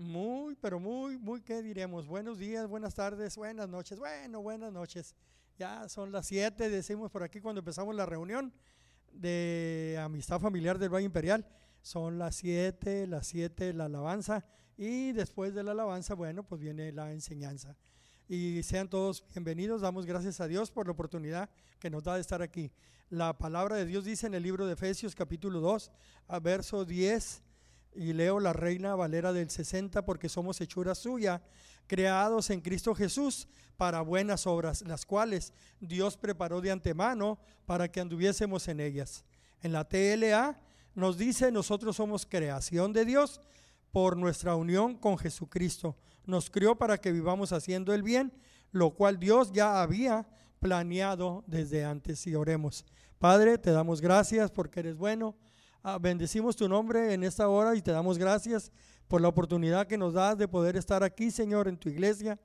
Muy, 0.00 0.56
pero 0.56 0.80
muy, 0.80 1.18
muy, 1.18 1.42
¿qué 1.42 1.60
diremos? 1.60 2.06
Buenos 2.06 2.38
días, 2.38 2.66
buenas 2.66 2.94
tardes, 2.94 3.36
buenas 3.36 3.68
noches. 3.68 3.98
Bueno, 3.98 4.40
buenas 4.40 4.72
noches. 4.72 5.14
Ya 5.58 5.90
son 5.90 6.10
las 6.10 6.26
7, 6.26 6.70
decimos 6.70 7.10
por 7.10 7.22
aquí 7.22 7.38
cuando 7.38 7.58
empezamos 7.58 7.94
la 7.94 8.06
reunión 8.06 8.50
de 9.12 10.00
Amistad 10.02 10.40
Familiar 10.40 10.78
del 10.78 10.88
Valle 10.88 11.04
Imperial. 11.04 11.46
Son 11.82 12.18
las 12.18 12.36
7, 12.36 13.08
las 13.08 13.26
7 13.26 13.74
la 13.74 13.84
alabanza 13.84 14.46
y 14.78 15.12
después 15.12 15.52
de 15.52 15.62
la 15.64 15.72
alabanza, 15.72 16.14
bueno, 16.14 16.44
pues 16.44 16.62
viene 16.62 16.92
la 16.92 17.12
enseñanza. 17.12 17.76
Y 18.26 18.62
sean 18.62 18.88
todos 18.88 19.22
bienvenidos, 19.34 19.82
damos 19.82 20.06
gracias 20.06 20.40
a 20.40 20.48
Dios 20.48 20.70
por 20.70 20.86
la 20.86 20.92
oportunidad 20.92 21.50
que 21.78 21.90
nos 21.90 22.04
da 22.04 22.14
de 22.14 22.22
estar 22.22 22.40
aquí. 22.40 22.72
La 23.10 23.36
palabra 23.36 23.76
de 23.76 23.84
Dios 23.84 24.06
dice 24.06 24.26
en 24.28 24.32
el 24.32 24.44
libro 24.44 24.66
de 24.66 24.72
Efesios 24.72 25.14
capítulo 25.14 25.60
2, 25.60 25.92
a 26.26 26.40
verso 26.40 26.86
10 26.86 27.42
y 27.94 28.12
leo 28.12 28.40
la 28.40 28.52
Reina 28.52 28.94
Valera 28.94 29.32
del 29.32 29.50
60 29.50 30.04
porque 30.04 30.28
somos 30.28 30.60
hechura 30.60 30.94
suya, 30.94 31.42
creados 31.86 32.50
en 32.50 32.60
Cristo 32.60 32.94
Jesús 32.94 33.48
para 33.76 34.00
buenas 34.00 34.46
obras, 34.46 34.82
las 34.82 35.06
cuales 35.06 35.52
Dios 35.80 36.16
preparó 36.16 36.60
de 36.60 36.70
antemano 36.70 37.38
para 37.66 37.90
que 37.90 38.00
anduviésemos 38.00 38.68
en 38.68 38.80
ellas. 38.80 39.24
En 39.62 39.72
la 39.72 39.88
TLA 39.88 40.60
nos 40.94 41.18
dice, 41.18 41.50
nosotros 41.50 41.96
somos 41.96 42.26
creación 42.26 42.92
de 42.92 43.04
Dios 43.04 43.40
por 43.92 44.16
nuestra 44.16 44.54
unión 44.54 44.96
con 44.96 45.18
Jesucristo. 45.18 45.96
Nos 46.26 46.50
crió 46.50 46.76
para 46.76 46.98
que 46.98 47.12
vivamos 47.12 47.52
haciendo 47.52 47.92
el 47.92 48.02
bien, 48.02 48.32
lo 48.70 48.90
cual 48.90 49.18
Dios 49.18 49.52
ya 49.52 49.82
había 49.82 50.26
planeado 50.60 51.44
desde 51.46 51.84
antes. 51.84 52.26
Y 52.26 52.34
oremos. 52.34 52.84
Padre, 53.18 53.58
te 53.58 53.72
damos 53.72 54.00
gracias 54.00 54.50
porque 54.50 54.80
eres 54.80 54.96
bueno 54.96 55.36
Ah, 55.82 55.96
bendecimos 55.98 56.56
tu 56.56 56.68
nombre 56.68 57.14
en 57.14 57.24
esta 57.24 57.48
hora 57.48 57.74
y 57.74 57.80
te 57.80 57.90
damos 57.90 58.18
gracias 58.18 58.70
por 59.08 59.22
la 59.22 59.28
oportunidad 59.28 59.86
que 59.86 59.96
nos 59.96 60.12
das 60.12 60.36
de 60.36 60.46
poder 60.46 60.76
estar 60.76 61.02
aquí, 61.02 61.30
Señor, 61.30 61.68
en 61.68 61.78
tu 61.78 61.88
iglesia 61.88 62.38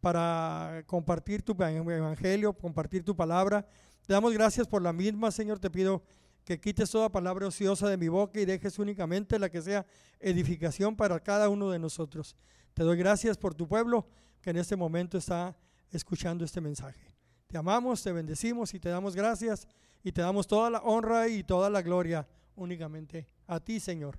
para 0.00 0.82
compartir 0.86 1.42
tu 1.42 1.52
evangelio, 1.52 2.54
compartir 2.54 3.04
tu 3.04 3.14
palabra. 3.14 3.66
Te 4.06 4.14
damos 4.14 4.32
gracias 4.32 4.66
por 4.66 4.80
la 4.80 4.94
misma, 4.94 5.30
Señor. 5.30 5.58
Te 5.58 5.68
pido 5.68 6.02
que 6.44 6.58
quites 6.58 6.90
toda 6.90 7.10
palabra 7.10 7.48
ociosa 7.48 7.90
de 7.90 7.98
mi 7.98 8.08
boca 8.08 8.40
y 8.40 8.46
dejes 8.46 8.78
únicamente 8.78 9.38
la 9.38 9.50
que 9.50 9.60
sea 9.60 9.84
edificación 10.18 10.96
para 10.96 11.20
cada 11.20 11.50
uno 11.50 11.70
de 11.70 11.78
nosotros. 11.78 12.36
Te 12.72 12.84
doy 12.84 12.96
gracias 12.96 13.36
por 13.36 13.54
tu 13.54 13.68
pueblo 13.68 14.06
que 14.40 14.48
en 14.48 14.56
este 14.56 14.76
momento 14.76 15.18
está 15.18 15.54
escuchando 15.90 16.42
este 16.42 16.62
mensaje. 16.62 17.14
Te 17.48 17.58
amamos, 17.58 18.02
te 18.02 18.12
bendecimos 18.12 18.72
y 18.72 18.80
te 18.80 18.88
damos 18.88 19.14
gracias 19.14 19.68
y 20.02 20.10
te 20.10 20.22
damos 20.22 20.46
toda 20.46 20.70
la 20.70 20.78
honra 20.78 21.28
y 21.28 21.44
toda 21.44 21.68
la 21.68 21.82
gloria 21.82 22.26
únicamente 22.58 23.28
a 23.46 23.60
ti, 23.60 23.80
Señor. 23.80 24.18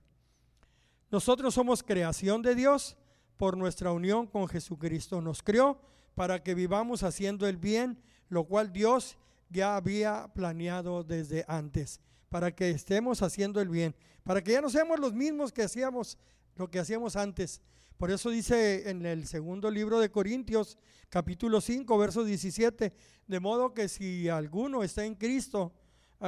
Nosotros 1.11 1.53
somos 1.53 1.83
creación 1.83 2.41
de 2.41 2.55
Dios 2.55 2.97
por 3.37 3.57
nuestra 3.57 3.91
unión 3.91 4.27
con 4.27 4.47
Jesucristo. 4.47 5.21
Nos 5.21 5.43
creó 5.43 5.81
para 6.15 6.43
que 6.43 6.55
vivamos 6.55 7.03
haciendo 7.03 7.47
el 7.47 7.57
bien, 7.57 8.01
lo 8.27 8.45
cual 8.45 8.71
Dios 8.71 9.17
ya 9.49 9.75
había 9.75 10.31
planeado 10.33 11.03
desde 11.03 11.45
antes, 11.47 12.01
para 12.29 12.55
que 12.55 12.69
estemos 12.69 13.21
haciendo 13.21 13.61
el 13.61 13.69
bien, 13.69 13.95
para 14.23 14.43
que 14.43 14.51
ya 14.51 14.61
no 14.61 14.69
seamos 14.69 14.99
los 14.99 15.13
mismos 15.13 15.51
que 15.51 15.63
hacíamos 15.63 16.17
lo 16.55 16.69
que 16.69 16.79
hacíamos 16.79 17.15
antes. 17.15 17.61
Por 17.97 18.11
eso 18.11 18.29
dice 18.29 18.89
en 18.89 19.05
el 19.05 19.27
segundo 19.27 19.71
libro 19.71 19.99
de 19.99 20.11
Corintios, 20.11 20.77
capítulo 21.09 21.61
5, 21.61 21.97
verso 21.97 22.23
17, 22.23 22.93
de 23.27 23.39
modo 23.39 23.73
que 23.73 23.87
si 23.87 24.29
alguno 24.29 24.83
está 24.83 25.05
en 25.05 25.15
Cristo, 25.15 25.73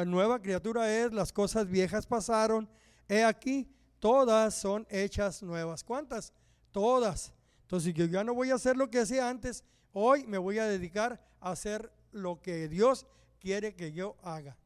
nueva 0.06 0.42
criatura 0.42 0.92
es, 0.92 1.12
las 1.14 1.34
cosas 1.34 1.68
viejas 1.68 2.06
pasaron, 2.06 2.70
he 3.08 3.24
aquí, 3.24 3.70
todas 4.00 4.56
son 4.56 4.88
hechas 4.90 5.44
nuevas. 5.44 5.84
¿Cuántas? 5.84 6.34
Todas. 6.72 7.34
Entonces 7.64 7.94
yo 7.94 8.06
ya 8.06 8.24
no 8.24 8.34
voy 8.34 8.52
a 8.52 8.56
hacer 8.56 8.78
lo 8.78 8.90
que 8.90 9.00
hacía 9.00 9.30
antes, 9.30 9.64
hoy 9.94 10.26
me 10.28 10.38
voy 10.38 10.60
a 10.60 10.66
dedicar 10.66 11.22
a 11.40 11.52
hacer 11.52 11.92
lo 12.12 12.42
que 12.42 12.68
Dios 12.68 13.06
quiere 13.40 13.76
que 13.76 13.92
yo 13.92 14.18
haga. 14.24 14.58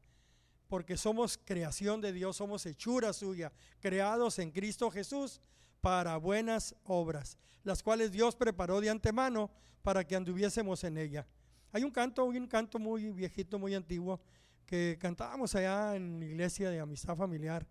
Porque 0.68 0.96
somos 0.96 1.38
creación 1.38 2.00
de 2.00 2.12
Dios, 2.12 2.36
somos 2.36 2.66
hechura 2.66 3.12
suya, 3.12 3.52
creados 3.80 4.38
en 4.38 4.50
Cristo 4.50 4.90
Jesús 4.90 5.40
para 5.80 6.16
buenas 6.16 6.74
obras, 6.84 7.38
las 7.62 7.82
cuales 7.82 8.10
Dios 8.10 8.34
preparó 8.34 8.80
de 8.80 8.90
antemano 8.90 9.50
para 9.82 10.04
que 10.04 10.16
anduviésemos 10.16 10.82
en 10.82 10.98
ella. 10.98 11.26
Hay 11.72 11.84
un 11.84 11.90
canto, 11.90 12.24
un 12.24 12.48
canto 12.48 12.78
muy 12.78 13.12
viejito, 13.12 13.58
muy 13.58 13.74
antiguo, 13.74 14.20
que 14.66 14.98
cantábamos 15.00 15.54
allá 15.54 15.94
en 15.96 16.18
la 16.18 16.26
iglesia 16.26 16.70
de 16.70 16.80
amistad 16.80 17.16
familiar, 17.16 17.66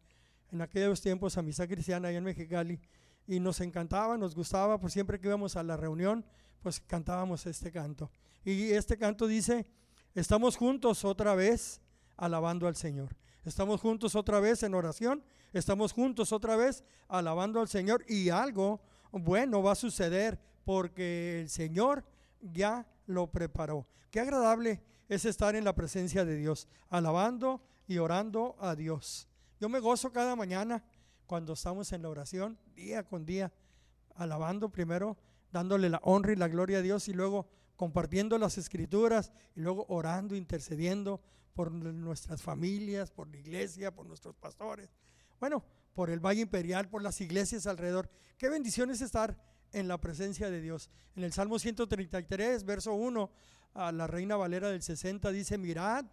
en 0.51 0.61
aquellos 0.61 1.01
tiempos, 1.01 1.38
amistad 1.38 1.67
cristiana 1.67 2.07
allá 2.07 2.17
en 2.17 2.23
Mexicali, 2.23 2.79
y 3.28 3.39
nos 3.39 3.59
encantaba, 3.61 4.17
nos 4.17 4.35
gustaba, 4.35 4.79
pues 4.79 4.94
siempre 4.94 5.19
que 5.19 5.28
íbamos 5.28 5.56
a 5.56 5.63
la 5.63 5.75
reunión, 5.75 6.25
pues 6.61 6.79
cantábamos 6.79 7.45
este 7.45 7.72
canto. 7.72 8.09
Y 8.44 8.72
este 8.72 8.97
canto 8.97 9.28
dice, 9.28 9.66
estamos 10.13 10.56
juntos 10.56 11.03
otra 11.03 11.35
vez 11.35 11.81
alabando 12.17 12.67
al 12.67 12.75
Señor. 12.75 13.16
Estamos 13.44 13.81
juntos 13.81 14.16
otra 14.16 14.39
vez 14.39 14.63
en 14.63 14.73
oración, 14.73 15.23
estamos 15.53 15.91
juntos 15.91 16.31
otra 16.31 16.56
vez 16.56 16.83
alabando 17.07 17.59
al 17.59 17.67
Señor 17.67 18.03
y 18.07 18.29
algo 18.29 18.81
bueno 19.12 19.62
va 19.62 19.73
a 19.73 19.75
suceder 19.75 20.39
porque 20.63 21.41
el 21.41 21.50
Señor 21.50 22.03
ya 22.41 22.88
lo 23.06 23.27
preparó. 23.27 23.88
Qué 24.09 24.19
agradable 24.19 24.81
es 25.10 25.26
estar 25.26 25.56
en 25.56 25.64
la 25.64 25.76
presencia 25.76 26.26
de 26.26 26.36
Dios, 26.36 26.68
alabando 26.90 27.62
y 27.88 27.98
orando 27.98 28.56
a 28.60 28.76
Dios. 28.76 29.28
Yo 29.60 29.70
me 29.70 29.80
gozo 29.80 30.12
cada 30.12 30.36
mañana 30.36 30.84
cuando 31.26 31.54
estamos 31.54 31.92
en 31.92 32.02
la 32.02 32.10
oración, 32.10 32.58
día 32.76 33.04
con 33.04 33.26
día, 33.26 33.54
alabando 34.16 34.70
primero, 34.70 35.18
dándole 35.52 35.90
la 35.90 36.00
honra 36.04 36.34
y 36.34 36.36
la 36.36 36.48
gloria 36.48 36.80
a 36.80 36.82
Dios 36.82 37.08
y 37.08 37.14
luego 37.14 37.48
compartiendo 37.76 38.38
las 38.38 38.58
escrituras 38.58 39.32
y 39.56 39.62
luego 39.62 39.86
orando, 39.90 40.36
intercediendo 40.36 41.22
por 41.54 41.72
nuestras 41.72 42.42
familias, 42.42 43.12
por 43.12 43.28
la 43.30 43.38
iglesia, 43.38 43.94
por 43.94 44.06
nuestros 44.06 44.36
pastores. 44.36 44.90
Bueno, 45.40 45.64
por 45.94 46.10
el 46.10 46.20
Valle 46.20 46.42
Imperial, 46.42 46.90
por 46.90 47.02
las 47.02 47.22
iglesias 47.22 47.66
alrededor. 47.68 48.10
Qué 48.38 48.50
bendición 48.50 48.92
es 48.92 49.02
estar 49.02 49.38
en 49.72 49.88
la 49.88 50.00
presencia 50.00 50.50
de 50.50 50.62
Dios. 50.62 50.90
En 51.16 51.24
el 51.24 51.34
Salmo 51.34 51.58
133, 51.58 52.66
verso 52.66 52.94
1, 52.94 53.32
a 53.75 53.91
la 53.91 54.08
Reina 54.08 54.38
Valera 54.38 54.69
del 54.69 54.81
60 54.81 55.31
dice, 55.31 55.58
mirad 55.58 56.06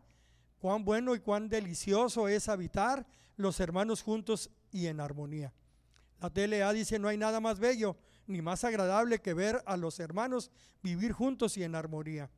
cuán 0.59 0.85
bueno 0.85 1.15
y 1.15 1.21
cuán 1.21 1.49
delicioso 1.49 2.29
es 2.29 2.49
habitar 2.49 3.07
los 3.37 3.61
hermanos 3.61 4.03
juntos 4.03 4.51
y 4.71 4.89
en 4.89 5.01
armonía. 5.01 5.53
La 6.21 6.29
TLA 6.29 6.73
dice, 6.73 6.99
no 6.99 7.09
hay 7.09 7.17
nada 7.17 7.41
más 7.41 7.59
bello 7.59 7.97
ni 8.27 8.43
más 8.43 8.65
agradable 8.65 9.21
que 9.21 9.35
ver 9.35 9.63
a 9.67 9.77
los 9.77 9.99
hermanos 10.01 10.51
vivir 10.83 11.13
juntos 11.13 11.57
y 11.57 11.63
en 11.63 11.75
armonía. 11.75 12.31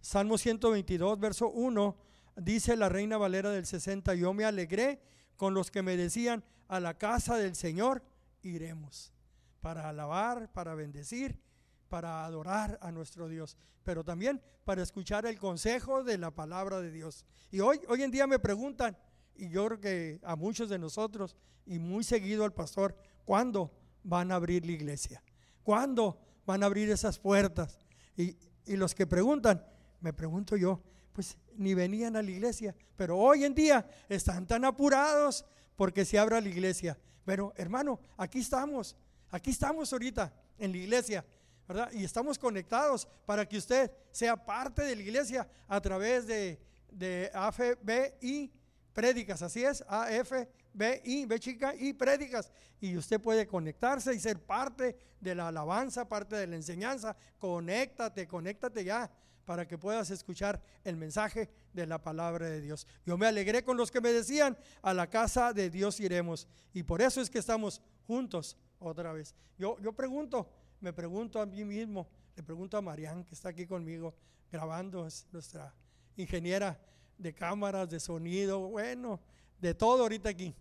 Salmo 0.00 0.36
122, 0.36 1.18
verso 1.18 1.48
1, 1.48 1.96
dice 2.36 2.76
la 2.76 2.88
Reina 2.88 3.16
Valera 3.18 3.50
del 3.50 3.66
60, 3.66 4.14
yo 4.14 4.34
me 4.34 4.44
alegré 4.44 5.00
con 5.36 5.54
los 5.54 5.70
que 5.70 5.82
me 5.82 5.96
decían, 5.96 6.44
a 6.68 6.80
la 6.80 6.94
casa 6.94 7.36
del 7.36 7.54
Señor 7.54 8.02
iremos 8.42 9.12
para 9.60 9.88
alabar, 9.88 10.52
para 10.52 10.74
bendecir, 10.74 11.40
para 11.88 12.24
adorar 12.24 12.78
a 12.82 12.90
nuestro 12.90 13.28
Dios, 13.28 13.56
pero 13.84 14.04
también 14.04 14.42
para 14.64 14.82
escuchar 14.82 15.26
el 15.26 15.38
consejo 15.38 16.02
de 16.02 16.18
la 16.18 16.30
palabra 16.30 16.80
de 16.80 16.90
Dios. 16.90 17.24
Y 17.50 17.60
hoy, 17.60 17.80
hoy 17.88 18.02
en 18.02 18.10
día 18.10 18.26
me 18.26 18.38
preguntan, 18.38 18.96
y 19.34 19.48
yo 19.48 19.66
creo 19.66 19.80
que 19.80 20.20
a 20.22 20.36
muchos 20.36 20.68
de 20.68 20.78
nosotros, 20.78 21.36
y 21.64 21.78
muy 21.78 22.04
seguido 22.04 22.44
al 22.44 22.52
pastor, 22.52 22.96
¿cuándo 23.24 23.72
van 24.02 24.32
a 24.32 24.36
abrir 24.36 24.64
la 24.64 24.72
iglesia? 24.72 25.22
¿Cuándo 25.62 26.18
van 26.44 26.62
a 26.62 26.66
abrir 26.66 26.90
esas 26.90 27.18
puertas? 27.18 27.78
Y, 28.16 28.36
y 28.66 28.76
los 28.76 28.94
que 28.94 29.06
preguntan, 29.06 29.64
me 30.00 30.12
pregunto 30.12 30.56
yo, 30.56 30.80
pues 31.12 31.36
ni 31.56 31.74
venían 31.74 32.16
a 32.16 32.22
la 32.22 32.30
iglesia, 32.30 32.74
pero 32.96 33.16
hoy 33.18 33.44
en 33.44 33.54
día 33.54 33.88
están 34.08 34.46
tan 34.46 34.64
apurados 34.64 35.44
porque 35.74 36.04
se 36.04 36.18
abra 36.18 36.40
la 36.40 36.48
iglesia. 36.48 36.98
Pero 37.24 37.52
hermano, 37.56 38.00
aquí 38.16 38.40
estamos, 38.40 38.96
aquí 39.30 39.50
estamos 39.50 39.92
ahorita 39.92 40.32
en 40.58 40.72
la 40.72 40.78
iglesia 40.78 41.24
Y 41.92 42.04
estamos 42.04 42.38
conectados 42.38 43.08
para 43.24 43.46
que 43.46 43.58
usted 43.58 43.90
sea 44.12 44.36
parte 44.36 44.82
de 44.82 44.94
la 44.94 45.02
iglesia 45.02 45.48
a 45.66 45.80
través 45.80 46.26
de, 46.26 46.60
de 46.90 47.30
AFBI 47.34 48.52
prédicas, 48.92 49.42
así 49.42 49.64
es, 49.64 49.84
AFBI, 49.88 51.26
B 51.26 51.40
chica 51.40 51.74
y 51.74 51.92
prédicas. 51.92 52.50
Y 52.80 52.96
usted 52.96 53.20
puede 53.20 53.46
conectarse 53.46 54.14
y 54.14 54.20
ser 54.20 54.40
parte 54.40 54.96
de 55.20 55.34
la 55.34 55.48
alabanza, 55.48 56.08
parte 56.08 56.36
de 56.36 56.46
la 56.46 56.56
enseñanza. 56.56 57.16
Conéctate, 57.38 58.26
conéctate 58.26 58.84
ya 58.84 59.10
para 59.44 59.66
que 59.66 59.78
puedas 59.78 60.10
escuchar 60.10 60.60
el 60.84 60.96
mensaje 60.96 61.48
de 61.72 61.86
la 61.86 62.02
palabra 62.02 62.46
de 62.48 62.60
Dios. 62.60 62.86
Yo 63.04 63.16
me 63.16 63.26
alegré 63.26 63.62
con 63.62 63.76
los 63.76 63.90
que 63.90 64.00
me 64.00 64.12
decían, 64.12 64.56
a 64.82 64.94
la 64.94 65.08
casa 65.08 65.52
de 65.52 65.70
Dios 65.70 66.00
iremos. 66.00 66.48
Y 66.72 66.82
por 66.82 67.02
eso 67.02 67.20
es 67.20 67.30
que 67.30 67.38
estamos 67.38 67.80
juntos 68.06 68.56
otra 68.78 69.12
vez. 69.12 69.34
Yo, 69.58 69.78
yo 69.80 69.92
pregunto, 69.92 70.48
me 70.86 70.92
pregunto 70.92 71.40
a 71.40 71.46
mí 71.46 71.64
mismo, 71.64 72.06
le 72.36 72.44
pregunto 72.44 72.76
a 72.76 72.80
Marian, 72.80 73.24
que 73.24 73.34
está 73.34 73.48
aquí 73.48 73.66
conmigo 73.66 74.14
grabando, 74.52 75.04
es 75.04 75.26
nuestra 75.32 75.74
ingeniera 76.16 76.80
de 77.18 77.34
cámaras, 77.34 77.90
de 77.90 77.98
sonido, 77.98 78.68
bueno, 78.68 79.18
de 79.60 79.74
todo 79.74 80.02
ahorita 80.02 80.28
aquí. 80.28 80.54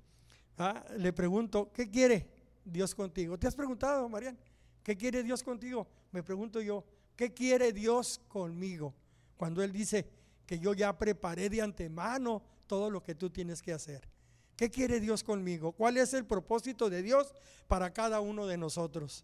¿ah? 0.57 0.83
Le 0.97 1.13
pregunto, 1.13 1.71
¿qué 1.71 1.91
quiere? 1.91 2.27
Dios 2.63 2.95
contigo? 2.95 3.37
¿Te 3.37 3.45
has 3.45 3.55
preguntado, 3.55 4.09
Marian? 4.09 4.35
¿Qué 4.81 4.97
quiere 4.97 5.21
Dios 5.21 5.43
contigo? 5.43 5.85
Me 6.11 6.23
pregunto 6.23 6.59
yo, 6.59 6.83
¿qué 7.15 7.31
quiere 7.31 7.71
Dios 7.71 8.19
conmigo? 8.27 8.95
Cuando 9.37 9.61
Él 9.61 9.71
dice 9.71 10.09
que 10.47 10.57
yo 10.57 10.73
ya 10.73 10.97
preparé 10.97 11.51
de 11.51 11.61
antemano 11.61 12.41
todo 12.65 12.89
lo 12.89 13.03
que 13.03 13.13
tú 13.13 13.29
tienes 13.29 13.61
que 13.61 13.73
hacer. 13.73 14.09
¿Qué 14.55 14.71
quiere 14.71 14.99
Dios 14.99 15.23
conmigo? 15.23 15.73
¿Cuál 15.73 15.97
es 15.97 16.15
el 16.15 16.25
propósito 16.25 16.89
de 16.89 17.03
Dios 17.03 17.31
para 17.67 17.93
cada 17.93 18.21
uno 18.21 18.47
de 18.47 18.57
nosotros? 18.57 19.23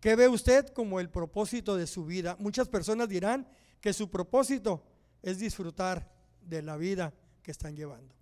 ¿Qué 0.00 0.16
ve 0.16 0.28
usted 0.28 0.68
como 0.68 0.98
el 0.98 1.10
propósito 1.10 1.76
de 1.76 1.86
su 1.86 2.06
vida? 2.06 2.36
Muchas 2.38 2.68
personas 2.68 3.08
dirán 3.08 3.46
que 3.80 3.92
su 3.92 4.10
propósito 4.10 4.82
es 5.22 5.38
disfrutar 5.38 6.10
de 6.40 6.62
la 6.62 6.76
vida 6.76 7.12
que 7.42 7.50
están 7.50 7.76
llevando. 7.76 8.14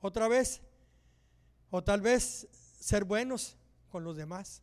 Otra 0.00 0.28
vez, 0.28 0.62
o 1.70 1.82
tal 1.82 2.00
vez 2.00 2.46
ser 2.80 3.04
buenos 3.04 3.56
con 3.88 4.04
los 4.04 4.16
demás. 4.16 4.62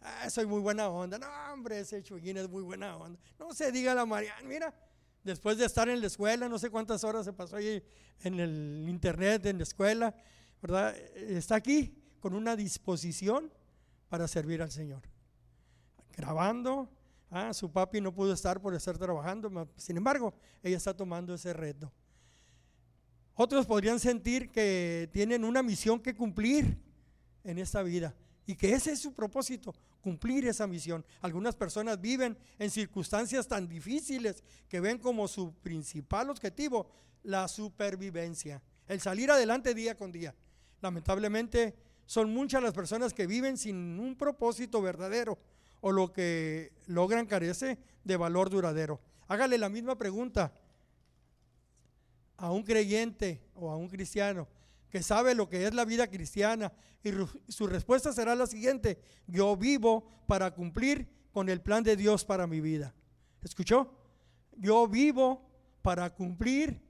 Ah, 0.00 0.28
soy 0.28 0.44
muy 0.44 0.60
buena 0.60 0.88
onda. 0.88 1.18
No, 1.18 1.28
hombre, 1.52 1.78
ese 1.80 2.02
chuguín 2.02 2.36
es 2.36 2.48
muy 2.48 2.62
buena 2.62 2.96
onda. 2.96 3.18
No 3.38 3.54
se 3.54 3.70
diga 3.70 3.94
la 3.94 4.04
Mariana, 4.04 4.42
mira, 4.42 4.74
después 5.22 5.56
de 5.56 5.66
estar 5.66 5.88
en 5.88 6.00
la 6.00 6.08
escuela, 6.08 6.48
no 6.48 6.58
sé 6.58 6.68
cuántas 6.68 7.04
horas 7.04 7.24
se 7.24 7.32
pasó 7.32 7.56
ahí 7.56 7.82
en 8.22 8.40
el 8.40 8.86
internet, 8.88 9.46
en 9.46 9.58
la 9.58 9.62
escuela, 9.62 10.14
¿verdad? 10.60 10.96
Está 11.14 11.54
aquí 11.54 11.96
con 12.18 12.34
una 12.34 12.56
disposición 12.56 13.52
para 14.08 14.26
servir 14.26 14.60
al 14.60 14.72
Señor. 14.72 15.13
Grabando, 16.16 16.88
ah, 17.30 17.52
su 17.52 17.70
papi 17.70 18.00
no 18.00 18.14
pudo 18.14 18.32
estar 18.32 18.60
por 18.60 18.74
estar 18.74 18.96
trabajando, 18.96 19.68
sin 19.76 19.96
embargo, 19.96 20.34
ella 20.62 20.76
está 20.76 20.94
tomando 20.96 21.34
ese 21.34 21.52
reto. 21.52 21.92
Otros 23.34 23.66
podrían 23.66 23.98
sentir 23.98 24.50
que 24.50 25.08
tienen 25.12 25.44
una 25.44 25.62
misión 25.62 25.98
que 25.98 26.14
cumplir 26.14 26.78
en 27.42 27.58
esta 27.58 27.82
vida 27.82 28.14
y 28.46 28.54
que 28.54 28.72
ese 28.72 28.92
es 28.92 29.00
su 29.00 29.12
propósito, 29.12 29.74
cumplir 30.00 30.46
esa 30.46 30.66
misión. 30.66 31.04
Algunas 31.20 31.56
personas 31.56 32.00
viven 32.00 32.36
en 32.58 32.70
circunstancias 32.70 33.48
tan 33.48 33.66
difíciles 33.66 34.44
que 34.68 34.80
ven 34.80 34.98
como 34.98 35.26
su 35.26 35.52
principal 35.54 36.30
objetivo 36.30 36.88
la 37.24 37.48
supervivencia, 37.48 38.62
el 38.86 39.00
salir 39.00 39.30
adelante 39.30 39.74
día 39.74 39.96
con 39.96 40.12
día. 40.12 40.34
Lamentablemente 40.80 41.74
son 42.06 42.32
muchas 42.32 42.62
las 42.62 42.74
personas 42.74 43.14
que 43.14 43.26
viven 43.26 43.56
sin 43.56 43.98
un 43.98 44.14
propósito 44.14 44.82
verdadero 44.82 45.38
o 45.86 45.92
lo 45.92 46.14
que 46.14 46.72
logran 46.86 47.26
carece 47.26 47.78
de 48.04 48.16
valor 48.16 48.48
duradero. 48.48 49.02
Hágale 49.28 49.58
la 49.58 49.68
misma 49.68 49.98
pregunta 49.98 50.50
a 52.38 52.50
un 52.50 52.62
creyente 52.62 53.42
o 53.54 53.70
a 53.70 53.76
un 53.76 53.90
cristiano 53.90 54.48
que 54.88 55.02
sabe 55.02 55.34
lo 55.34 55.46
que 55.50 55.66
es 55.66 55.74
la 55.74 55.84
vida 55.84 56.06
cristiana 56.06 56.72
y 57.02 57.10
su 57.48 57.66
respuesta 57.66 58.14
será 58.14 58.34
la 58.34 58.46
siguiente, 58.46 58.98
yo 59.26 59.58
vivo 59.58 60.08
para 60.26 60.54
cumplir 60.54 61.06
con 61.32 61.50
el 61.50 61.60
plan 61.60 61.84
de 61.84 61.96
Dios 61.96 62.24
para 62.24 62.46
mi 62.46 62.62
vida. 62.62 62.94
¿Escuchó? 63.42 63.92
Yo 64.56 64.88
vivo 64.88 65.46
para 65.82 66.14
cumplir 66.14 66.80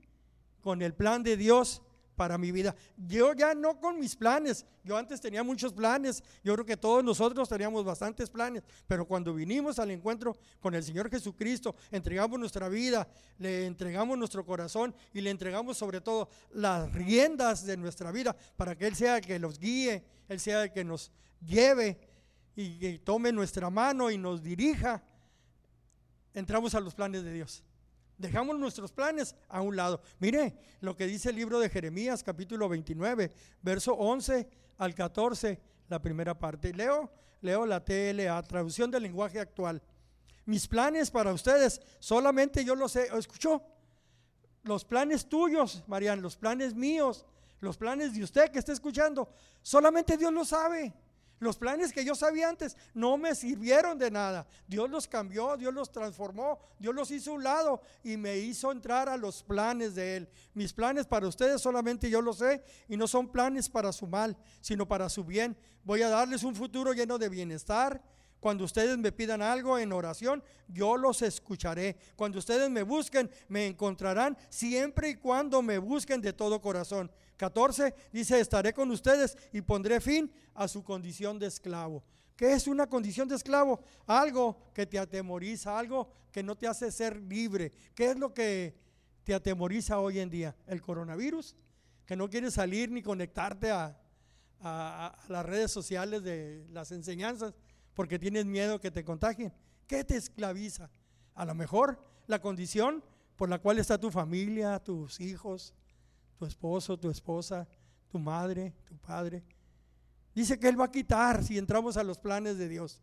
con 0.61 0.81
el 0.81 0.93
plan 0.93 1.21
de 1.21 1.35
Dios 1.35 1.81
para 2.15 2.37
mi 2.37 2.51
vida. 2.51 2.75
Yo 2.97 3.33
ya 3.33 3.53
no 3.53 3.79
con 3.79 3.99
mis 3.99 4.15
planes, 4.15 4.65
yo 4.83 4.97
antes 4.97 5.21
tenía 5.21 5.43
muchos 5.43 5.73
planes, 5.73 6.23
yo 6.43 6.53
creo 6.53 6.65
que 6.65 6.77
todos 6.77 7.03
nosotros 7.03 7.49
teníamos 7.49 7.83
bastantes 7.83 8.29
planes, 8.29 8.63
pero 8.87 9.05
cuando 9.05 9.33
vinimos 9.33 9.79
al 9.79 9.91
encuentro 9.91 10.35
con 10.59 10.75
el 10.75 10.83
Señor 10.83 11.09
Jesucristo, 11.09 11.75
entregamos 11.91 12.39
nuestra 12.39 12.69
vida, 12.69 13.07
le 13.37 13.65
entregamos 13.65 14.17
nuestro 14.17 14.45
corazón 14.45 14.95
y 15.13 15.21
le 15.21 15.29
entregamos 15.29 15.77
sobre 15.77 16.01
todo 16.01 16.29
las 16.51 16.91
riendas 16.93 17.65
de 17.65 17.77
nuestra 17.77 18.11
vida 18.11 18.35
para 18.55 18.75
que 18.75 18.87
Él 18.87 18.95
sea 18.95 19.17
el 19.17 19.25
que 19.25 19.39
los 19.39 19.59
guíe, 19.59 20.03
Él 20.27 20.39
sea 20.39 20.63
el 20.63 20.71
que 20.71 20.83
nos 20.83 21.11
lleve 21.41 21.99
y 22.55 22.79
que 22.79 22.99
tome 22.99 23.31
nuestra 23.31 23.69
mano 23.69 24.09
y 24.09 24.17
nos 24.17 24.41
dirija, 24.41 25.03
entramos 26.33 26.73
a 26.75 26.79
los 26.79 26.95
planes 26.95 27.23
de 27.23 27.33
Dios. 27.33 27.63
Dejamos 28.17 28.57
nuestros 28.57 28.91
planes 28.91 29.35
a 29.49 29.61
un 29.61 29.75
lado. 29.75 30.01
Mire 30.19 30.57
lo 30.79 30.95
que 30.95 31.05
dice 31.05 31.29
el 31.29 31.35
libro 31.35 31.59
de 31.59 31.69
Jeremías, 31.69 32.23
capítulo 32.23 32.69
29, 32.69 33.31
verso 33.61 33.93
11 33.93 34.47
al 34.77 34.95
14, 34.95 35.59
la 35.89 36.01
primera 36.01 36.37
parte. 36.37 36.73
Leo, 36.73 37.11
leo 37.41 37.65
la 37.65 37.83
TLA, 37.83 38.41
traducción 38.43 38.89
del 38.89 39.03
lenguaje 39.03 39.39
actual. 39.39 39.81
Mis 40.45 40.67
planes 40.67 41.11
para 41.11 41.33
ustedes, 41.33 41.81
solamente 41.99 42.63
yo 42.63 42.75
los 42.75 42.93
sé. 42.93 43.09
¿Escuchó? 43.17 43.61
Los 44.63 44.85
planes 44.85 45.27
tuyos, 45.27 45.83
Marian, 45.87 46.21
los 46.21 46.37
planes 46.37 46.73
míos, 46.73 47.25
los 47.59 47.77
planes 47.77 48.13
de 48.13 48.23
usted 48.23 48.49
que 48.49 48.59
está 48.59 48.71
escuchando, 48.71 49.29
solamente 49.61 50.17
Dios 50.17 50.31
lo 50.31 50.45
sabe. 50.45 50.93
Los 51.39 51.57
planes 51.57 51.91
que 51.91 52.05
yo 52.05 52.15
sabía 52.15 52.47
antes 52.47 52.77
no 52.93 53.17
me 53.17 53.35
sirvieron 53.35 53.97
de 53.97 54.09
nada. 54.09 54.47
Dios 54.67 54.89
los 54.89 55.07
cambió, 55.07 55.57
Dios 55.57 55.73
los 55.73 55.91
transformó, 55.91 56.59
Dios 56.79 56.95
los 56.95 57.11
hizo 57.11 57.31
a 57.31 57.33
un 57.33 57.43
lado 57.43 57.81
y 58.03 58.15
me 58.15 58.37
hizo 58.37 58.71
entrar 58.71 59.09
a 59.09 59.17
los 59.17 59.43
planes 59.43 59.95
de 59.95 60.17
Él. 60.17 60.29
Mis 60.53 60.71
planes 60.71 61.05
para 61.05 61.27
ustedes 61.27 61.61
solamente 61.61 62.09
yo 62.09 62.21
los 62.21 62.37
sé 62.37 62.63
y 62.87 62.95
no 62.95 63.07
son 63.07 63.27
planes 63.27 63.69
para 63.69 63.91
su 63.91 64.07
mal, 64.07 64.37
sino 64.61 64.87
para 64.87 65.09
su 65.09 65.23
bien. 65.23 65.57
Voy 65.83 66.01
a 66.01 66.09
darles 66.09 66.43
un 66.43 66.55
futuro 66.55 66.93
lleno 66.93 67.17
de 67.17 67.29
bienestar. 67.29 68.01
Cuando 68.39 68.63
ustedes 68.63 68.97
me 68.97 69.11
pidan 69.11 69.41
algo 69.41 69.79
en 69.79 69.91
oración, 69.91 70.43
yo 70.67 70.97
los 70.97 71.21
escucharé. 71.21 71.97
Cuando 72.15 72.39
ustedes 72.39 72.69
me 72.69 72.83
busquen, 72.83 73.29
me 73.47 73.65
encontrarán 73.65 74.37
siempre 74.49 75.09
y 75.09 75.15
cuando 75.15 75.61
me 75.61 75.79
busquen 75.79 76.21
de 76.21 76.31
todo 76.31 76.61
corazón. 76.61 77.11
14 77.37 77.93
dice, 78.11 78.39
estaré 78.39 78.73
con 78.73 78.89
ustedes 78.91 79.37
y 79.51 79.61
pondré 79.61 79.99
fin 79.99 80.31
a 80.53 80.67
su 80.67 80.83
condición 80.83 81.37
de 81.39 81.47
esclavo. 81.47 82.03
¿Qué 82.35 82.53
es 82.53 82.67
una 82.67 82.87
condición 82.87 83.27
de 83.27 83.35
esclavo? 83.35 83.79
Algo 84.05 84.57
que 84.73 84.85
te 84.85 84.99
atemoriza, 84.99 85.77
algo 85.77 86.09
que 86.31 86.43
no 86.43 86.55
te 86.55 86.67
hace 86.67 86.91
ser 86.91 87.15
libre. 87.21 87.71
¿Qué 87.93 88.11
es 88.11 88.17
lo 88.17 88.33
que 88.33 88.75
te 89.23 89.33
atemoriza 89.33 89.99
hoy 89.99 90.19
en 90.19 90.29
día? 90.29 90.55
¿El 90.67 90.81
coronavirus? 90.81 91.55
Que 92.05 92.17
no 92.17 92.29
quieres 92.29 92.55
salir 92.55 92.91
ni 92.91 93.01
conectarte 93.01 93.71
a, 93.71 94.01
las 95.27 95.45
redes 95.45 95.69
sociales 95.69 96.23
de 96.23 96.65
las 96.71 96.91
enseñanzas 96.91 97.53
porque 97.93 98.17
tienes 98.17 98.45
miedo 98.45 98.81
que 98.81 98.89
te 98.89 99.03
contagien. 99.03 99.53
¿Qué 99.85 100.03
te 100.03 100.17
esclaviza? 100.17 100.89
A 101.35 101.45
lo 101.45 101.53
mejor 101.53 101.99
la 102.25 102.41
condición 102.41 103.03
por 103.35 103.47
la 103.47 103.59
cual 103.59 103.77
está 103.77 103.99
tu 103.99 104.09
familia, 104.09 104.79
tus 104.79 105.19
hijos, 105.19 105.75
tu 106.37 106.45
esposo, 106.45 106.97
tu 106.97 107.09
esposa, 107.09 107.67
tu 108.09 108.19
madre, 108.19 108.73
tu 108.85 108.95
padre. 108.97 109.43
Dice 110.33 110.59
que 110.59 110.67
Él 110.67 110.79
va 110.79 110.85
a 110.85 110.91
quitar 110.91 111.43
si 111.43 111.57
entramos 111.57 111.97
a 111.97 112.03
los 112.03 112.17
planes 112.17 112.57
de 112.57 112.67
Dios. 112.67 112.99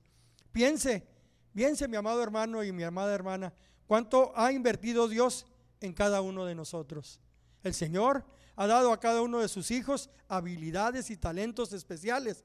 Piense, 0.52 1.06
piense 1.54 1.88
mi 1.88 1.96
amado 1.96 2.22
hermano 2.22 2.62
y 2.62 2.72
mi 2.72 2.82
amada 2.82 3.14
hermana, 3.14 3.54
cuánto 3.86 4.32
ha 4.36 4.52
invertido 4.52 5.08
Dios 5.08 5.46
en 5.80 5.94
cada 5.94 6.20
uno 6.20 6.44
de 6.44 6.54
nosotros. 6.54 7.20
El 7.62 7.74
Señor 7.74 8.24
ha 8.56 8.66
dado 8.66 8.92
a 8.92 9.00
cada 9.00 9.22
uno 9.22 9.40
de 9.40 9.48
sus 9.48 9.70
hijos 9.70 10.10
habilidades 10.28 11.10
y 11.10 11.16
talentos 11.16 11.72
especiales 11.72 12.44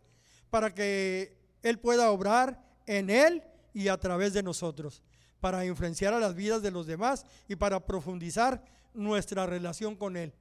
para 0.50 0.74
que 0.74 1.38
Él 1.62 1.80
pueda 1.80 2.12
obrar 2.12 2.64
en 2.86 3.10
Él 3.10 3.44
y 3.74 3.90
a 3.90 3.98
través 3.98 4.34
de 4.34 4.44
nosotros, 4.44 5.04
para 5.40 5.66
influenciar 5.66 6.14
a 6.14 6.20
las 6.20 6.34
vidas 6.34 6.62
de 6.62 6.72
los 6.72 6.88
demás 6.88 7.26
y 7.48 7.56
para 7.56 7.86
profundizar 7.86 8.64
nuestra 8.94 9.46
relación 9.46 9.96
con 9.96 10.16
Él. 10.18 10.34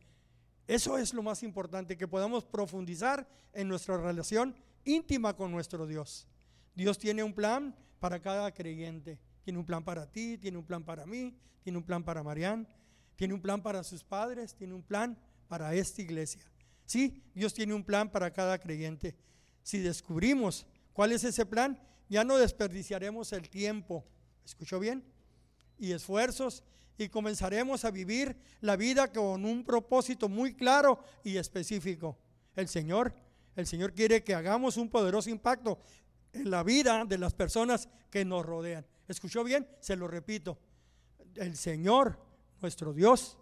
Eso 0.67 0.99
es 0.99 1.15
lo 1.15 1.23
más 1.23 1.43
importante, 1.43 1.97
que 1.97 2.09
podamos 2.09 2.45
profundizar 2.45 3.29
en 3.53 3.69
nuestra 3.69 3.97
relación 3.97 4.55
íntima 4.85 5.37
con 5.37 5.51
nuestro 5.53 5.87
Dios. 5.87 6.27
Dios 6.75 6.99
tiene 6.99 7.23
un 7.23 7.33
plan 7.33 7.75
para 8.01 8.21
cada 8.21 8.53
creyente. 8.53 9.19
Tiene 9.43 9.61
un 9.61 9.65
plan 9.65 9.85
para 9.85 10.11
ti, 10.11 10.39
tiene 10.39 10.59
un 10.59 10.65
plan 10.65 10.83
para 10.85 11.07
mí, 11.07 11.39
tiene 11.63 11.79
un 11.79 11.85
plan 11.85 12.03
para 12.03 12.23
Marián, 12.23 12.67
tiene 13.15 13.33
un 13.33 13.41
plan 13.41 13.63
para 13.63 13.85
sus 13.85 14.03
padres, 14.03 14.55
tiene 14.57 14.75
un 14.75 14.83
plan 14.83 15.17
para 15.47 15.73
esta 15.75 16.03
iglesia. 16.03 16.43
Sí, 16.85 17.23
Dios 17.33 17.55
tiene 17.55 17.73
un 17.73 17.85
plan 17.85 18.11
para 18.11 18.33
cada 18.33 18.59
creyente. 18.59 19.17
Si 19.63 19.79
descubrimos 19.79 20.67
cuál 20.93 21.13
es 21.13 21.23
ese 21.23 21.47
plan, 21.47 21.81
ya 22.09 22.25
no 22.25 22.39
desperdiciaremos 22.39 23.33
el 23.33 23.49
tiempo. 23.49 24.05
¿Escuchó 24.45 24.79
bien? 24.81 25.05
Y 25.79 25.93
esfuerzos 25.93 26.63
y 26.99 27.09
comenzaremos 27.09 27.85
a 27.85 27.91
vivir 27.91 28.37
la 28.61 28.77
vida 28.77 29.13
con 29.13 29.45
un 29.45 29.65
propósito 29.65 30.29
muy 30.29 30.55
claro 30.55 30.99
y 31.25 31.37
específico. 31.37 32.19
El 32.55 32.69
Señor, 32.69 33.15
el 33.55 33.67
Señor 33.67 33.93
quiere 33.93 34.25
que 34.25 34.35
hagamos 34.35 34.77
un 34.77 34.89
poderoso 34.89 35.31
impacto 35.31 35.79
en 36.33 36.51
la 36.51 36.63
vida 36.63 37.05
de 37.05 37.19
las 37.19 37.35
personas 37.35 37.89
que 38.11 38.25
nos 38.25 38.45
rodean. 38.45 38.87
¿Escuchó 39.09 39.45
bien? 39.45 39.69
Se 39.81 39.97
lo 39.97 40.09
repito. 40.09 40.59
El 41.35 41.57
Señor, 41.57 42.19
nuestro 42.61 42.93
Dios, 42.93 43.37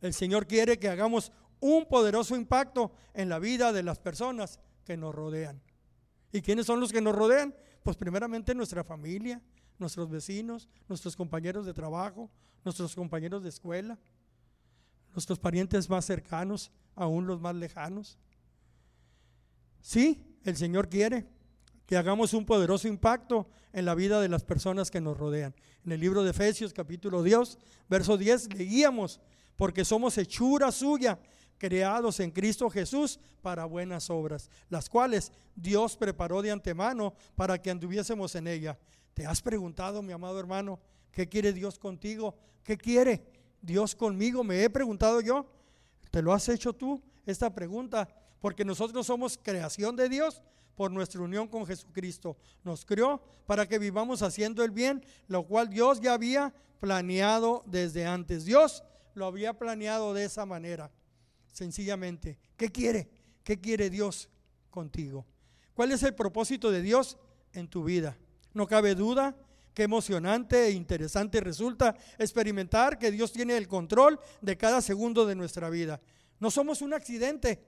el 0.00 0.12
Señor 0.12 0.46
quiere 0.46 0.78
que 0.78 0.88
hagamos 0.88 1.32
un 1.60 1.86
poderoso 1.86 2.36
impacto 2.36 2.92
en 3.14 3.28
la 3.28 3.38
vida 3.38 3.72
de 3.72 3.82
las 3.82 3.98
personas 3.98 4.60
que 4.84 4.96
nos 4.96 5.14
rodean. 5.14 5.60
¿Y 6.32 6.42
quiénes 6.42 6.66
son 6.66 6.80
los 6.80 6.92
que 6.92 7.00
nos 7.00 7.14
rodean? 7.14 7.54
Pues 7.82 7.96
primeramente 7.96 8.54
nuestra 8.54 8.84
familia, 8.84 9.40
nuestros 9.78 10.10
vecinos, 10.10 10.68
nuestros 10.88 11.16
compañeros 11.16 11.66
de 11.66 11.74
trabajo, 11.74 12.30
nuestros 12.64 12.94
compañeros 12.94 13.42
de 13.42 13.48
escuela, 13.48 13.98
nuestros 15.14 15.38
parientes 15.38 15.88
más 15.88 16.04
cercanos, 16.04 16.70
aún 16.94 17.26
los 17.26 17.40
más 17.40 17.54
lejanos. 17.54 18.18
Sí, 19.80 20.38
el 20.44 20.56
Señor 20.56 20.88
quiere 20.88 21.26
que 21.86 21.96
hagamos 21.96 22.34
un 22.34 22.44
poderoso 22.44 22.88
impacto 22.88 23.48
en 23.72 23.84
la 23.84 23.94
vida 23.94 24.20
de 24.20 24.28
las 24.28 24.42
personas 24.42 24.90
que 24.90 25.00
nos 25.00 25.16
rodean. 25.16 25.54
En 25.84 25.92
el 25.92 26.00
libro 26.00 26.24
de 26.24 26.30
Efesios 26.30 26.72
capítulo 26.72 27.22
10, 27.22 27.56
verso 27.88 28.16
10, 28.16 28.54
leíamos, 28.54 29.20
porque 29.54 29.84
somos 29.84 30.18
hechura 30.18 30.72
suya, 30.72 31.18
creados 31.58 32.20
en 32.20 32.30
Cristo 32.30 32.68
Jesús 32.68 33.20
para 33.40 33.64
buenas 33.64 34.10
obras, 34.10 34.50
las 34.68 34.88
cuales 34.88 35.32
Dios 35.54 35.96
preparó 35.96 36.42
de 36.42 36.50
antemano 36.50 37.14
para 37.34 37.60
que 37.62 37.70
anduviésemos 37.70 38.34
en 38.34 38.48
ella. 38.48 38.78
¿Te 39.16 39.24
has 39.24 39.40
preguntado, 39.40 40.02
mi 40.02 40.12
amado 40.12 40.38
hermano, 40.38 40.78
qué 41.10 41.26
quiere 41.26 41.54
Dios 41.54 41.78
contigo? 41.78 42.36
¿Qué 42.62 42.76
quiere 42.76 43.24
Dios 43.62 43.94
conmigo? 43.94 44.44
Me 44.44 44.62
he 44.62 44.68
preguntado 44.68 45.22
yo. 45.22 45.46
¿Te 46.10 46.20
lo 46.20 46.34
has 46.34 46.46
hecho 46.50 46.74
tú 46.74 47.02
esta 47.24 47.54
pregunta? 47.54 48.06
Porque 48.42 48.62
nosotros 48.62 49.06
somos 49.06 49.40
creación 49.42 49.96
de 49.96 50.10
Dios 50.10 50.42
por 50.74 50.90
nuestra 50.90 51.22
unión 51.22 51.48
con 51.48 51.64
Jesucristo. 51.64 52.36
Nos 52.62 52.84
creó 52.84 53.22
para 53.46 53.66
que 53.66 53.78
vivamos 53.78 54.20
haciendo 54.20 54.62
el 54.62 54.70
bien, 54.70 55.02
lo 55.28 55.46
cual 55.46 55.70
Dios 55.70 56.02
ya 56.02 56.12
había 56.12 56.52
planeado 56.78 57.64
desde 57.64 58.04
antes. 58.04 58.44
Dios 58.44 58.84
lo 59.14 59.24
había 59.24 59.54
planeado 59.54 60.12
de 60.12 60.26
esa 60.26 60.44
manera 60.44 60.90
sencillamente. 61.54 62.38
¿Qué 62.58 62.68
quiere? 62.68 63.08
¿Qué 63.42 63.58
quiere 63.58 63.88
Dios 63.88 64.28
contigo? 64.68 65.24
¿Cuál 65.72 65.92
es 65.92 66.02
el 66.02 66.14
propósito 66.14 66.70
de 66.70 66.82
Dios 66.82 67.16
en 67.54 67.66
tu 67.66 67.82
vida? 67.82 68.18
No 68.56 68.66
cabe 68.66 68.94
duda 68.94 69.36
que 69.74 69.82
emocionante 69.82 70.64
e 70.64 70.70
interesante 70.70 71.42
resulta 71.42 71.94
experimentar 72.16 72.98
que 72.98 73.10
Dios 73.10 73.30
tiene 73.30 73.54
el 73.58 73.68
control 73.68 74.18
de 74.40 74.56
cada 74.56 74.80
segundo 74.80 75.26
de 75.26 75.34
nuestra 75.34 75.68
vida. 75.68 76.00
No 76.40 76.50
somos 76.50 76.80
un 76.80 76.94
accidente. 76.94 77.62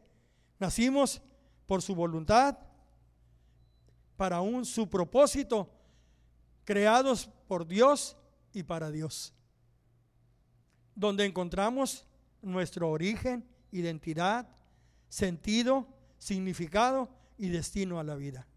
Nacimos 0.58 1.20
por 1.66 1.82
su 1.82 1.94
voluntad, 1.94 2.56
para 4.16 4.40
un 4.40 4.64
su 4.64 4.88
propósito, 4.88 5.70
creados 6.64 7.28
por 7.48 7.66
Dios 7.66 8.16
y 8.54 8.62
para 8.62 8.90
Dios. 8.90 9.34
Donde 10.94 11.26
encontramos 11.26 12.06
nuestro 12.40 12.88
origen 12.88 13.46
identidad, 13.72 14.48
sentido, 15.10 15.86
significado 16.16 17.10
y 17.36 17.50
destino 17.50 18.00
a 18.00 18.04
la 18.04 18.14
vida. 18.14 18.47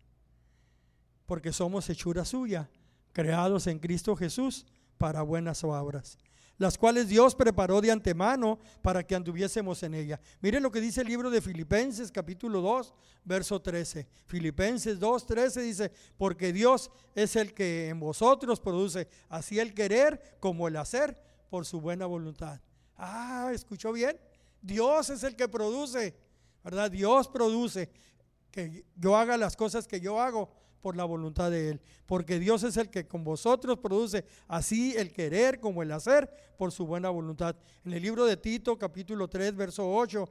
Porque 1.31 1.53
somos 1.53 1.89
hechura 1.89 2.25
suya, 2.25 2.69
creados 3.13 3.65
en 3.67 3.79
Cristo 3.79 4.17
Jesús 4.17 4.65
para 4.97 5.21
buenas 5.21 5.63
obras, 5.63 6.17
las 6.57 6.77
cuales 6.77 7.07
Dios 7.07 7.35
preparó 7.35 7.79
de 7.79 7.89
antemano 7.89 8.59
para 8.81 9.01
que 9.07 9.15
anduviésemos 9.15 9.81
en 9.83 9.93
ella. 9.93 10.19
Miren 10.41 10.61
lo 10.61 10.73
que 10.73 10.81
dice 10.81 10.99
el 10.99 11.07
libro 11.07 11.29
de 11.29 11.39
Filipenses 11.39 12.11
capítulo 12.11 12.59
2, 12.59 12.93
verso 13.23 13.61
13. 13.61 14.09
Filipenses 14.25 14.99
2, 14.99 15.25
13 15.25 15.61
dice, 15.61 15.93
porque 16.17 16.51
Dios 16.51 16.91
es 17.15 17.37
el 17.37 17.53
que 17.53 17.87
en 17.87 18.01
vosotros 18.01 18.59
produce 18.59 19.07
así 19.29 19.57
el 19.57 19.73
querer 19.73 20.35
como 20.41 20.67
el 20.67 20.75
hacer 20.75 21.17
por 21.49 21.65
su 21.65 21.79
buena 21.79 22.07
voluntad. 22.07 22.59
Ah, 22.97 23.51
¿escuchó 23.53 23.93
bien? 23.93 24.19
Dios 24.61 25.09
es 25.09 25.23
el 25.23 25.37
que 25.37 25.47
produce, 25.47 26.13
¿verdad? 26.61 26.91
Dios 26.91 27.29
produce 27.29 27.89
que 28.51 28.83
yo 28.97 29.15
haga 29.15 29.37
las 29.37 29.55
cosas 29.55 29.87
que 29.87 30.01
yo 30.01 30.19
hago 30.19 30.60
por 30.81 30.95
la 30.95 31.05
voluntad 31.05 31.51
de 31.51 31.69
Él. 31.69 31.81
Porque 32.05 32.39
Dios 32.39 32.63
es 32.63 32.77
el 32.77 32.89
que 32.89 33.07
con 33.07 33.23
vosotros 33.23 33.77
produce 33.77 34.25
así 34.47 34.95
el 34.97 35.11
querer 35.11 35.59
como 35.59 35.83
el 35.83 35.91
hacer 35.91 36.29
por 36.57 36.71
su 36.71 36.85
buena 36.85 37.09
voluntad. 37.09 37.55
En 37.85 37.93
el 37.93 38.01
libro 38.01 38.25
de 38.25 38.37
Tito, 38.37 38.77
capítulo 38.77 39.27
3, 39.27 39.55
verso 39.55 39.89
8, 39.89 40.27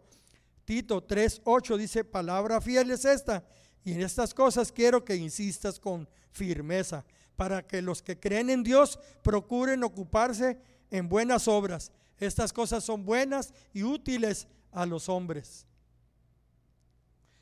Tito 0.65 1.03
3, 1.03 1.43
8 1.45 1.77
dice, 1.77 2.05
palabra 2.05 2.61
fiel 2.61 2.91
es 2.91 3.05
esta. 3.05 3.45
Y 3.85 3.93
en 3.93 4.03
estas 4.03 4.35
cosas 4.35 4.71
quiero 4.71 5.05
que 5.05 5.17
insistas 5.17 5.81
con 5.81 6.09
firmeza, 6.33 7.05
para 7.37 7.67
que 7.67 7.81
los 7.81 8.03
que 8.03 8.19
creen 8.19 8.51
en 8.51 8.63
Dios 8.63 8.99
procuren 9.23 9.83
ocuparse 9.85 10.61
en 10.91 11.09
buenas 11.09 11.49
obras 11.49 11.93
estas 12.21 12.53
cosas 12.53 12.85
son 12.85 13.05
buenas 13.05 13.53
y 13.73 13.83
útiles 13.83 14.47
a 14.71 14.85
los 14.85 15.09
hombres. 15.09 15.67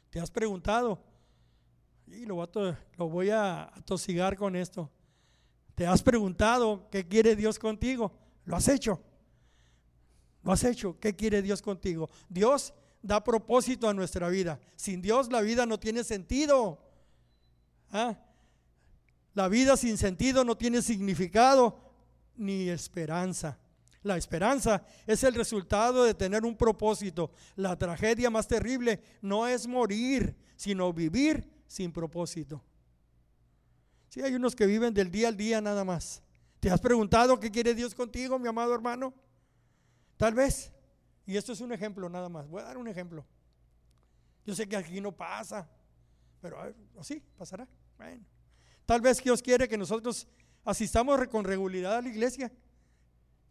¿Te 0.09 0.21
has 0.21 0.31
preguntado? 0.31 1.03
Y 2.13 2.25
lo 2.25 2.37
voy 2.99 3.31
a, 3.31 3.65
atosigar 3.65 4.37
con 4.37 4.57
esto. 4.57 4.91
¿Te 5.75 5.87
has 5.87 6.03
preguntado 6.03 6.89
qué 6.91 7.07
quiere 7.07 7.37
Dios 7.37 7.59
contigo? 7.59 8.13
¿Lo 8.45 8.57
has 8.57 8.69
hecho? 8.69 9.01
¿Lo 10.43 10.53
has 10.53 10.65
hecho? 10.65 10.99
¿Qué 10.99 11.15
quiere 11.15 11.43
Dios 11.43 11.61
contigo? 11.61 12.09
Dios 12.29 12.73
da 13.03 13.23
propósito 13.23 13.89
a 13.89 13.95
nuestra 13.95 14.29
vida. 14.29 14.59
Sin 14.77 15.03
Dios 15.03 15.31
la 15.31 15.41
vida 15.41 15.67
no 15.67 15.79
tiene 15.79 16.03
sentido. 16.03 16.83
¿Ah? 17.91 18.19
La 19.35 19.49
vida 19.49 19.77
sin 19.77 19.99
sentido 19.99 20.45
no 20.45 20.57
tiene 20.57 20.83
significado 20.83 21.79
ni 22.37 22.69
esperanza. 22.69 23.59
La 24.03 24.17
esperanza 24.17 24.85
es 25.07 25.23
el 25.25 25.35
resultado 25.35 26.05
de 26.05 26.15
tener 26.15 26.45
un 26.45 26.57
propósito. 26.57 27.31
La 27.55 27.77
tragedia 27.77 28.31
más 28.31 28.49
terrible 28.49 29.03
no 29.21 29.47
es 29.47 29.67
morir, 29.67 30.35
sino 30.57 30.93
vivir 30.93 31.58
sin 31.69 31.93
propósito. 31.93 32.61
Si 34.09 34.21
hay 34.23 34.35
unos 34.35 34.57
que 34.57 34.67
viven 34.67 34.93
del 34.93 35.11
día 35.11 35.29
al 35.29 35.37
día 35.37 35.61
nada 35.61 35.85
más. 35.85 36.23
¿Te 36.59 36.71
has 36.71 36.81
preguntado 36.81 37.39
qué 37.39 37.53
quiere 37.53 37.75
Dios 37.75 37.95
contigo, 37.95 38.37
mi 38.39 38.49
amado 38.49 38.75
hermano? 38.75 39.15
Tal 40.17 40.35
vez. 40.35 40.73
Y 41.25 41.37
esto 41.37 41.53
es 41.53 41.61
un 41.61 41.73
ejemplo 41.73 42.09
nada 42.09 42.29
más. 42.29 42.49
Voy 42.49 42.63
a 42.63 42.65
dar 42.65 42.79
un 42.79 42.89
ejemplo. 42.89 43.25
Yo 44.45 44.55
sé 44.55 44.67
que 44.67 44.77
aquí 44.77 45.01
no 45.01 45.13
pasa, 45.13 45.69
pero 46.41 46.59
sí, 47.03 47.23
pasará. 47.37 47.69
Bueno, 47.99 48.25
tal 48.87 49.01
vez 49.03 49.23
Dios 49.23 49.43
quiere 49.43 49.69
que 49.69 49.77
nosotros 49.77 50.27
asistamos 50.65 51.29
con 51.29 51.45
regularidad 51.45 51.99
a 51.99 52.03
la 52.03 52.09
iglesia 52.09 52.51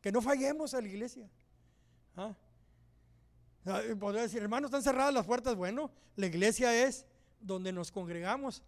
que 0.01 0.11
no 0.11 0.21
fallemos 0.21 0.73
a 0.73 0.81
la 0.81 0.87
iglesia. 0.87 1.29
¿Ah? 2.15 2.35
Podría 3.99 4.21
decir, 4.21 4.41
hermano, 4.41 4.67
están 4.67 4.81
cerradas 4.81 5.13
las 5.13 5.25
puertas. 5.25 5.55
Bueno, 5.55 5.91
la 6.15 6.25
iglesia 6.25 6.85
es 6.85 7.05
donde 7.39 7.71
nos 7.71 7.91
congregamos. 7.91 8.63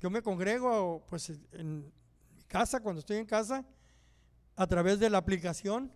Yo 0.00 0.10
me 0.10 0.22
congrego 0.22 1.04
pues 1.08 1.32
en 1.52 1.92
mi 2.34 2.42
casa, 2.44 2.80
cuando 2.80 3.00
estoy 3.00 3.18
en 3.18 3.26
casa, 3.26 3.64
a 4.56 4.66
través 4.66 4.98
de 4.98 5.10
la 5.10 5.18
aplicación 5.18 5.92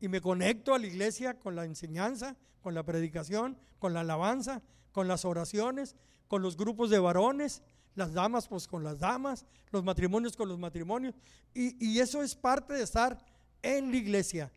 y 0.00 0.08
me 0.08 0.20
conecto 0.20 0.74
a 0.74 0.78
la 0.78 0.86
iglesia 0.86 1.38
con 1.38 1.56
la 1.56 1.64
enseñanza, 1.64 2.36
con 2.60 2.74
la 2.74 2.82
predicación, 2.82 3.58
con 3.78 3.94
la 3.94 4.00
alabanza, 4.00 4.62
con 4.92 5.08
las 5.08 5.24
oraciones, 5.24 5.96
con 6.26 6.42
los 6.42 6.56
grupos 6.56 6.90
de 6.90 6.98
varones, 6.98 7.62
las 7.94 8.12
damas 8.12 8.48
pues 8.48 8.68
con 8.68 8.84
las 8.84 8.98
damas, 8.98 9.46
los 9.70 9.82
matrimonios 9.82 10.36
con 10.36 10.48
los 10.48 10.58
matrimonios. 10.58 11.14
Y, 11.54 11.84
y 11.84 12.00
eso 12.00 12.22
es 12.22 12.34
parte 12.34 12.74
de 12.74 12.82
estar 12.82 13.18
en 13.62 13.90
la 13.90 13.96
iglesia. 13.96 14.52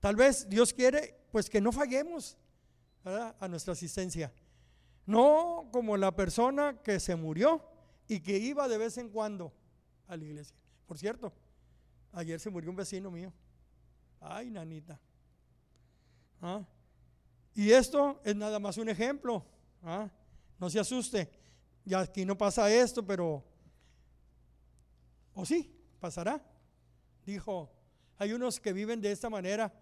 Tal 0.00 0.16
vez 0.16 0.48
Dios 0.48 0.72
quiere 0.72 1.22
pues 1.30 1.48
que 1.48 1.60
no 1.60 1.72
fallemos 1.72 2.36
a 3.04 3.48
nuestra 3.48 3.72
asistencia. 3.72 4.32
No 5.06 5.68
como 5.72 5.96
la 5.96 6.14
persona 6.14 6.80
que 6.82 7.00
se 7.00 7.16
murió 7.16 7.64
y 8.08 8.20
que 8.20 8.38
iba 8.38 8.68
de 8.68 8.78
vez 8.78 8.98
en 8.98 9.08
cuando 9.08 9.52
a 10.06 10.16
la 10.16 10.24
iglesia. 10.24 10.56
Por 10.86 10.98
cierto, 10.98 11.32
ayer 12.12 12.38
se 12.38 12.50
murió 12.50 12.70
un 12.70 12.76
vecino 12.76 13.10
mío. 13.10 13.32
Ay, 14.20 14.50
nanita. 14.50 15.00
¿Ah? 16.40 16.64
Y 17.54 17.70
esto 17.70 18.20
es 18.24 18.36
nada 18.36 18.58
más 18.58 18.78
un 18.78 18.88
ejemplo. 18.88 19.44
¿ah? 19.82 20.08
No 20.58 20.70
se 20.70 20.78
asuste. 20.78 21.30
Ya 21.84 22.00
aquí 22.00 22.24
no 22.24 22.36
pasa 22.36 22.72
esto, 22.72 23.04
pero... 23.04 23.44
¿O 25.34 25.44
sí? 25.44 25.74
¿Pasará? 25.98 26.40
Dijo 27.24 27.70
hay 28.22 28.32
unos 28.32 28.60
que 28.60 28.72
viven 28.72 29.00
de 29.00 29.10
esta 29.10 29.28
manera 29.28 29.72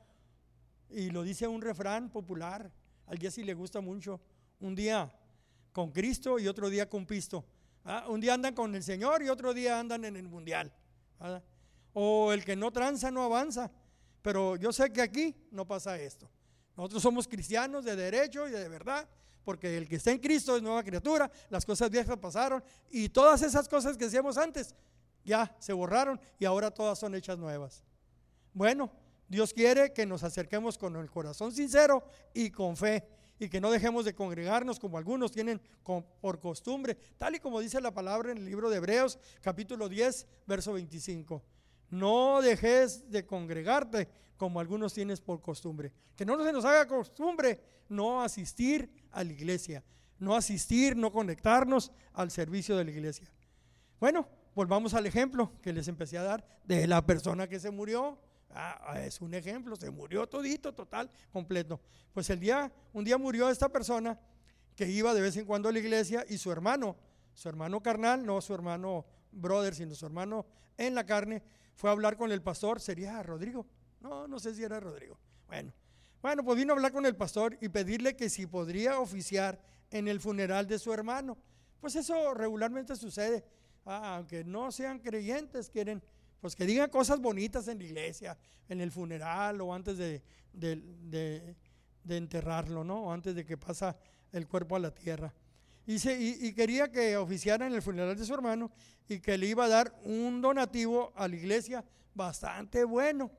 y 0.89 1.11
lo 1.11 1.23
dice 1.23 1.47
un 1.47 1.61
refrán 1.61 2.09
popular, 2.09 2.73
al 3.07 3.19
día 3.19 3.31
sí 3.31 3.45
le 3.45 3.53
gusta 3.53 3.83
mucho, 3.83 4.19
un 4.61 4.75
día 4.75 5.13
con 5.73 5.91
Cristo 5.91 6.39
y 6.39 6.49
otro 6.49 6.69
día 6.69 6.89
con 6.89 7.07
Pisto. 7.07 7.45
Ah, 7.85 8.07
un 8.09 8.21
día 8.21 8.35
andan 8.35 8.55
con 8.55 8.75
el 8.75 8.83
Señor 8.83 9.23
y 9.23 9.29
otro 9.29 9.55
día 9.55 9.79
andan 9.79 10.05
en 10.05 10.17
el 10.17 10.29
mundial. 10.29 10.73
O 11.93 12.33
el 12.33 12.45
que 12.45 12.57
no 12.57 12.71
tranza 12.71 13.11
no 13.11 13.25
avanza. 13.25 13.71
Pero 14.23 14.57
yo 14.57 14.73
sé 14.73 14.93
que 14.93 15.01
aquí 15.01 15.35
no 15.51 15.67
pasa 15.67 15.99
esto. 15.99 16.29
Nosotros 16.77 17.03
somos 17.03 17.27
cristianos 17.27 17.85
de 17.85 17.97
derecho 17.97 18.47
y 18.47 18.51
de 18.51 18.69
verdad, 18.69 19.09
porque 19.45 19.77
el 19.77 19.89
que 19.89 19.97
está 19.97 20.11
en 20.11 20.19
Cristo 20.19 20.57
es 20.57 20.63
nueva 20.63 20.83
criatura, 20.83 21.31
las 21.49 21.65
cosas 21.65 21.91
viejas 21.91 22.17
pasaron 22.19 22.63
y 22.91 23.09
todas 23.09 23.43
esas 23.43 23.69
cosas 23.69 23.97
que 23.97 24.05
hacíamos 24.05 24.37
antes 24.37 24.75
ya 25.25 25.55
se 25.59 25.73
borraron 25.73 26.21
y 26.39 26.45
ahora 26.45 26.71
todas 26.71 26.99
son 26.99 27.15
hechas 27.15 27.39
nuevas. 27.39 27.83
Bueno, 28.53 28.91
Dios 29.29 29.53
quiere 29.53 29.93
que 29.93 30.07
nos 30.07 30.23
acerquemos 30.23 30.77
con 30.77 30.97
el 30.97 31.11
corazón 31.11 31.53
sincero 31.53 32.05
y 32.35 32.51
con 32.51 32.77
fe 32.77 33.07
y 33.41 33.49
que 33.49 33.61
no 33.61 33.71
dejemos 33.71 34.05
de 34.05 34.15
congregarnos 34.15 34.79
como 34.79 34.99
algunos 34.99 35.33
tienen 35.33 35.61
por 36.21 36.39
costumbre, 36.39 36.97
tal 37.19 37.35
y 37.35 37.41
como 37.41 37.59
dice 37.59 37.81
la 37.81 37.93
palabra 37.93 38.31
en 38.31 38.39
el 38.39 38.45
libro 38.45 38.71
de 38.71 38.77
Hebreos 38.77 39.19
capítulo 39.41 39.89
10, 39.89 40.27
verso 40.47 40.75
25. 40.75 41.43
No 41.89 42.43
dejes 42.43 43.11
de 43.11 43.27
congregarte 43.27 44.09
como 44.37 44.61
algunos 44.61 44.93
tienes 44.93 45.21
por 45.21 45.41
costumbre. 45.41 45.91
Que 46.15 46.25
no 46.25 46.43
se 46.45 46.53
nos 46.53 46.65
haga 46.65 46.87
costumbre 46.87 47.61
no 47.89 48.23
asistir 48.23 48.91
a 49.11 49.25
la 49.25 49.33
iglesia. 49.33 49.83
no 50.19 50.37
asistir, 50.37 50.97
no 50.97 51.11
conectarnos 51.11 51.93
al 52.13 52.31
servicio 52.31 52.77
de 52.77 52.85
la 52.85 52.91
iglesia. 52.91 53.27
Bueno, 53.99 54.29
volvamos 54.55 54.93
al 54.93 55.07
ejemplo 55.07 55.51
que 55.63 55.73
les 55.73 55.89
empecé 55.89 56.19
a 56.19 56.23
dar 56.23 56.45
de 56.65 56.87
la 56.87 57.07
persona 57.07 57.49
que 57.49 57.59
se 57.59 57.71
murió. 57.71 58.19
Ah, 58.53 59.01
es 59.05 59.21
un 59.21 59.33
ejemplo, 59.35 59.77
se 59.77 59.91
murió 59.91 60.29
todito, 60.29 60.75
total, 60.75 61.11
completo. 61.33 61.81
Pues 62.13 62.29
el 62.31 62.41
día, 62.41 62.73
un 62.93 63.05
día 63.05 63.17
murió 63.17 63.49
esta 63.49 63.69
persona 63.69 64.19
que 64.75 64.87
iba 64.89 65.15
de 65.15 65.21
vez 65.21 65.37
en 65.37 65.45
cuando 65.45 65.69
a 65.69 65.73
la 65.73 65.79
iglesia 65.79 66.25
y 66.29 66.39
su 66.39 66.51
hermano, 66.51 66.97
su 67.35 67.49
hermano 67.49 67.83
carnal, 67.83 68.25
no 68.25 68.41
su 68.41 68.53
hermano 68.55 69.07
brother, 69.31 69.75
sino 69.75 69.95
su 69.95 70.07
hermano 70.07 70.47
en 70.77 70.95
la 70.95 71.05
carne, 71.05 71.43
fue 71.75 71.91
a 71.91 71.93
hablar 71.93 72.17
con 72.17 72.33
el 72.33 72.43
pastor, 72.43 72.81
sería 72.81 73.23
Rodrigo. 73.23 73.67
No, 74.01 74.27
no 74.27 74.41
sé 74.41 74.55
si 74.55 74.65
era 74.65 74.81
Rodrigo. 74.81 75.19
Bueno, 75.47 75.73
bueno, 76.23 76.45
pues 76.45 76.57
vino 76.57 76.73
a 76.73 76.77
hablar 76.77 76.93
con 76.93 77.07
el 77.07 77.17
pastor 77.17 77.57
y 77.61 77.69
pedirle 77.69 78.17
que 78.17 78.29
si 78.29 78.47
podría 78.47 78.99
oficiar 78.99 79.61
en 79.91 80.09
el 80.09 80.21
funeral 80.21 80.67
de 80.67 80.79
su 80.79 80.93
hermano. 80.93 81.39
Pues 81.81 81.97
eso 81.97 82.35
regularmente 82.35 82.97
sucede. 82.97 83.45
Ah, 83.87 84.17
aunque 84.17 84.45
no 84.45 84.71
sean 84.71 84.99
creyentes, 84.99 85.71
quieren 85.71 86.03
pues 86.41 86.57
que 86.57 86.65
digan 86.65 86.89
cosas 86.91 87.21
bonitas 87.21 87.69
en 87.69 87.79
la 87.79 87.85
iglesia, 87.85 88.39
en 88.69 88.81
el 88.81 88.91
funeral 88.91 89.61
o 89.61 89.75
antes 89.75 89.99
de, 89.99 90.23
enterrarlo, 92.09 92.83
¿no? 92.83 93.05
O 93.05 93.13
antes 93.13 93.35
de 93.35 93.45
que 93.45 93.57
pasa 93.57 93.97
el 94.33 94.49
cuerpo 94.49 94.77
a 94.77 94.79
la 94.79 94.93
tierra. 94.93 95.33
Y, 95.87 95.97
y, 96.09 96.53
quería 96.55 96.91
que 96.91 97.17
oficiara 97.17 97.67
en 97.67 97.75
el 97.75 97.83
funeral 97.83 98.17
de 98.17 98.25
su 98.25 98.33
hermano 98.33 98.71
y 99.09 99.19
que 99.19 99.37
le 99.37 99.47
iba 99.47 99.65
a 99.65 99.69
dar 99.69 99.95
un 100.05 100.41
donativo 100.41 101.13
a 101.17 101.27
la 101.27 101.35
iglesia 101.35 101.85
bastante 102.15 102.85
bueno. 102.85 103.31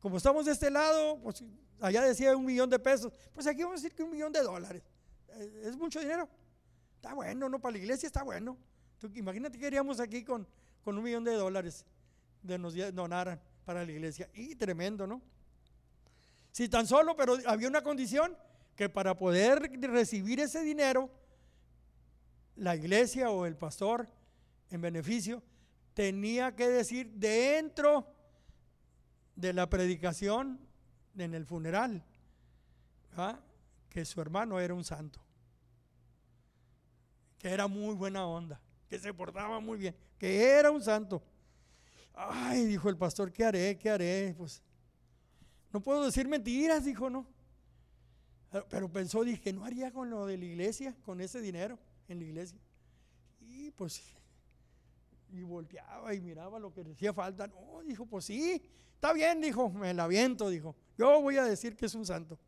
Como 0.00 0.18
estamos 0.18 0.44
de 0.44 0.52
este 0.52 0.70
lado, 0.70 1.18
pues 1.22 1.42
allá 1.80 2.02
decía 2.02 2.36
un 2.36 2.44
millón 2.44 2.68
de 2.68 2.78
pesos, 2.78 3.12
pues 3.32 3.46
aquí 3.46 3.62
vamos 3.62 3.80
a 3.80 3.82
decir 3.82 3.96
que 3.96 4.02
un 4.02 4.10
millón 4.10 4.32
de 4.32 4.42
dólares. 4.42 4.82
Eh, 5.28 5.62
es 5.64 5.76
mucho 5.76 5.98
dinero. 5.98 6.28
Está 6.96 7.14
bueno, 7.14 7.48
¿no? 7.48 7.58
Para 7.58 7.72
la 7.72 7.78
iglesia 7.78 8.06
está 8.06 8.22
bueno. 8.22 8.58
imagínate 9.14 9.58
que 9.58 9.66
iríamos 9.66 9.98
aquí 9.98 10.22
con 10.22 10.46
un 10.84 11.02
millón 11.02 11.24
de 11.24 11.32
dólares 11.32 11.86
de 12.44 12.58
nos 12.58 12.74
donaran 12.94 13.40
para 13.64 13.84
la 13.84 13.90
iglesia. 13.90 14.30
Y 14.34 14.54
tremendo, 14.54 15.06
¿no? 15.06 15.20
Si 16.52 16.68
tan 16.68 16.86
solo, 16.86 17.16
pero 17.16 17.36
había 17.46 17.66
una 17.66 17.82
condición 17.82 18.36
que 18.76 18.88
para 18.88 19.16
poder 19.16 19.72
recibir 19.80 20.38
ese 20.38 20.62
dinero, 20.62 21.10
la 22.56 22.76
iglesia 22.76 23.30
o 23.30 23.46
el 23.46 23.56
pastor 23.56 24.08
en 24.70 24.80
beneficio 24.80 25.42
tenía 25.94 26.54
que 26.54 26.68
decir 26.68 27.10
dentro 27.14 28.06
de 29.34 29.52
la 29.52 29.68
predicación 29.68 30.60
en 31.16 31.34
el 31.34 31.46
funeral 31.46 32.04
que 33.88 34.04
su 34.04 34.20
hermano 34.20 34.58
era 34.58 34.74
un 34.74 34.84
santo, 34.84 35.20
que 37.38 37.48
era 37.48 37.68
muy 37.68 37.94
buena 37.94 38.26
onda, 38.26 38.60
que 38.88 38.98
se 38.98 39.14
portaba 39.14 39.60
muy 39.60 39.78
bien, 39.78 39.96
que 40.18 40.50
era 40.50 40.70
un 40.70 40.82
santo. 40.82 41.22
Ay, 42.14 42.64
dijo 42.64 42.88
el 42.88 42.96
pastor, 42.96 43.32
¿qué 43.32 43.44
haré? 43.44 43.76
¿Qué 43.76 43.90
haré? 43.90 44.34
Pues 44.38 44.62
no 45.72 45.80
puedo 45.80 46.04
decir 46.04 46.28
mentiras, 46.28 46.84
dijo, 46.84 47.10
no. 47.10 47.26
Pero 48.70 48.88
pensó, 48.88 49.24
dije, 49.24 49.52
no 49.52 49.64
haría 49.64 49.90
con 49.92 50.08
lo 50.10 50.24
de 50.26 50.38
la 50.38 50.44
iglesia, 50.44 50.94
con 51.04 51.20
ese 51.20 51.40
dinero 51.40 51.76
en 52.06 52.20
la 52.20 52.24
iglesia. 52.24 52.58
Y 53.40 53.72
pues, 53.72 54.00
y 55.32 55.42
volteaba 55.42 56.14
y 56.14 56.20
miraba 56.20 56.60
lo 56.60 56.72
que 56.72 56.84
decía 56.84 57.12
falta. 57.12 57.48
No, 57.48 57.82
dijo, 57.84 58.06
pues 58.06 58.26
sí, 58.26 58.62
está 58.94 59.12
bien, 59.12 59.40
dijo, 59.40 59.68
me 59.70 59.92
la 59.92 60.06
viento, 60.06 60.48
dijo. 60.48 60.76
Yo 60.96 61.20
voy 61.20 61.36
a 61.36 61.44
decir 61.44 61.74
que 61.76 61.86
es 61.86 61.94
un 61.96 62.06
santo. 62.06 62.38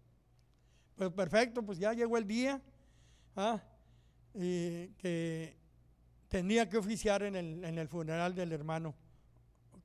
Pues 0.95 1.11
perfecto, 1.11 1.65
pues 1.65 1.79
ya 1.81 1.93
llegó 1.93 2.17
el 2.17 2.27
día 2.27 2.63
¿ah? 3.35 3.61
que 4.33 5.57
tenía 6.29 6.69
que 6.69 6.79
oficiar 6.79 7.25
en 7.25 7.35
el 7.79 7.89
funeral 7.89 8.35
del 8.35 8.53
hermano 8.53 8.95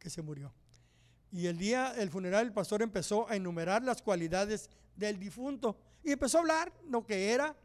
que 0.01 0.09
se 0.09 0.21
murió. 0.21 0.51
Y 1.31 1.47
el 1.47 1.57
día 1.57 1.93
del 1.93 2.09
funeral 2.09 2.47
el 2.47 2.51
pastor 2.51 2.81
empezó 2.81 3.29
a 3.29 3.35
enumerar 3.35 3.83
las 3.83 4.01
cualidades 4.01 4.69
del 4.97 5.17
difunto 5.17 5.77
y 6.03 6.11
empezó 6.11 6.39
a 6.39 6.41
hablar 6.41 6.73
lo 6.89 7.05
que 7.05 7.31
era 7.31 7.55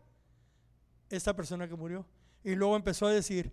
esta 1.09 1.35
persona 1.35 1.66
que 1.66 1.75
murió. 1.75 2.07
Y 2.44 2.55
luego 2.55 2.77
empezó 2.77 3.07
a 3.07 3.12
decir, 3.12 3.51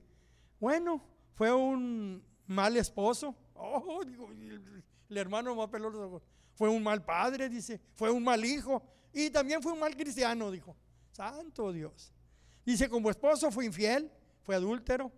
bueno, 0.60 1.02
fue 1.34 1.52
un 1.52 2.22
mal 2.46 2.76
esposo. 2.78 3.34
Oh, 3.56 4.02
el, 4.04 5.18
hermano 5.18 5.56
más 5.56 5.70
peloso. 5.70 6.22
Fue 6.54 6.70
un 6.70 6.84
mal 6.84 7.04
padre, 7.04 7.50
dice. 7.50 7.80
Fue 7.96 8.12
un 8.12 8.24
mal 8.24 8.44
hijo. 8.44 8.84
Y 9.14 9.30
también 9.30 9.64
fue 9.64 9.72
un 9.72 9.80
mal 9.80 9.96
cristiano, 9.96 10.52
dijo. 10.52 10.76
Santo 11.12 11.72
Dios. 11.72 12.12
Dice, 12.66 12.90
como 12.90 13.10
esposo 13.10 13.50
fue 13.52 13.66
infiel, 13.66 14.12
fue 14.42 14.56
adúltero. 14.56 15.12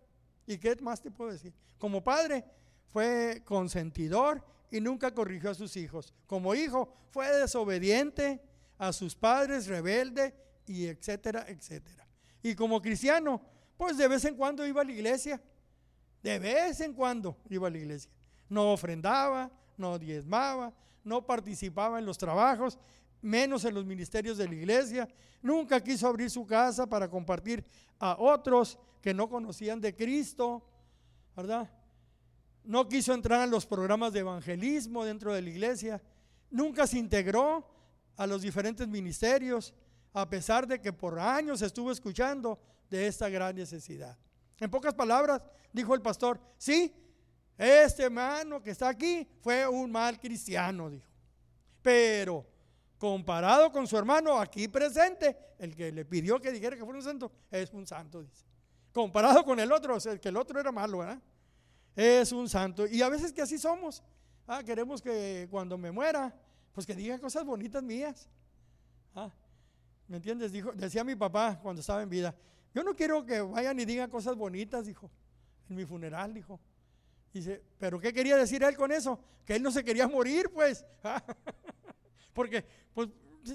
¿Y 0.45 0.57
qué 0.57 0.75
más 0.77 1.01
te 1.01 1.11
puedo 1.11 1.31
decir? 1.31 1.53
Como 1.77 2.03
padre 2.03 2.45
fue 2.91 3.41
consentidor 3.45 4.43
y 4.71 4.81
nunca 4.81 5.13
corrigió 5.13 5.51
a 5.51 5.55
sus 5.55 5.75
hijos. 5.77 6.13
Como 6.27 6.55
hijo 6.55 6.93
fue 7.11 7.27
desobediente 7.31 8.41
a 8.77 8.91
sus 8.91 9.15
padres, 9.15 9.67
rebelde 9.67 10.33
y 10.67 10.87
etcétera, 10.87 11.45
etcétera. 11.47 12.07
Y 12.41 12.55
como 12.55 12.81
cristiano, 12.81 13.41
pues 13.77 13.97
de 13.97 14.07
vez 14.07 14.25
en 14.25 14.35
cuando 14.35 14.65
iba 14.65 14.81
a 14.81 14.85
la 14.85 14.91
iglesia. 14.91 15.41
De 16.21 16.39
vez 16.39 16.81
en 16.81 16.93
cuando 16.93 17.37
iba 17.49 17.67
a 17.67 17.71
la 17.71 17.77
iglesia. 17.77 18.11
No 18.49 18.71
ofrendaba, 18.71 19.51
no 19.77 19.97
diezmaba, 19.99 20.73
no 21.03 21.25
participaba 21.25 21.99
en 21.99 22.05
los 22.05 22.17
trabajos, 22.17 22.77
menos 23.21 23.65
en 23.65 23.73
los 23.73 23.85
ministerios 23.85 24.37
de 24.37 24.47
la 24.47 24.55
iglesia. 24.55 25.07
Nunca 25.41 25.81
quiso 25.81 26.07
abrir 26.07 26.29
su 26.29 26.45
casa 26.45 26.87
para 26.87 27.09
compartir 27.09 27.63
a 27.99 28.15
otros 28.19 28.77
que 29.01 29.13
no 29.13 29.29
conocían 29.29 29.79
de 29.79 29.95
Cristo, 29.95 30.63
¿verdad? 31.35 31.69
No 32.65 32.87
quiso 32.87 33.13
entrar 33.13 33.41
a 33.41 33.47
los 33.47 33.65
programas 33.65 34.13
de 34.13 34.19
evangelismo 34.19 35.05
dentro 35.05 35.33
de 35.33 35.41
la 35.41 35.49
iglesia, 35.49 36.01
nunca 36.49 36.87
se 36.87 36.97
integró 36.97 37.67
a 38.17 38.25
los 38.27 38.41
diferentes 38.41 38.87
ministerios, 38.87 39.73
a 40.13 40.29
pesar 40.29 40.65
de 40.67 40.79
que 40.79 40.93
por 40.93 41.19
años 41.19 41.61
estuvo 41.61 41.91
escuchando 41.91 42.59
de 42.89 43.07
esta 43.07 43.29
gran 43.29 43.55
necesidad. 43.55 44.17
En 44.59 44.69
pocas 44.69 44.93
palabras, 44.93 45.41
dijo 45.73 45.93
el 45.93 46.01
pastor, 46.01 46.39
sí, 46.57 46.93
este 47.57 48.03
hermano 48.03 48.61
que 48.61 48.71
está 48.71 48.89
aquí 48.89 49.27
fue 49.41 49.67
un 49.67 49.91
mal 49.91 50.19
cristiano, 50.19 50.89
dijo. 50.89 51.07
Pero 51.81 52.45
comparado 52.97 53.71
con 53.71 53.85
su 53.85 53.97
hermano 53.97 54.39
aquí 54.39 54.67
presente, 54.67 55.37
el 55.59 55.75
que 55.75 55.91
le 55.91 56.05
pidió 56.05 56.39
que 56.39 56.51
dijera 56.51 56.75
que 56.75 56.83
fuera 56.83 56.97
un 56.97 57.03
santo, 57.03 57.31
es 57.51 57.71
un 57.73 57.85
santo, 57.85 58.23
dice. 58.23 58.45
Comparado 58.93 59.43
con 59.43 59.59
el 59.59 59.71
otro, 59.71 59.95
o 59.95 59.99
sea, 59.99 60.17
que 60.17 60.29
el 60.29 60.37
otro 60.37 60.59
era 60.59 60.71
malo, 60.71 60.99
¿verdad? 60.99 61.21
Es 61.95 62.31
un 62.31 62.49
santo. 62.49 62.85
Y 62.87 63.01
a 63.01 63.09
veces 63.09 63.31
que 63.31 63.41
así 63.41 63.57
somos. 63.57 64.03
Ah, 64.47 64.63
queremos 64.63 65.01
que 65.01 65.47
cuando 65.49 65.77
me 65.77 65.91
muera, 65.91 66.33
pues 66.73 66.85
que 66.85 66.95
diga 66.95 67.17
cosas 67.19 67.45
bonitas 67.45 67.81
mías. 67.81 68.29
Ah, 69.15 69.31
¿Me 70.07 70.17
entiendes? 70.17 70.51
Dijo, 70.51 70.71
decía 70.73 71.03
mi 71.03 71.15
papá 71.15 71.59
cuando 71.61 71.79
estaba 71.79 72.03
en 72.03 72.09
vida, 72.09 72.35
yo 72.73 72.83
no 72.83 72.95
quiero 72.95 73.25
que 73.25 73.41
vayan 73.41 73.79
y 73.79 73.85
digan 73.85 74.09
cosas 74.09 74.35
bonitas, 74.35 74.85
dijo, 74.85 75.09
en 75.69 75.75
mi 75.75 75.85
funeral, 75.85 76.33
dijo. 76.33 76.59
Dice, 77.33 77.61
pero 77.77 77.99
¿qué 77.99 78.13
quería 78.13 78.37
decir 78.37 78.63
él 78.63 78.77
con 78.77 78.91
eso? 78.91 79.19
Que 79.45 79.55
él 79.55 79.63
no 79.63 79.71
se 79.71 79.83
quería 79.83 80.07
morir, 80.07 80.51
pues. 80.53 80.85
Porque, 82.33 82.65
pues, 82.93 83.09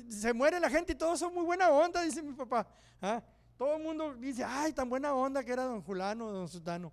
se 0.09 0.33
muere 0.33 0.59
la 0.61 0.71
gente 0.71 0.93
y 0.93 0.97
todos 0.97 1.19
son 1.19 1.35
muy 1.35 1.45
buena 1.45 1.71
onda, 1.71 2.03
dice 2.03 2.23
mi 2.23 2.33
papá. 2.33 2.67
Ah, 3.01 3.23
todo 3.57 3.77
el 3.77 3.83
mundo 3.83 4.15
dice, 4.15 4.45
ay, 4.45 4.73
tan 4.73 4.89
buena 4.89 5.15
onda 5.15 5.45
que 5.45 5.53
era 5.53 5.65
don 5.65 5.83
Julano, 5.83 6.31
don 6.31 6.49
Sutano. 6.49 6.93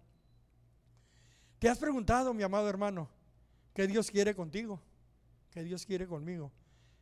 ¿Te 1.59 1.67
has 1.67 1.79
preguntado, 1.79 2.35
mi 2.35 2.43
amado 2.43 2.69
hermano, 2.69 3.09
qué 3.73 3.87
Dios 3.87 4.11
quiere 4.11 4.35
contigo? 4.35 4.79
¿Qué 5.49 5.63
Dios 5.63 5.87
quiere 5.87 6.05
conmigo? 6.05 6.51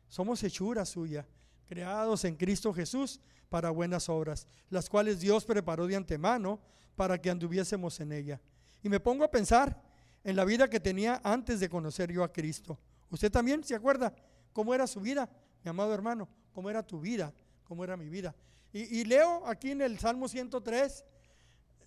Somos 0.08 0.42
hechura 0.42 0.86
suya, 0.86 1.26
creados 1.66 2.24
en 2.24 2.36
Cristo 2.36 2.72
Jesús 2.72 3.20
para 3.50 3.68
buenas 3.68 4.08
obras, 4.08 4.46
las 4.70 4.88
cuales 4.88 5.20
Dios 5.20 5.44
preparó 5.44 5.86
de 5.86 5.96
antemano 5.96 6.58
para 6.94 7.20
que 7.20 7.28
anduviésemos 7.28 8.00
en 8.00 8.12
ella. 8.12 8.40
Y 8.82 8.88
me 8.88 8.98
pongo 8.98 9.24
a 9.24 9.30
pensar 9.30 9.82
en 10.24 10.36
la 10.36 10.46
vida 10.46 10.70
que 10.70 10.80
tenía 10.80 11.20
antes 11.22 11.60
de 11.60 11.68
conocer 11.68 12.10
yo 12.10 12.24
a 12.24 12.32
Cristo. 12.32 12.78
¿Usted 13.10 13.30
también 13.30 13.62
se 13.62 13.74
acuerda 13.74 14.14
cómo 14.54 14.74
era 14.74 14.86
su 14.86 15.00
vida, 15.00 15.28
mi 15.64 15.68
amado 15.68 15.92
hermano? 15.92 16.30
¿Cómo 16.54 16.70
era 16.70 16.82
tu 16.82 16.98
vida? 16.98 17.34
¿Cómo 17.64 17.84
era 17.84 17.94
mi 17.98 18.08
vida? 18.08 18.34
Y, 18.72 19.00
y 19.00 19.04
leo 19.04 19.46
aquí 19.46 19.72
en 19.72 19.82
el 19.82 19.98
Salmo 19.98 20.28
103, 20.28 21.04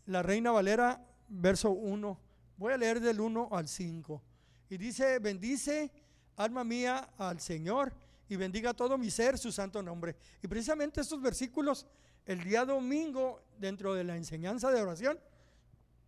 la 0.06 0.22
Reina 0.22 0.52
Valera, 0.52 1.04
verso 1.30 1.72
1 1.72 2.29
Voy 2.60 2.74
a 2.74 2.78
leer 2.78 3.00
del 3.00 3.22
1 3.22 3.48
al 3.54 3.70
5. 3.70 4.22
Y 4.70 4.76
dice, 4.76 5.18
bendice 5.20 5.90
alma 6.36 6.66
mía 6.66 7.10
al 7.18 7.40
Señor 7.40 7.94
y 8.28 8.36
bendiga 8.36 8.74
todo 8.74 8.98
mi 8.98 9.10
ser 9.10 9.38
su 9.38 9.50
santo 9.50 9.82
nombre. 9.82 10.18
Y 10.44 10.48
precisamente 10.50 11.00
estos 11.00 11.22
versículos, 11.22 11.88
el 12.26 12.44
día 12.44 12.66
domingo, 12.66 13.42
dentro 13.58 13.94
de 13.94 14.04
la 14.04 14.18
enseñanza 14.18 14.72
de 14.72 14.82
oración, 14.82 15.18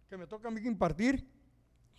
que 0.09 0.17
me 0.17 0.27
toca 0.27 0.49
a 0.49 0.51
mí 0.51 0.59
impartir 0.67 1.25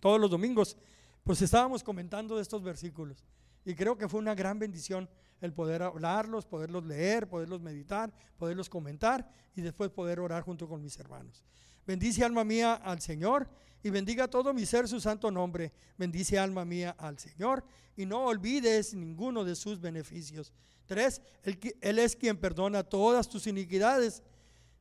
todos 0.01 0.21
los 0.21 0.31
domingos, 0.31 0.77
pues 1.25 1.41
estábamos 1.41 1.83
comentando 1.83 2.37
de 2.37 2.43
estos 2.43 2.62
versículos. 2.62 3.25
Y 3.65 3.75
creo 3.75 3.97
que 3.97 4.07
fue 4.07 4.21
una 4.21 4.35
gran 4.35 4.59
bendición 4.59 5.09
el 5.41 5.55
poder 5.55 5.83
hablarlos, 5.83 6.45
poderlos 6.45 6.85
leer, 6.85 7.27
poderlos 7.27 7.62
meditar, 7.62 8.12
poderlos 8.37 8.69
comentar 8.69 9.27
y 9.57 9.62
después 9.62 9.88
poder 9.88 10.21
orar 10.21 10.43
junto 10.43 10.69
con 10.69 10.83
mis 10.83 10.99
hermanos. 10.99 11.43
Bendice 11.87 12.25
alma 12.25 12.45
mía 12.45 12.75
al 12.75 13.01
Señor 13.01 13.49
y 13.83 13.90
bendiga 13.90 14.29
todo 14.29 14.53
mi 14.53 14.64
ser 14.64 14.87
su 14.88 15.01
santo 15.01 15.31
nombre. 15.31 15.73
Bendice 15.99 16.38
alma 16.38 16.64
mía 16.64 16.95
al 16.99 17.18
Señor 17.18 17.64
y 17.97 18.07
no 18.07 18.25
olvides 18.27 18.95
ninguno 18.95 19.45
de 19.45 19.55
sus 19.55 19.81
beneficios. 19.81 20.53
Tres, 20.87 21.21
Él, 21.42 21.99
es 21.99 22.16
quien 22.16 22.37
perdona 22.37 22.83
todas 22.83 23.29
tus 23.29 23.47
iniquidades, 23.47 24.23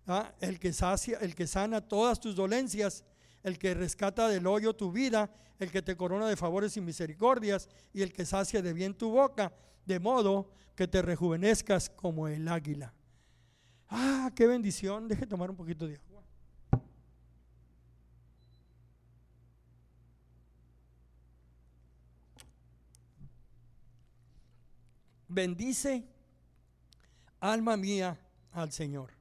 ¿ah? 0.08 0.34
el, 0.40 0.60
que 0.60 0.74
sacia, 0.74 1.18
el 1.20 1.36
que 1.36 1.48
sana 1.48 1.82
todas 1.82 2.20
tus 2.20 2.36
dolencias, 2.36 3.04
el 3.44 3.58
que 3.58 3.74
rescata 3.74 4.28
del 4.28 4.46
hoyo 4.46 4.76
tu 4.76 4.92
vida, 4.92 5.32
el 5.60 5.72
que 5.72 5.82
te 5.82 5.96
corona 5.96 6.28
de 6.28 6.36
favores 6.36 6.76
y 6.78 6.82
misericordias 6.82 7.70
y 7.94 8.02
el 8.02 8.14
que 8.14 8.26
sacia 8.26 8.62
de 8.62 8.74
bien 8.74 8.94
tu 8.94 9.12
boca, 9.12 9.54
de 9.86 10.00
modo 10.00 10.52
que 10.76 10.88
te 10.88 11.02
rejuvenezcas 11.02 11.90
como 11.90 12.28
el 12.28 12.48
águila. 12.48 12.94
Ah, 13.90 14.32
qué 14.36 14.48
bendición. 14.48 15.08
Deje 15.08 15.28
tomar 15.28 15.50
un 15.50 15.56
poquito 15.56 15.86
de 15.86 15.96
agua. 15.98 16.11
Bendice, 25.34 26.04
alma 27.40 27.78
mía, 27.78 28.20
al 28.52 28.74
Señor. 28.74 29.12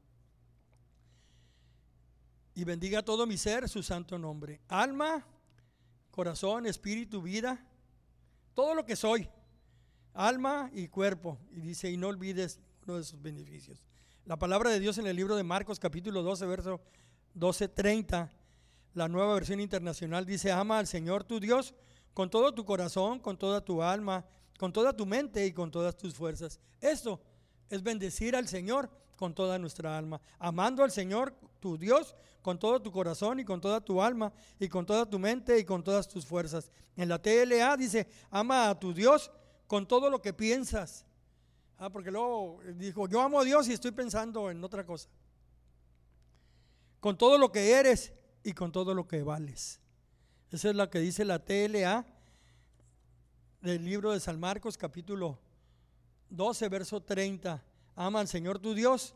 Y 2.52 2.64
bendiga 2.64 3.04
todo 3.04 3.28
mi 3.28 3.38
ser 3.38 3.68
su 3.68 3.80
santo 3.84 4.18
nombre. 4.18 4.60
Alma, 4.66 5.24
corazón, 6.10 6.66
espíritu, 6.66 7.22
vida, 7.22 7.64
todo 8.54 8.74
lo 8.74 8.84
que 8.84 8.96
soy. 8.96 9.28
Alma 10.12 10.68
y 10.74 10.88
cuerpo. 10.88 11.38
Y 11.52 11.60
dice, 11.60 11.88
y 11.88 11.96
no 11.96 12.08
olvides 12.08 12.58
uno 12.88 12.96
de 12.96 13.04
sus 13.04 13.22
beneficios. 13.22 13.80
La 14.24 14.36
palabra 14.36 14.70
de 14.70 14.80
Dios 14.80 14.98
en 14.98 15.06
el 15.06 15.14
libro 15.14 15.36
de 15.36 15.44
Marcos 15.44 15.78
capítulo 15.78 16.24
12, 16.24 16.44
verso 16.46 16.80
12, 17.34 17.68
30, 17.68 18.32
la 18.94 19.06
nueva 19.06 19.34
versión 19.34 19.60
internacional 19.60 20.26
dice, 20.26 20.50
ama 20.50 20.80
al 20.80 20.88
Señor 20.88 21.22
tu 21.22 21.38
Dios 21.38 21.72
con 22.14 22.30
todo 22.30 22.52
tu 22.52 22.64
corazón, 22.64 23.20
con 23.20 23.38
toda 23.38 23.64
tu 23.64 23.80
alma 23.80 24.24
con 24.60 24.74
toda 24.74 24.94
tu 24.94 25.06
mente 25.06 25.46
y 25.46 25.54
con 25.54 25.70
todas 25.70 25.96
tus 25.96 26.12
fuerzas. 26.12 26.60
Esto 26.82 27.18
es 27.70 27.82
bendecir 27.82 28.36
al 28.36 28.46
Señor 28.46 28.90
con 29.16 29.34
toda 29.34 29.58
nuestra 29.58 29.96
alma, 29.96 30.20
amando 30.38 30.84
al 30.84 30.90
Señor 30.90 31.34
tu 31.60 31.78
Dios 31.78 32.14
con 32.42 32.58
todo 32.58 32.82
tu 32.82 32.92
corazón 32.92 33.40
y 33.40 33.44
con 33.46 33.58
toda 33.58 33.80
tu 33.80 34.02
alma 34.02 34.30
y 34.58 34.68
con 34.68 34.84
toda 34.84 35.08
tu 35.08 35.18
mente 35.18 35.58
y 35.58 35.64
con 35.64 35.82
todas 35.82 36.06
tus 36.06 36.26
fuerzas. 36.26 36.70
En 36.94 37.08
la 37.08 37.18
TLA 37.18 37.74
dice, 37.78 38.06
ama 38.30 38.68
a 38.68 38.78
tu 38.78 38.92
Dios 38.92 39.30
con 39.66 39.88
todo 39.88 40.10
lo 40.10 40.20
que 40.20 40.34
piensas. 40.34 41.06
Ah, 41.78 41.88
porque 41.88 42.10
luego 42.10 42.60
dijo, 42.74 43.08
yo 43.08 43.22
amo 43.22 43.40
a 43.40 43.44
Dios 43.44 43.66
y 43.66 43.72
estoy 43.72 43.92
pensando 43.92 44.50
en 44.50 44.62
otra 44.62 44.84
cosa. 44.84 45.08
Con 47.00 47.16
todo 47.16 47.38
lo 47.38 47.50
que 47.50 47.72
eres 47.72 48.12
y 48.44 48.52
con 48.52 48.72
todo 48.72 48.92
lo 48.92 49.08
que 49.08 49.22
vales. 49.22 49.80
Esa 50.50 50.68
es 50.68 50.76
la 50.76 50.90
que 50.90 50.98
dice 50.98 51.24
la 51.24 51.38
TLA 51.38 52.04
del 53.60 53.84
libro 53.84 54.12
de 54.12 54.20
San 54.20 54.40
Marcos 54.40 54.78
capítulo 54.78 55.38
12, 56.30 56.68
verso 56.68 57.02
30. 57.02 57.62
Ama 57.96 58.20
al 58.20 58.28
Señor 58.28 58.58
tu 58.58 58.74
Dios 58.74 59.14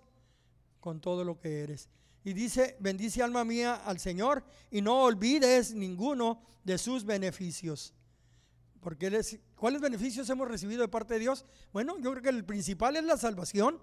con 0.81 1.01
todo 1.01 1.25
lo 1.25 1.39
que 1.41 1.63
eres. 1.63 1.89
Y 2.25 2.33
dice, 2.33 2.77
bendice 2.81 3.23
alma 3.23 3.45
mía 3.45 3.75
al 3.75 3.99
Señor 3.99 4.45
y 4.71 4.83
no 4.83 5.03
olvides 5.03 5.75
ninguno 5.75 6.43
de 6.63 6.79
sus 6.79 7.05
beneficios. 7.05 7.95
Porque 8.81 9.07
él 9.07 9.25
¿cuáles 9.57 9.81
beneficios 9.81 10.29
hemos 10.29 10.49
recibido 10.49 10.83
de 10.83 10.89
parte 10.89 11.15
de 11.15 11.21
Dios? 11.21 11.47
Bueno, 11.73 11.99
yo 11.99 12.11
creo 12.11 12.23
que 12.23 12.29
el 12.29 12.45
principal 12.45 12.97
es 12.97 13.05
la 13.05 13.17
salvación. 13.17 13.81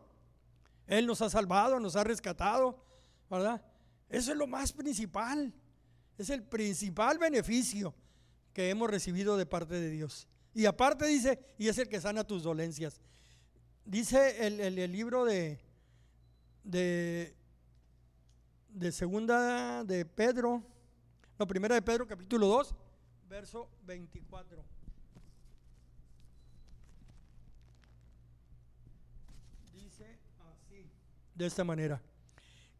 Él 0.85 1.07
nos 1.07 1.21
ha 1.21 1.29
salvado, 1.29 1.79
nos 1.79 1.95
ha 1.95 2.03
rescatado, 2.03 2.83
¿verdad? 3.29 3.63
Eso 4.09 4.31
es 4.31 4.37
lo 4.37 4.45
más 4.45 4.73
principal. 4.73 5.53
Es 6.17 6.29
el 6.29 6.43
principal 6.43 7.17
beneficio 7.17 7.95
que 8.53 8.69
hemos 8.69 8.89
recibido 8.89 9.37
de 9.37 9.45
parte 9.47 9.75
de 9.75 9.89
Dios. 9.89 10.27
Y 10.53 10.65
aparte 10.65 11.05
dice, 11.05 11.39
y 11.57 11.67
es 11.67 11.77
el 11.77 11.87
que 11.87 12.01
sana 12.01 12.25
tus 12.25 12.43
dolencias. 12.43 12.99
Dice 13.85 14.45
el, 14.45 14.91
libro 14.91 15.25
de, 15.25 15.59
de, 16.63 17.35
de 18.69 18.91
segunda 18.91 19.83
de 19.83 20.05
Pedro, 20.05 20.63
no, 21.39 21.47
primera 21.47 21.75
de 21.75 21.81
Pedro, 21.81 22.05
capítulo 22.05 22.47
2, 22.47 22.75
verso 23.27 23.69
24. 23.85 24.63
Dice 29.73 30.19
así, 30.53 30.91
de 31.33 31.45
esta 31.45 31.63
manera, 31.63 32.01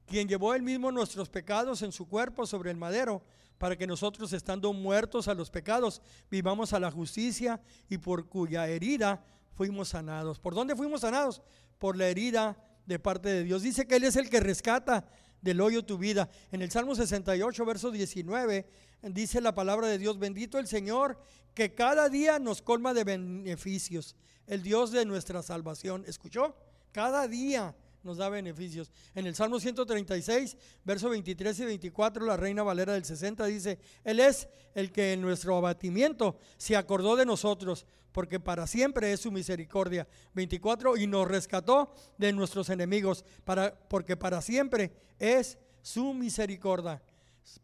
quien 0.05 0.27
llevó 0.27 0.53
él 0.53 0.61
mismo 0.61 0.91
nuestros 0.91 1.29
pecados 1.29 1.81
en 1.81 1.91
su 1.91 2.07
cuerpo 2.07 2.45
sobre 2.45 2.69
el 2.69 2.77
madero, 2.77 3.23
para 3.61 3.77
que 3.77 3.85
nosotros, 3.85 4.33
estando 4.33 4.73
muertos 4.73 5.27
a 5.27 5.35
los 5.35 5.51
pecados, 5.51 6.01
vivamos 6.31 6.73
a 6.73 6.79
la 6.79 6.89
justicia 6.89 7.61
y 7.87 7.99
por 7.99 8.27
cuya 8.27 8.67
herida 8.67 9.23
fuimos 9.53 9.89
sanados. 9.89 10.39
¿Por 10.39 10.55
dónde 10.55 10.75
fuimos 10.75 11.01
sanados? 11.01 11.43
Por 11.77 11.95
la 11.95 12.07
herida 12.07 12.57
de 12.87 12.97
parte 12.97 13.29
de 13.29 13.43
Dios. 13.43 13.61
Dice 13.61 13.85
que 13.85 13.97
Él 13.97 14.03
es 14.05 14.15
el 14.15 14.31
que 14.31 14.39
rescata 14.39 15.05
del 15.43 15.61
hoyo 15.61 15.85
tu 15.85 15.99
vida. 15.99 16.27
En 16.51 16.63
el 16.63 16.71
Salmo 16.71 16.95
68, 16.95 17.63
verso 17.63 17.91
19, 17.91 18.67
dice 19.03 19.39
la 19.41 19.53
palabra 19.53 19.85
de 19.85 19.99
Dios, 19.99 20.17
bendito 20.17 20.57
el 20.57 20.65
Señor, 20.65 21.21
que 21.53 21.75
cada 21.75 22.09
día 22.09 22.39
nos 22.39 22.63
colma 22.63 22.95
de 22.95 23.03
beneficios, 23.03 24.15
el 24.47 24.63
Dios 24.63 24.91
de 24.91 25.05
nuestra 25.05 25.43
salvación. 25.43 26.03
¿Escuchó? 26.07 26.55
Cada 26.91 27.27
día 27.27 27.75
nos 28.03 28.17
da 28.17 28.29
beneficios. 28.29 28.91
En 29.15 29.27
el 29.27 29.35
Salmo 29.35 29.59
136, 29.59 30.57
verso 30.83 31.09
23 31.09 31.59
y 31.59 31.65
24, 31.65 32.25
la 32.25 32.37
Reina 32.37 32.63
Valera 32.63 32.93
del 32.93 33.05
60 33.05 33.45
dice, 33.45 33.79
Él 34.03 34.19
es 34.19 34.47
el 34.73 34.91
que 34.91 35.13
en 35.13 35.21
nuestro 35.21 35.55
abatimiento 35.57 36.39
se 36.57 36.75
acordó 36.75 37.15
de 37.15 37.25
nosotros, 37.25 37.85
porque 38.11 38.39
para 38.39 38.67
siempre 38.67 39.13
es 39.13 39.21
su 39.21 39.31
misericordia. 39.31 40.07
24, 40.33 40.97
y 40.97 41.07
nos 41.07 41.27
rescató 41.27 41.93
de 42.17 42.33
nuestros 42.33 42.69
enemigos, 42.69 43.23
para, 43.43 43.73
porque 43.87 44.17
para 44.17 44.41
siempre 44.41 44.91
es 45.19 45.57
su 45.81 46.13
misericordia. 46.13 47.01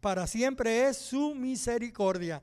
Para 0.00 0.26
siempre 0.26 0.88
es 0.88 0.96
su 0.96 1.34
misericordia. 1.34 2.42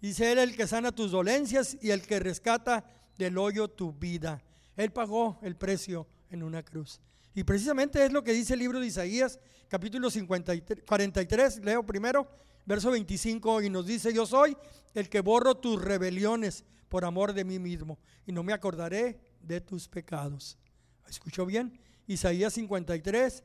Dice 0.00 0.32
Él 0.32 0.38
el 0.38 0.56
que 0.56 0.66
sana 0.66 0.92
tus 0.92 1.10
dolencias 1.10 1.76
y 1.80 1.90
el 1.90 2.02
que 2.02 2.20
rescata 2.20 2.84
del 3.18 3.36
hoyo 3.36 3.68
tu 3.68 3.92
vida. 3.92 4.42
Él 4.76 4.92
pagó 4.92 5.38
el 5.42 5.56
precio 5.56 6.06
en 6.30 6.42
una 6.42 6.62
cruz. 6.62 7.00
Y 7.34 7.44
precisamente 7.44 8.04
es 8.04 8.12
lo 8.12 8.24
que 8.24 8.32
dice 8.32 8.54
el 8.54 8.60
libro 8.60 8.80
de 8.80 8.86
Isaías, 8.86 9.38
capítulo 9.68 10.10
53, 10.10 10.84
43, 10.84 11.64
leo 11.64 11.84
primero, 11.86 12.28
verso 12.66 12.90
25, 12.90 13.62
y 13.62 13.70
nos 13.70 13.86
dice, 13.86 14.12
yo 14.12 14.26
soy 14.26 14.56
el 14.94 15.08
que 15.08 15.20
borro 15.20 15.54
tus 15.54 15.80
rebeliones 15.80 16.64
por 16.88 17.04
amor 17.04 17.32
de 17.32 17.44
mí 17.44 17.60
mismo, 17.60 17.98
y 18.26 18.32
no 18.32 18.42
me 18.42 18.52
acordaré 18.52 19.20
de 19.40 19.60
tus 19.60 19.88
pecados. 19.88 20.58
¿Escuchó 21.08 21.46
bien? 21.46 21.78
Isaías 22.08 22.54
53, 22.54 23.44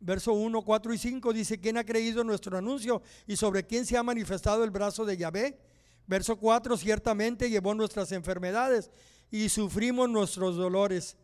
verso 0.00 0.32
1, 0.32 0.62
4 0.62 0.94
y 0.94 0.98
5 0.98 1.32
dice, 1.32 1.60
¿quién 1.60 1.78
ha 1.78 1.84
creído 1.84 2.24
nuestro 2.24 2.58
anuncio 2.58 3.00
y 3.28 3.36
sobre 3.36 3.64
quién 3.64 3.86
se 3.86 3.96
ha 3.96 4.02
manifestado 4.02 4.64
el 4.64 4.70
brazo 4.70 5.04
de 5.04 5.16
Yahvé? 5.16 5.56
Verso 6.08 6.36
4, 6.36 6.76
ciertamente 6.76 7.48
llevó 7.48 7.74
nuestras 7.74 8.10
enfermedades 8.10 8.90
y 9.30 9.48
sufrimos 9.48 10.10
nuestros 10.10 10.56
dolores 10.56 11.16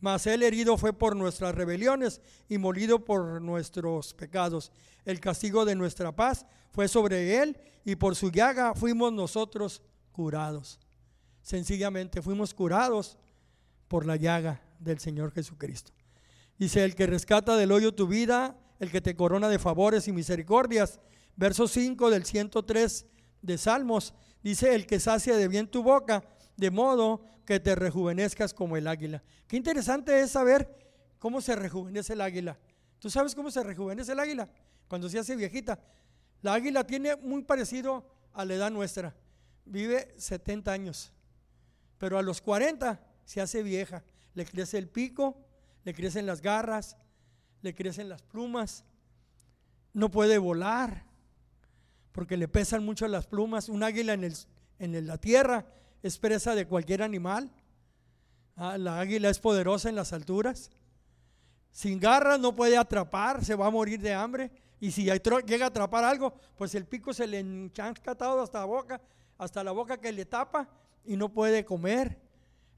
mas 0.00 0.26
él 0.26 0.42
herido 0.42 0.76
fue 0.76 0.92
por 0.92 1.16
nuestras 1.16 1.54
rebeliones 1.54 2.20
y 2.48 2.58
molido 2.58 3.04
por 3.04 3.40
nuestros 3.40 4.14
pecados. 4.14 4.72
El 5.04 5.20
castigo 5.20 5.64
de 5.64 5.74
nuestra 5.74 6.14
paz 6.14 6.46
fue 6.72 6.88
sobre 6.88 7.42
él 7.42 7.58
y 7.84 7.96
por 7.96 8.16
su 8.16 8.30
llaga 8.30 8.74
fuimos 8.74 9.12
nosotros 9.12 9.82
curados. 10.12 10.78
Sencillamente 11.42 12.20
fuimos 12.20 12.52
curados 12.52 13.16
por 13.88 14.04
la 14.04 14.16
llaga 14.16 14.60
del 14.80 14.98
Señor 14.98 15.32
Jesucristo. 15.32 15.92
Dice, 16.58 16.84
el 16.84 16.94
que 16.94 17.06
rescata 17.06 17.56
del 17.56 17.72
hoyo 17.72 17.94
tu 17.94 18.06
vida, 18.06 18.56
el 18.80 18.90
que 18.90 19.00
te 19.00 19.14
corona 19.14 19.48
de 19.48 19.58
favores 19.58 20.08
y 20.08 20.12
misericordias. 20.12 21.00
Verso 21.36 21.68
5 21.68 22.10
del 22.10 22.24
103 22.24 23.06
de 23.42 23.58
Salmos. 23.58 24.14
Dice, 24.42 24.74
el 24.74 24.86
que 24.86 25.00
sacia 25.00 25.36
de 25.36 25.48
bien 25.48 25.68
tu 25.68 25.82
boca 25.82 26.24
de 26.56 26.70
modo 26.70 27.22
que 27.44 27.60
te 27.60 27.74
rejuvenezcas 27.74 28.52
como 28.54 28.76
el 28.76 28.88
águila. 28.88 29.22
Qué 29.46 29.56
interesante 29.56 30.20
es 30.20 30.32
saber 30.32 30.68
cómo 31.18 31.40
se 31.40 31.54
rejuvenece 31.54 32.14
el 32.14 32.20
águila. 32.20 32.58
¿Tú 32.98 33.10
sabes 33.10 33.34
cómo 33.34 33.50
se 33.50 33.62
rejuvenece 33.62 34.12
el 34.12 34.20
águila? 34.20 34.48
Cuando 34.88 35.08
se 35.08 35.18
hace 35.18 35.36
viejita. 35.36 35.78
La 36.42 36.54
águila 36.54 36.84
tiene 36.84 37.16
muy 37.16 37.42
parecido 37.42 38.04
a 38.32 38.44
la 38.44 38.54
edad 38.54 38.70
nuestra. 38.70 39.14
Vive 39.64 40.14
70 40.16 40.72
años. 40.72 41.12
Pero 41.98 42.18
a 42.18 42.22
los 42.22 42.40
40 42.40 43.00
se 43.24 43.40
hace 43.40 43.62
vieja. 43.62 44.02
Le 44.34 44.44
crece 44.44 44.78
el 44.78 44.88
pico, 44.88 45.44
le 45.84 45.94
crecen 45.94 46.26
las 46.26 46.42
garras, 46.42 46.96
le 47.62 47.74
crecen 47.74 48.08
las 48.08 48.22
plumas. 48.22 48.84
No 49.92 50.10
puede 50.10 50.38
volar 50.38 51.04
porque 52.12 52.36
le 52.36 52.48
pesan 52.48 52.84
mucho 52.84 53.06
las 53.08 53.26
plumas. 53.26 53.68
Un 53.68 53.82
águila 53.82 54.14
en, 54.14 54.24
el, 54.24 54.34
en 54.78 55.06
la 55.06 55.18
tierra 55.18 55.66
es 56.02 56.18
presa 56.18 56.54
de 56.54 56.66
cualquier 56.66 57.02
animal. 57.02 57.50
Ah, 58.56 58.78
la 58.78 59.00
águila 59.00 59.28
es 59.28 59.38
poderosa 59.38 59.88
en 59.88 59.96
las 59.96 60.12
alturas. 60.12 60.70
Sin 61.72 62.00
garras 62.00 62.40
no 62.40 62.54
puede 62.54 62.76
atrapar, 62.76 63.44
se 63.44 63.54
va 63.54 63.66
a 63.66 63.70
morir 63.70 64.00
de 64.00 64.14
hambre. 64.14 64.50
Y 64.80 64.90
si 64.90 65.04
llega 65.04 65.66
a 65.66 65.68
atrapar 65.68 66.04
algo, 66.04 66.34
pues 66.56 66.74
el 66.74 66.86
pico 66.86 67.12
se 67.12 67.26
le 67.26 67.38
enchanca 67.38 68.14
todo 68.14 68.42
hasta 68.42 68.60
la 68.60 68.64
boca, 68.66 69.00
hasta 69.38 69.64
la 69.64 69.72
boca 69.72 69.98
que 69.98 70.12
le 70.12 70.24
tapa 70.24 70.68
y 71.04 71.16
no 71.16 71.30
puede 71.30 71.64
comer. 71.64 72.20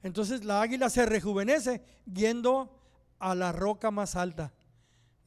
Entonces 0.03 0.43
la 0.43 0.61
águila 0.61 0.89
se 0.89 1.05
rejuvenece 1.05 1.81
yendo 2.05 2.77
a 3.19 3.35
la 3.35 3.51
roca 3.51 3.91
más 3.91 4.15
alta. 4.15 4.53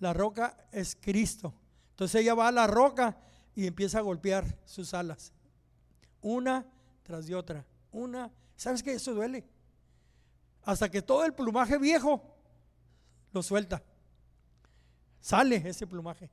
La 0.00 0.12
roca 0.12 0.56
es 0.72 0.96
Cristo. 1.00 1.54
Entonces 1.90 2.22
ella 2.22 2.34
va 2.34 2.48
a 2.48 2.52
la 2.52 2.66
roca 2.66 3.16
y 3.54 3.66
empieza 3.66 3.98
a 3.98 4.02
golpear 4.02 4.58
sus 4.64 4.94
alas. 4.94 5.32
Una 6.20 6.66
tras 7.02 7.26
de 7.26 7.34
otra. 7.34 7.66
Una. 7.92 8.30
¿Sabes 8.56 8.82
que 8.82 8.94
Eso 8.94 9.14
duele. 9.14 9.44
Hasta 10.64 10.90
que 10.90 11.02
todo 11.02 11.24
el 11.24 11.34
plumaje 11.34 11.78
viejo 11.78 12.36
lo 13.32 13.42
suelta. 13.42 13.82
Sale 15.20 15.56
ese 15.56 15.86
plumaje. 15.86 16.30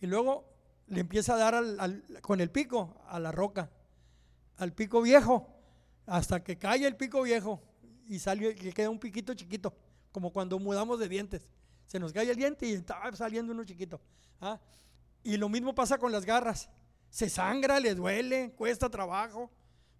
Y 0.00 0.06
luego 0.06 0.44
le 0.86 1.00
empieza 1.00 1.34
a 1.34 1.36
dar 1.36 1.62
con 2.22 2.40
el 2.40 2.50
pico 2.50 2.96
a 3.08 3.18
la 3.20 3.32
roca, 3.32 3.70
al 4.56 4.72
pico 4.72 5.02
viejo, 5.02 5.48
hasta 6.06 6.42
que 6.42 6.56
cae 6.56 6.86
el 6.86 6.96
pico 6.96 7.22
viejo 7.22 7.62
y 8.06 8.18
sale, 8.18 8.50
y 8.50 8.72
queda 8.72 8.88
un 8.88 8.98
piquito 8.98 9.34
chiquito, 9.34 9.74
como 10.12 10.32
cuando 10.32 10.58
mudamos 10.58 10.98
de 10.98 11.08
dientes. 11.08 11.48
Se 11.86 11.98
nos 11.98 12.12
cae 12.12 12.30
el 12.30 12.36
diente 12.36 12.66
y 12.66 12.72
está 12.72 13.00
saliendo 13.14 13.52
uno 13.52 13.64
chiquito. 13.64 14.00
¿ah? 14.40 14.58
Y 15.22 15.36
lo 15.36 15.48
mismo 15.48 15.74
pasa 15.74 15.98
con 15.98 16.12
las 16.12 16.24
garras. 16.24 16.68
Se 17.10 17.28
sangra, 17.28 17.80
le 17.80 17.94
duele, 17.94 18.52
cuesta 18.56 18.90
trabajo, 18.90 19.50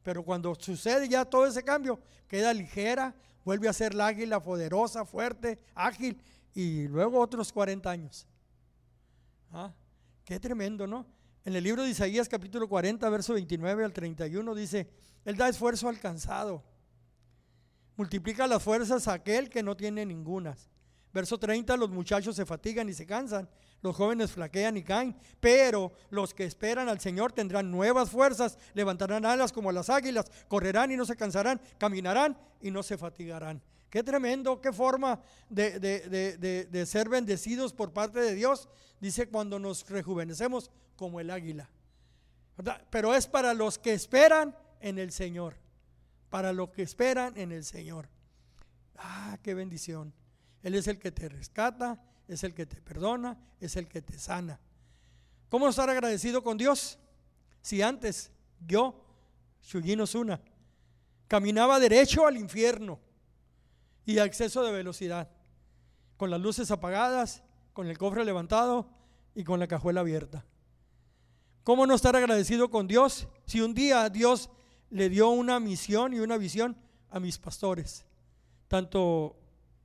pero 0.03 0.23
cuando 0.23 0.55
sucede 0.55 1.09
ya 1.09 1.25
todo 1.25 1.47
ese 1.47 1.63
cambio, 1.63 2.01
queda 2.27 2.53
ligera, 2.53 3.15
vuelve 3.45 3.69
a 3.69 3.73
ser 3.73 3.95
la 3.95 4.07
águila 4.07 4.43
poderosa, 4.43 5.05
fuerte, 5.05 5.59
ágil, 5.75 6.21
y 6.55 6.89
luego 6.89 7.21
otros 7.21 7.53
40 7.53 7.91
años. 7.91 8.27
¿Ah? 9.53 9.73
Qué 10.25 10.39
tremendo, 10.41 10.87
¿no? 10.87 11.07
En 11.45 11.57
el 11.57 11.65
libro 11.65 11.83
de 11.83 11.91
Isaías 11.91 12.29
capítulo 12.29 12.69
40, 12.69 13.09
verso 13.09 13.33
29 13.35 13.85
al 13.85 13.93
31 13.93 14.55
dice, 14.55 14.91
Él 15.25 15.37
da 15.37 15.49
esfuerzo 15.49 15.89
al 15.89 15.99
cansado, 15.99 16.63
multiplica 17.97 18.47
las 18.47 18.63
fuerzas 18.63 19.09
a 19.09 19.15
aquel 19.15 19.49
que 19.49 19.63
no 19.63 19.77
tiene 19.77 20.05
ningunas. 20.05 20.69
Verso 21.13 21.39
30, 21.39 21.77
los 21.77 21.91
muchachos 21.91 22.37
se 22.37 22.45
fatigan 22.45 22.89
y 22.89 22.93
se 22.93 23.07
cansan, 23.07 23.49
los 23.81 23.95
jóvenes 23.95 24.33
flaquean 24.33 24.77
y 24.77 24.83
caen, 24.83 25.17
pero 25.41 25.93
los 26.11 26.35
que 26.35 26.45
esperan 26.45 26.89
al 26.89 27.01
Señor 27.01 27.33
tendrán 27.33 27.71
nuevas 27.71 28.11
fuerzas, 28.11 28.59
levantarán 28.75 29.25
alas 29.25 29.53
como 29.53 29.71
las 29.71 29.89
águilas, 29.89 30.31
correrán 30.49 30.91
y 30.91 30.97
no 30.97 31.05
se 31.05 31.17
cansarán, 31.17 31.61
caminarán 31.79 32.37
y 32.61 32.71
no 32.71 32.83
se 32.83 32.99
fatigarán. 32.99 33.63
Qué 33.91 34.03
tremendo, 34.03 34.61
qué 34.61 34.73
forma 34.73 35.21
de, 35.49 35.79
de, 35.81 36.87
ser 36.87 37.09
bendecidos 37.09 37.73
por 37.73 37.93
parte 37.93 38.21
de 38.21 38.35
Dios. 38.35 38.69
Dice 39.01 39.29
cuando 39.29 39.59
nos 39.59 39.89
rejuvenecemos 39.89 40.71
como 40.97 41.21
el 41.21 41.31
águila. 41.31 41.71
Pero 42.91 43.15
es 43.15 43.27
para 43.27 43.55
los 43.55 43.79
que 43.79 43.95
esperan 43.95 44.55
en 44.81 44.99
el 44.99 45.11
Señor. 45.11 45.57
Para 46.29 46.53
los 46.53 46.71
que 46.71 46.83
esperan 46.83 47.35
en 47.39 47.51
el 47.51 47.65
Señor. 47.65 48.11
Ah, 48.97 49.39
qué 49.43 49.55
bendición. 49.55 50.13
Él 50.63 50.75
es 50.75 50.87
el 50.87 50.99
que 50.99 51.13
te 51.13 51.29
rescata, 51.29 52.03
es 52.29 52.45
el 52.45 52.55
que 52.55 52.67
te 52.67 52.81
perdona, 52.81 53.37
es 53.59 53.77
el 53.77 53.89
que 53.89 54.03
te 54.03 54.19
sana. 54.19 54.61
¿Cómo 55.49 55.69
estar 55.69 55.89
agradecido 55.89 56.45
con 56.45 56.59
Dios? 56.59 56.99
Si 57.63 57.81
antes 57.83 58.31
yo, 58.67 59.03
Shugino 59.63 60.07
Suna, 60.07 60.41
caminaba 61.27 61.81
derecho 61.81 62.27
al 62.27 62.37
infierno 62.37 63.01
y 64.05 64.19
a 64.19 64.25
exceso 64.25 64.63
de 64.63 64.73
velocidad, 64.73 65.31
con 66.17 66.31
las 66.31 66.41
luces 66.41 66.71
apagadas, 66.71 67.43
con 67.73 67.87
el 67.87 67.97
cofre 67.97 68.25
levantado 68.25 68.89
y 69.35 69.45
con 69.45 69.59
la 69.59 69.67
cajuela 69.67 70.01
abierta. 70.01 70.45
¿Cómo 71.65 71.87
no 71.87 71.95
estar 71.95 72.17
agradecido 72.17 72.71
con 72.71 72.87
Dios 72.87 73.29
si 73.47 73.61
un 73.61 73.75
día 73.75 74.09
Dios 74.09 74.51
le 74.91 75.09
dio 75.09 75.29
una 75.31 75.61
misión 75.61 76.15
y 76.15 76.21
una 76.21 76.37
visión 76.39 76.77
a 77.11 77.21
mis 77.21 77.39
pastores, 77.39 78.05
tanto 78.69 79.37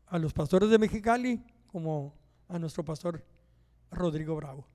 a 0.07 0.17
los 0.17 0.33
pastores 0.33 0.69
de 0.69 0.77
Mexicali 0.77 1.43
como 1.67 2.13
a 2.53 2.59
nuestro 2.59 2.85
pastor 2.85 3.25
Rodrigo 3.91 4.35
Bravo. 4.35 4.67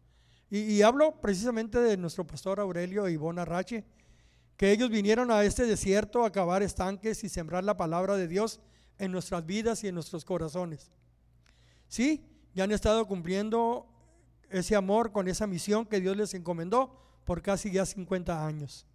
Y, 0.51 0.81
hablo 0.81 1.21
precisamente 1.21 1.79
de 1.79 1.97
nuestro 1.99 2.27
pastor 2.27 2.59
Aurelio 2.59 3.07
y 3.09 3.13
Ivona 3.13 3.45
Rache, 3.45 3.85
que 4.57 4.73
ellos 4.73 4.89
vinieron 4.89 5.31
a 5.31 5.45
este 5.45 5.67
desierto 5.67 6.25
a 6.25 6.33
cavar 6.33 6.63
estanques 6.63 7.23
y 7.23 7.29
sembrar 7.29 7.65
la 7.65 7.77
palabra 7.77 8.17
de 8.17 8.29
Dios 8.29 8.61
en 8.99 9.13
nuestras 9.13 9.45
vidas 9.45 9.85
y 9.85 9.89
en 9.89 9.95
nuestros 9.95 10.25
corazones. 10.25 10.91
Sí, 11.87 12.25
ya 12.55 12.65
han 12.65 12.73
estado 12.73 13.07
cumpliendo 13.07 13.87
ese 14.49 14.75
amor 14.75 15.13
con 15.13 15.29
esa 15.29 15.47
misión 15.47 15.85
que 15.85 16.01
Dios 16.01 16.17
les 16.17 16.33
encomendó 16.33 16.99
por 17.27 17.43
casi 17.43 17.71
ya 17.71 17.85
50 17.85 18.47
años. 18.47 18.87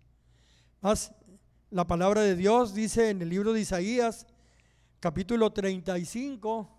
Más, 0.82 1.14
la 1.70 1.86
palabra 1.86 2.22
de 2.22 2.36
Dios 2.36 2.74
dice 2.74 3.12
en 3.12 3.22
el 3.22 3.30
libro 3.30 3.54
de 3.54 3.62
Isaías, 3.62 4.26
capítulo 5.00 5.54
35, 5.54 6.73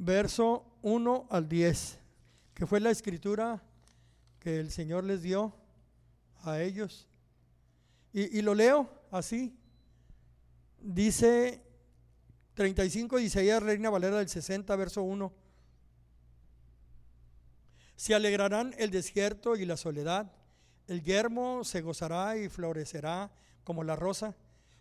verso 0.00 0.64
1 0.80 1.26
al 1.30 1.48
10, 1.48 1.98
que 2.54 2.66
fue 2.66 2.80
la 2.80 2.90
escritura 2.90 3.62
que 4.38 4.58
el 4.58 4.70
Señor 4.70 5.04
les 5.04 5.22
dio 5.22 5.54
a 6.42 6.60
ellos. 6.60 7.06
Y, 8.12 8.40
lo 8.42 8.54
leo 8.54 8.90
así. 9.10 9.56
Dice 10.80 11.62
35 12.54 13.16
de 13.16 13.24
Isaías, 13.24 13.62
Reina 13.62 13.90
Valera 13.90 14.16
del 14.16 14.28
60, 14.28 14.74
verso 14.74 15.02
1. 15.02 15.32
Se 17.94 18.14
alegrarán 18.14 18.74
el 18.78 18.90
desierto 18.90 19.54
y 19.54 19.66
la 19.66 19.76
soledad, 19.76 20.32
el 20.88 21.02
yermo 21.02 21.62
se 21.62 21.82
gozará 21.82 22.38
y 22.38 22.48
florecerá 22.48 23.30
como 23.62 23.84
la 23.84 23.94
rosa, 23.94 24.34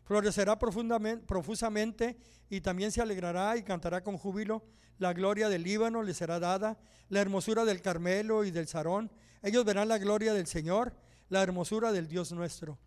florecerá 0.10 0.58
profusamente 0.58 2.17
y 2.50 2.62
también 2.62 2.91
se 2.91 3.00
alegrará 3.00 3.56
y 3.58 3.62
cantará 3.62 4.04
con 4.04 4.17
júbilo 4.17 4.63
la 4.98 5.13
gloria 5.13 5.50
del 5.50 5.62
Líbano 5.62 6.02
le 6.02 6.15
será 6.15 6.39
dada, 6.39 6.80
la 7.10 7.22
hermosura 7.22 7.63
del 7.63 7.84
Carmelo 7.84 8.43
y 8.43 8.50
del 8.50 8.67
Sarón. 8.67 9.12
Ellos 9.43 9.65
verán 9.65 9.88
la 9.88 10.00
gloria 10.00 10.34
del 10.34 10.48
Señor, 10.48 10.95
la 11.30 11.43
hermosura 11.43 11.91
del 11.91 12.08
Dios 12.08 12.32
nuestro. 12.32 12.80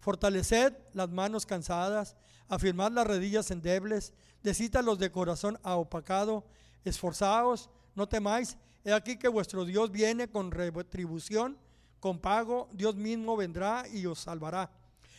Fortaleced 0.00 0.74
las 0.92 1.08
manos 1.08 1.46
cansadas, 1.46 2.14
afirmad 2.46 2.92
las 2.92 3.06
rodillas 3.06 3.50
endebles, 3.50 4.12
decita 4.42 4.82
los 4.82 4.98
de 4.98 5.10
corazón 5.10 5.58
opacado, 5.62 6.44
esforzaos, 6.84 7.70
no 7.94 8.06
temáis, 8.06 8.58
he 8.84 8.92
aquí 8.92 9.16
que 9.16 9.28
vuestro 9.28 9.64
Dios 9.64 9.90
viene 9.90 10.28
con 10.28 10.50
retribución, 10.50 11.56
con 12.00 12.18
pago, 12.18 12.68
Dios 12.74 12.96
mismo 12.96 13.34
vendrá 13.34 13.88
y 13.88 14.04
os 14.04 14.18
salvará. 14.18 14.70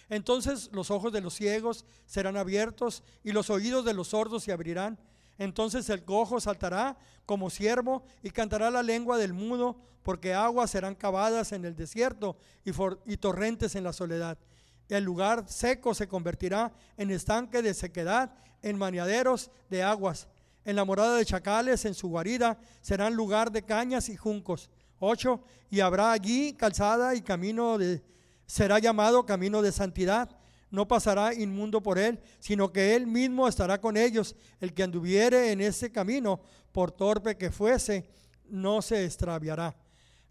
Entonces 0.10 0.70
los 0.72 0.91
ojos 0.91 1.12
de 1.12 1.22
los 1.22 1.34
ciegos 1.34 1.86
serán 2.06 2.38
abiertos 2.38 3.04
y 3.24 3.32
los 3.32 3.50
oídos 3.50 3.86
de 3.86 3.93
los 3.93 4.10
sordos 4.10 4.43
se 4.43 4.52
abrirán 4.52 4.98
entonces 5.38 5.89
el 5.89 6.04
cojo 6.04 6.39
saltará 6.39 6.98
como 7.26 7.50
siervo 7.50 8.04
y 8.24 8.32
cantará 8.32 8.72
la 8.72 8.84
lengua 8.84 9.17
del 9.17 9.34
mudo, 9.34 9.78
porque 10.04 10.34
aguas 10.34 10.72
serán 10.72 10.96
cavadas 10.96 11.52
en 11.52 11.65
el 11.65 11.76
desierto 11.76 12.38
y, 12.63 13.17
torrentes 13.17 13.76
en 13.76 13.84
la 13.84 13.93
soledad. 13.93 14.38
El 14.89 15.04
lugar 15.04 15.46
seco 15.48 15.93
se 15.93 16.08
convertirá 16.08 16.72
en 16.96 17.12
estanque 17.12 17.62
de 17.62 17.74
sequedad, 17.74 18.34
en 18.62 18.78
maniaderos 18.78 19.52
de 19.70 19.84
aguas. 19.84 20.28
En 20.63 20.76
la 20.76 20.86
morada 20.86 21.17
de 21.17 21.26
chacales, 21.26 21.86
en 21.86 21.93
su 21.93 22.10
guarida, 22.10 22.58
serán 22.82 23.15
lugar 23.15 23.52
de 23.52 23.63
cañas 23.63 24.10
y 24.10 24.15
juncos. 24.15 24.70
8. 25.00 25.41
Y 25.70 25.82
habrá 25.82 26.12
allí 26.12 26.54
calzada 26.54 27.13
y 27.13 27.22
camino 27.22 27.78
de, 27.78 28.02
será 28.48 28.80
llamado 28.80 29.26
camino 29.26 29.62
de 29.62 29.72
santidad 29.72 30.36
no 30.70 30.88
pasará 30.88 31.34
inmundo 31.34 31.82
por 31.82 31.98
él, 31.98 32.20
sino 32.40 32.72
que 32.72 32.96
él 32.96 33.08
mismo 33.08 33.48
estará 33.48 33.80
con 33.80 33.96
ellos. 33.96 34.36
El 34.60 34.74
que 34.74 34.84
anduviere 34.84 35.52
en 35.52 35.62
ese 35.62 35.92
camino, 35.92 36.42
por 36.72 36.92
torpe 36.92 37.38
que 37.38 37.52
fuese, 37.52 38.06
no 38.50 38.82
se 38.82 39.06
extraviará. 39.06 39.76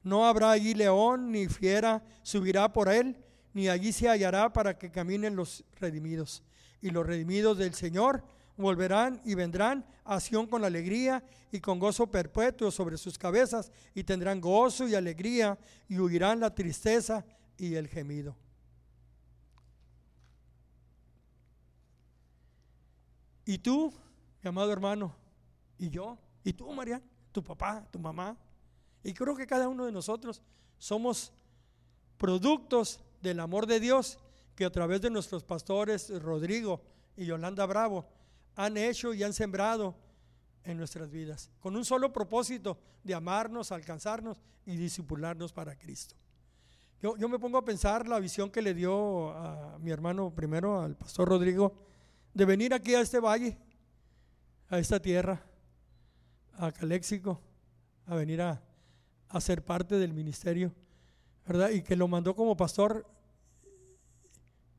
No 0.02 0.26
habrá 0.26 0.50
allí 0.50 0.74
león 0.74 1.32
ni 1.32 1.48
fiera 1.48 2.02
subirá 2.22 2.72
por 2.72 2.88
él, 2.88 3.16
ni 3.54 3.68
allí 3.68 3.92
se 3.92 4.08
hallará 4.08 4.52
para 4.52 4.78
que 4.78 4.90
caminen 4.90 5.34
los 5.34 5.64
redimidos. 5.80 6.42
Y 6.82 6.90
los 6.90 7.06
redimidos 7.06 7.56
del 7.58 7.74
Señor 7.74 8.22
volverán 8.56 9.20
y 9.24 9.34
vendrán 9.34 9.84
a 10.04 10.20
Sión 10.20 10.46
con 10.46 10.64
alegría 10.64 11.24
y 11.50 11.60
con 11.60 11.78
gozo 11.78 12.06
perpetuo 12.06 12.70
sobre 12.70 12.98
sus 12.98 13.18
cabezas, 13.18 13.72
y 13.94 14.04
tendrán 14.04 14.40
gozo 14.40 14.86
y 14.86 14.94
alegría, 14.94 15.58
y 15.88 15.98
huirán 15.98 16.40
la 16.40 16.54
tristeza 16.54 17.24
y 17.58 17.74
el 17.74 17.88
gemido. 17.88 18.36
Y 23.44 23.58
tú, 23.58 23.92
mi 24.42 24.48
amado 24.48 24.72
hermano, 24.72 25.14
y 25.78 25.88
yo, 25.88 26.18
y 26.42 26.52
tú, 26.52 26.70
María, 26.72 27.00
tu 27.32 27.42
papá, 27.42 27.86
tu 27.90 27.98
mamá, 27.98 28.36
y 29.04 29.14
creo 29.14 29.36
que 29.36 29.46
cada 29.46 29.68
uno 29.68 29.86
de 29.86 29.92
nosotros 29.92 30.42
somos 30.78 31.32
productos 32.18 33.00
del 33.22 33.40
amor 33.40 33.66
de 33.66 33.78
Dios 33.78 34.18
que 34.56 34.64
a 34.64 34.70
través 34.70 35.00
de 35.00 35.10
nuestros 35.10 35.44
pastores 35.44 36.10
Rodrigo 36.22 36.82
y 37.16 37.26
Yolanda 37.26 37.66
Bravo 37.66 38.08
han 38.56 38.76
hecho 38.76 39.14
y 39.14 39.22
han 39.22 39.32
sembrado 39.32 39.94
en 40.64 40.76
nuestras 40.76 41.10
vidas, 41.10 41.50
con 41.60 41.76
un 41.76 41.84
solo 41.84 42.12
propósito 42.12 42.78
de 43.04 43.14
amarnos, 43.14 43.70
alcanzarnos 43.70 44.40
y 44.64 44.76
disipularnos 44.76 45.52
para 45.52 45.78
Cristo. 45.78 46.16
Yo, 47.02 47.28
me 47.28 47.38
pongo 47.38 47.58
a 47.58 47.64
pensar 47.64 48.08
la 48.08 48.18
visión 48.18 48.50
que 48.50 48.62
le 48.62 48.74
dio 48.74 49.30
a 49.30 49.78
mi 49.78 49.90
hermano 49.90 50.32
primero, 50.34 50.80
al 50.80 50.96
pastor 50.96 51.28
Rodrigo, 51.28 51.74
de 52.32 52.44
venir 52.44 52.72
aquí 52.74 52.94
a 52.94 53.00
este 53.00 53.20
valle, 53.20 53.56
a 54.68 54.78
esta 54.78 55.00
tierra, 55.00 55.44
a 56.54 56.72
Caléxico, 56.72 57.40
a 58.06 58.14
venir 58.14 58.40
a, 58.40 58.62
a 59.28 59.40
ser 59.40 59.62
parte 59.62 59.96
del 59.98 60.12
ministerio, 60.14 60.72
¿verdad? 61.46 61.70
Y 61.70 61.82
que 61.82 61.96
lo 61.96 62.08
mandó 62.08 62.34
como 62.34 62.56
pastor 62.56 63.06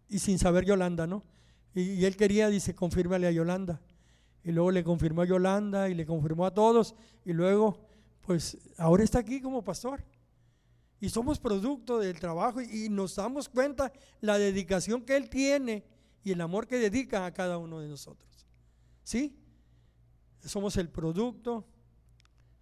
y 0.10 0.20
sin 0.20 0.40
saber 0.40 0.66
Yolanda, 0.66 1.06
¿no? 1.08 1.24
Y, 1.74 2.06
él 2.06 2.18
quería, 2.18 2.50
dice, 2.50 2.74
confírmale 2.74 3.28
a 3.28 3.32
Yolanda. 3.32 3.80
Y 4.44 4.52
luego 4.52 4.72
le 4.72 4.84
confirmó 4.84 5.22
a 5.22 5.26
Yolanda 5.26 5.90
y 5.90 5.94
le 5.94 6.06
confirmó 6.06 6.46
a 6.46 6.54
todos. 6.54 6.96
Y 7.24 7.34
luego, 7.34 7.78
pues, 8.22 8.58
ahora 8.78 9.04
está 9.04 9.20
aquí 9.20 9.42
como 9.42 9.64
pastor. 9.64 10.04
Y 11.00 11.10
somos 11.10 11.40
producto 11.40 12.00
del 12.00 12.20
trabajo 12.20 12.62
y, 12.62 12.90
nos 12.90 13.16
damos 13.16 13.48
cuenta 13.50 13.92
la 14.20 14.38
dedicación 14.38 15.04
que 15.04 15.16
él 15.16 15.30
tiene 15.30 15.86
y 16.24 16.32
el 16.32 16.42
amor 16.42 16.68
que 16.68 16.78
dedica 16.78 17.26
a 17.26 17.34
cada 17.34 17.58
uno 17.58 17.80
de 17.80 17.88
nosotros. 17.88 18.48
¿Sí? 19.04 19.38
Somos 20.44 20.76
el 20.78 20.90
producto 20.90 21.66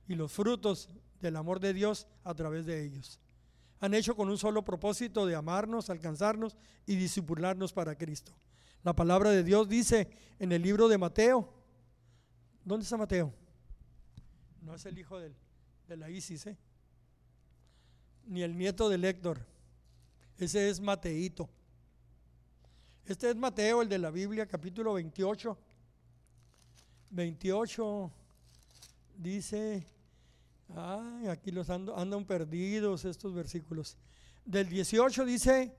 y 0.08 0.16
los 0.16 0.32
frutos 0.32 0.90
del 1.22 1.38
amor 1.38 1.60
de 1.60 1.74
Dios 1.74 2.08
a 2.24 2.34
través 2.34 2.66
de 2.66 2.84
ellos. 2.84 3.20
Han 3.80 3.94
hecho 3.94 4.16
con 4.16 4.30
un 4.30 4.38
solo 4.38 4.64
propósito 4.64 5.26
de 5.26 5.36
amarnos, 5.36 5.90
alcanzarnos 5.90 6.58
y 6.86 6.96
disipularnos 6.96 7.72
para 7.72 7.98
Cristo. 7.98 8.34
La 8.84 8.94
palabra 8.94 9.32
de 9.32 9.44
Dios 9.44 9.70
dice 9.70 10.10
en 10.40 10.52
el 10.52 10.62
libro 10.62 10.88
de 10.88 10.98
Mateo, 10.98 11.54
¿dónde 12.64 12.84
está 12.84 12.98
Mateo? 12.98 13.34
No 14.62 14.76
es 14.76 14.86
el 14.86 14.98
hijo 14.98 15.20
de 15.20 15.98
la 15.98 16.10
Isis, 16.10 16.48
¿eh? 16.48 16.58
Ni 18.28 18.42
el 18.42 18.58
nieto 18.58 18.90
del 18.90 19.06
Héctor. 19.06 19.46
Ese 20.38 20.70
es 20.70 20.80
Mateito. 20.80 21.50
Este 23.06 23.30
es 23.30 23.36
Mateo, 23.36 23.82
el 23.82 23.90
de 23.90 24.00
la 24.00 24.10
Biblia, 24.10 24.46
capítulo 24.46 24.94
28. 24.94 25.58
28 27.12 28.12
dice, 29.18 29.86
aquí 31.30 31.52
los 31.52 31.70
andan 31.70 32.26
perdidos 32.26 33.06
estos 33.06 33.34
versículos. 33.34 33.98
Del 34.44 34.70
18 34.70 35.26
dice, 35.26 35.76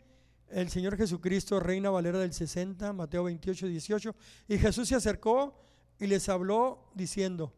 el 0.49 0.71
Señor 0.71 0.97
Jesucristo, 0.97 1.59
Reina 1.61 1.91
Valera 1.91 2.19
del 2.19 2.33
60, 2.33 2.93
Mateo 2.93 3.25
28, 3.25 3.67
18. 3.67 4.15
Y 4.49 4.59
Jesús 4.59 4.89
se 4.89 4.95
acercó 4.95 5.61
y 5.99 6.07
les 6.07 6.29
habló 6.29 6.91
diciendo, 6.95 7.53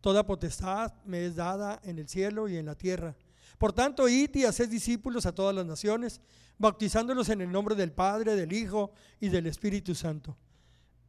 Toda 0.00 0.24
potestad 0.24 0.94
me 1.04 1.26
es 1.26 1.36
dada 1.36 1.78
en 1.84 1.98
el 1.98 2.08
cielo 2.08 2.48
y 2.48 2.56
en 2.56 2.66
la 2.66 2.74
tierra. 2.74 3.14
Por 3.58 3.72
tanto, 3.72 4.08
id 4.08 4.34
y 4.34 4.44
haced 4.44 4.68
discípulos 4.68 5.26
a 5.26 5.34
todas 5.34 5.54
las 5.54 5.66
naciones, 5.66 6.20
bautizándolos 6.58 7.28
en 7.28 7.40
el 7.40 7.50
nombre 7.50 7.74
del 7.74 7.92
Padre, 7.92 8.36
del 8.36 8.52
Hijo 8.52 8.92
y 9.20 9.28
del 9.28 9.46
Espíritu 9.46 9.94
Santo. 9.94 10.36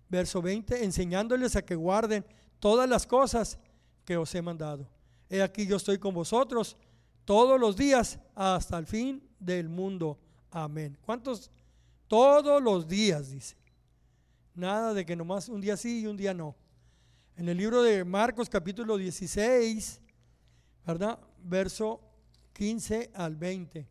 Verso 0.10 0.42
20, 0.42 0.84
enseñándoles 0.84 1.56
a 1.56 1.62
que 1.64 1.76
guarden 1.76 2.26
todas 2.60 2.90
las 2.90 3.08
cosas 3.08 3.58
que 4.06 4.18
os 4.18 4.34
he 4.36 4.42
mandado. 4.42 4.88
He 5.30 5.42
aquí 5.42 5.66
yo 5.66 5.78
estoy 5.78 5.98
con 5.98 6.14
vosotros 6.14 6.76
todos 7.26 7.60
los 7.60 7.78
días 7.78 8.20
hasta 8.36 8.78
el 8.78 8.86
fin 8.86 9.24
del 9.40 9.70
mundo. 9.70 10.20
Amén. 10.50 10.98
¿Cuántos? 11.02 11.50
Todos 12.08 12.62
los 12.62 12.88
días, 12.88 13.32
dice. 13.32 13.56
Nada 14.54 14.94
de 14.94 15.06
que 15.06 15.16
nomás 15.16 15.48
un 15.48 15.62
día 15.62 15.78
sí 15.78 16.02
y 16.02 16.08
un 16.08 16.18
día 16.18 16.34
no. 16.34 16.56
En 17.38 17.48
el 17.48 17.58
libro 17.58 17.82
de 17.82 18.04
Marcos 18.04 18.50
capítulo 18.50 18.98
16, 18.98 20.02
¿verdad? 20.86 21.18
Verso 21.42 22.02
15 22.54 23.12
al 23.14 23.36
20. 23.36 23.88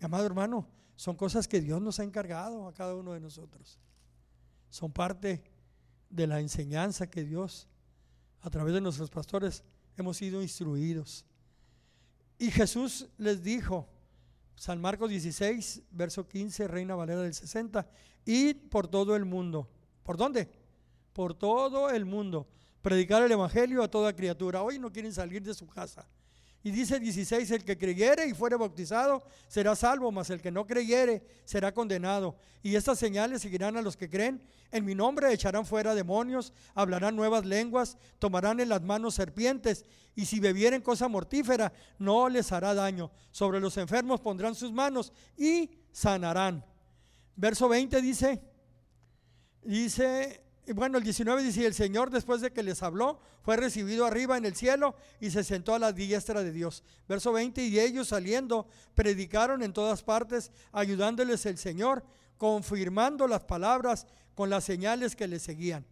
Amado 0.00 0.26
hermano, 0.26 0.68
son 0.96 1.16
cosas 1.16 1.48
que 1.48 1.60
Dios 1.60 1.80
nos 1.80 1.98
ha 1.98 2.04
encargado 2.04 2.66
a 2.66 2.74
cada 2.74 2.94
uno 2.94 3.12
de 3.12 3.20
nosotros. 3.20 3.78
Son 4.70 4.92
parte 4.92 5.42
de 6.10 6.26
la 6.26 6.40
enseñanza 6.40 7.08
que 7.08 7.24
Dios, 7.24 7.68
a 8.40 8.50
través 8.50 8.74
de 8.74 8.80
nuestros 8.80 9.10
pastores, 9.10 9.64
hemos 9.96 10.16
sido 10.16 10.42
instruidos. 10.42 11.24
Y 12.38 12.50
Jesús 12.50 13.08
les 13.16 13.42
dijo, 13.42 13.88
San 14.56 14.80
Marcos 14.80 15.10
16, 15.10 15.82
verso 15.90 16.28
15, 16.28 16.68
Reina 16.68 16.94
Valera 16.94 17.22
del 17.22 17.34
60. 17.34 17.86
Y 18.24 18.54
por 18.54 18.88
todo 18.88 19.16
el 19.16 19.24
mundo. 19.24 19.68
¿Por 20.02 20.16
dónde? 20.16 20.48
Por 21.12 21.34
todo 21.34 21.90
el 21.90 22.04
mundo. 22.04 22.46
Predicar 22.82 23.22
el 23.22 23.32
Evangelio 23.32 23.82
a 23.82 23.90
toda 23.90 24.14
criatura. 24.14 24.62
Hoy 24.62 24.78
no 24.78 24.92
quieren 24.92 25.12
salir 25.12 25.42
de 25.42 25.54
su 25.54 25.66
casa. 25.66 26.06
Y 26.66 26.70
dice 26.70 26.98
16, 26.98 27.50
el 27.50 27.62
que 27.62 27.76
creyere 27.76 28.26
y 28.26 28.32
fuere 28.32 28.56
bautizado 28.56 29.22
será 29.48 29.76
salvo, 29.76 30.10
mas 30.10 30.30
el 30.30 30.40
que 30.40 30.50
no 30.50 30.66
creyere 30.66 31.22
será 31.44 31.72
condenado. 31.72 32.36
Y 32.62 32.74
estas 32.74 32.98
señales 32.98 33.42
seguirán 33.42 33.76
a 33.76 33.82
los 33.82 33.98
que 33.98 34.08
creen. 34.08 34.40
En 34.72 34.86
mi 34.86 34.94
nombre 34.94 35.30
echarán 35.30 35.66
fuera 35.66 35.94
demonios, 35.94 36.54
hablarán 36.74 37.16
nuevas 37.16 37.44
lenguas, 37.44 37.98
tomarán 38.18 38.60
en 38.60 38.70
las 38.70 38.80
manos 38.80 39.14
serpientes, 39.14 39.84
y 40.16 40.24
si 40.24 40.40
bebieren 40.40 40.80
cosa 40.80 41.06
mortífera, 41.06 41.70
no 41.98 42.30
les 42.30 42.50
hará 42.50 42.72
daño. 42.72 43.10
Sobre 43.30 43.60
los 43.60 43.76
enfermos 43.76 44.22
pondrán 44.22 44.54
sus 44.54 44.72
manos 44.72 45.12
y 45.36 45.70
sanarán. 45.92 46.64
Verso 47.36 47.68
20 47.68 48.00
dice, 48.00 48.40
dice, 49.62 50.43
bueno, 50.72 50.98
el 50.98 51.04
19 51.04 51.42
dice, 51.42 51.66
el 51.66 51.74
Señor 51.74 52.10
después 52.10 52.40
de 52.40 52.52
que 52.52 52.62
les 52.62 52.82
habló, 52.82 53.20
fue 53.42 53.56
recibido 53.56 54.06
arriba 54.06 54.38
en 54.38 54.44
el 54.44 54.54
cielo 54.54 54.94
y 55.20 55.30
se 55.30 55.44
sentó 55.44 55.74
a 55.74 55.78
la 55.78 55.92
diestra 55.92 56.42
de 56.42 56.52
Dios. 56.52 56.82
Verso 57.06 57.32
20, 57.32 57.64
y 57.64 57.78
ellos 57.78 58.08
saliendo, 58.08 58.66
predicaron 58.94 59.62
en 59.62 59.72
todas 59.72 60.02
partes, 60.02 60.50
ayudándoles 60.72 61.44
el 61.46 61.58
Señor, 61.58 62.04
confirmando 62.38 63.28
las 63.28 63.44
palabras 63.44 64.06
con 64.34 64.48
las 64.48 64.64
señales 64.64 65.14
que 65.14 65.28
les 65.28 65.42
seguían. 65.42 65.84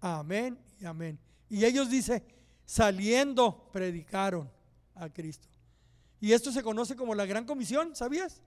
Amén 0.00 0.58
y 0.78 0.84
amén. 0.84 1.18
Y 1.48 1.64
ellos 1.64 1.88
dice, 1.88 2.24
saliendo, 2.64 3.68
predicaron 3.72 4.50
a 4.94 5.08
Cristo. 5.08 5.48
Y 6.20 6.32
esto 6.32 6.52
se 6.52 6.62
conoce 6.62 6.94
como 6.94 7.14
la 7.14 7.24
gran 7.24 7.46
comisión, 7.46 7.96
¿sabías? 7.96 8.42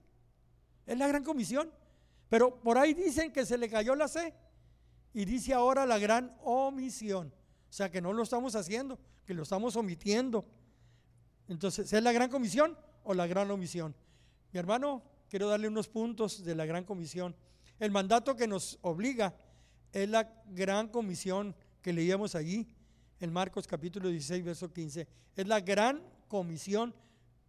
Es 0.86 0.98
la 0.98 1.08
gran 1.08 1.24
comisión. 1.24 1.72
Pero 2.30 2.60
por 2.62 2.78
ahí 2.78 2.94
dicen 2.94 3.32
que 3.32 3.46
se 3.46 3.58
le 3.58 3.70
cayó 3.70 3.96
la 3.96 4.08
C. 4.08 4.34
Y 5.14 5.26
dice 5.26 5.54
ahora 5.54 5.86
la 5.86 6.00
gran 6.00 6.36
omisión. 6.44 7.34
O 7.70 7.74
sea 7.74 7.90
que 7.90 8.02
no 8.02 8.14
lo 8.14 8.24
estamos 8.24 8.56
haciendo, 8.56 9.00
que 9.26 9.34
lo 9.34 9.44
estamos 9.44 9.76
omitiendo. 9.76 10.46
Entonces, 11.48 11.92
¿es 11.92 12.04
la 12.04 12.12
gran 12.12 12.30
comisión 12.30 12.78
o 13.04 13.14
la 13.14 13.28
gran 13.28 13.50
omisión? 13.52 13.96
Mi 14.52 14.60
hermano, 14.60 15.04
quiero 15.30 15.48
darle 15.48 15.68
unos 15.68 15.88
puntos 15.88 16.44
de 16.44 16.56
la 16.56 16.66
gran 16.66 16.84
comisión. 16.84 17.36
El 17.80 17.92
mandato 17.92 18.36
que 18.36 18.48
nos 18.48 18.80
obliga 18.82 19.36
es 19.92 20.10
la 20.10 20.32
gran 20.48 20.88
comisión 20.88 21.56
que 21.82 21.94
leíamos 21.94 22.36
allí 22.36 22.68
en 23.20 23.32
Marcos 23.32 23.68
capítulo 23.68 24.10
16, 24.10 24.44
verso 24.44 24.72
15. 24.72 25.08
Es 25.36 25.48
la 25.48 25.60
gran 25.60 26.02
comisión 26.28 26.94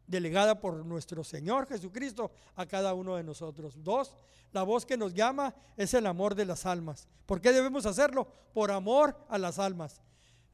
delegada 0.06 0.60
por 0.60 0.84
nuestro 0.84 1.24
Señor 1.24 1.66
Jesucristo 1.66 2.30
a 2.56 2.66
cada 2.66 2.94
uno 2.94 3.16
de 3.16 3.24
nosotros. 3.24 3.82
Dos, 3.82 4.16
la 4.52 4.62
voz 4.62 4.84
que 4.86 4.96
nos 4.96 5.14
llama 5.14 5.54
es 5.76 5.94
el 5.94 6.06
amor 6.06 6.34
de 6.34 6.44
las 6.44 6.66
almas. 6.66 7.08
¿Por 7.26 7.40
qué 7.40 7.52
debemos 7.52 7.86
hacerlo? 7.86 8.28
Por 8.52 8.70
amor 8.70 9.16
a 9.28 9.38
las 9.38 9.58
almas. 9.58 10.00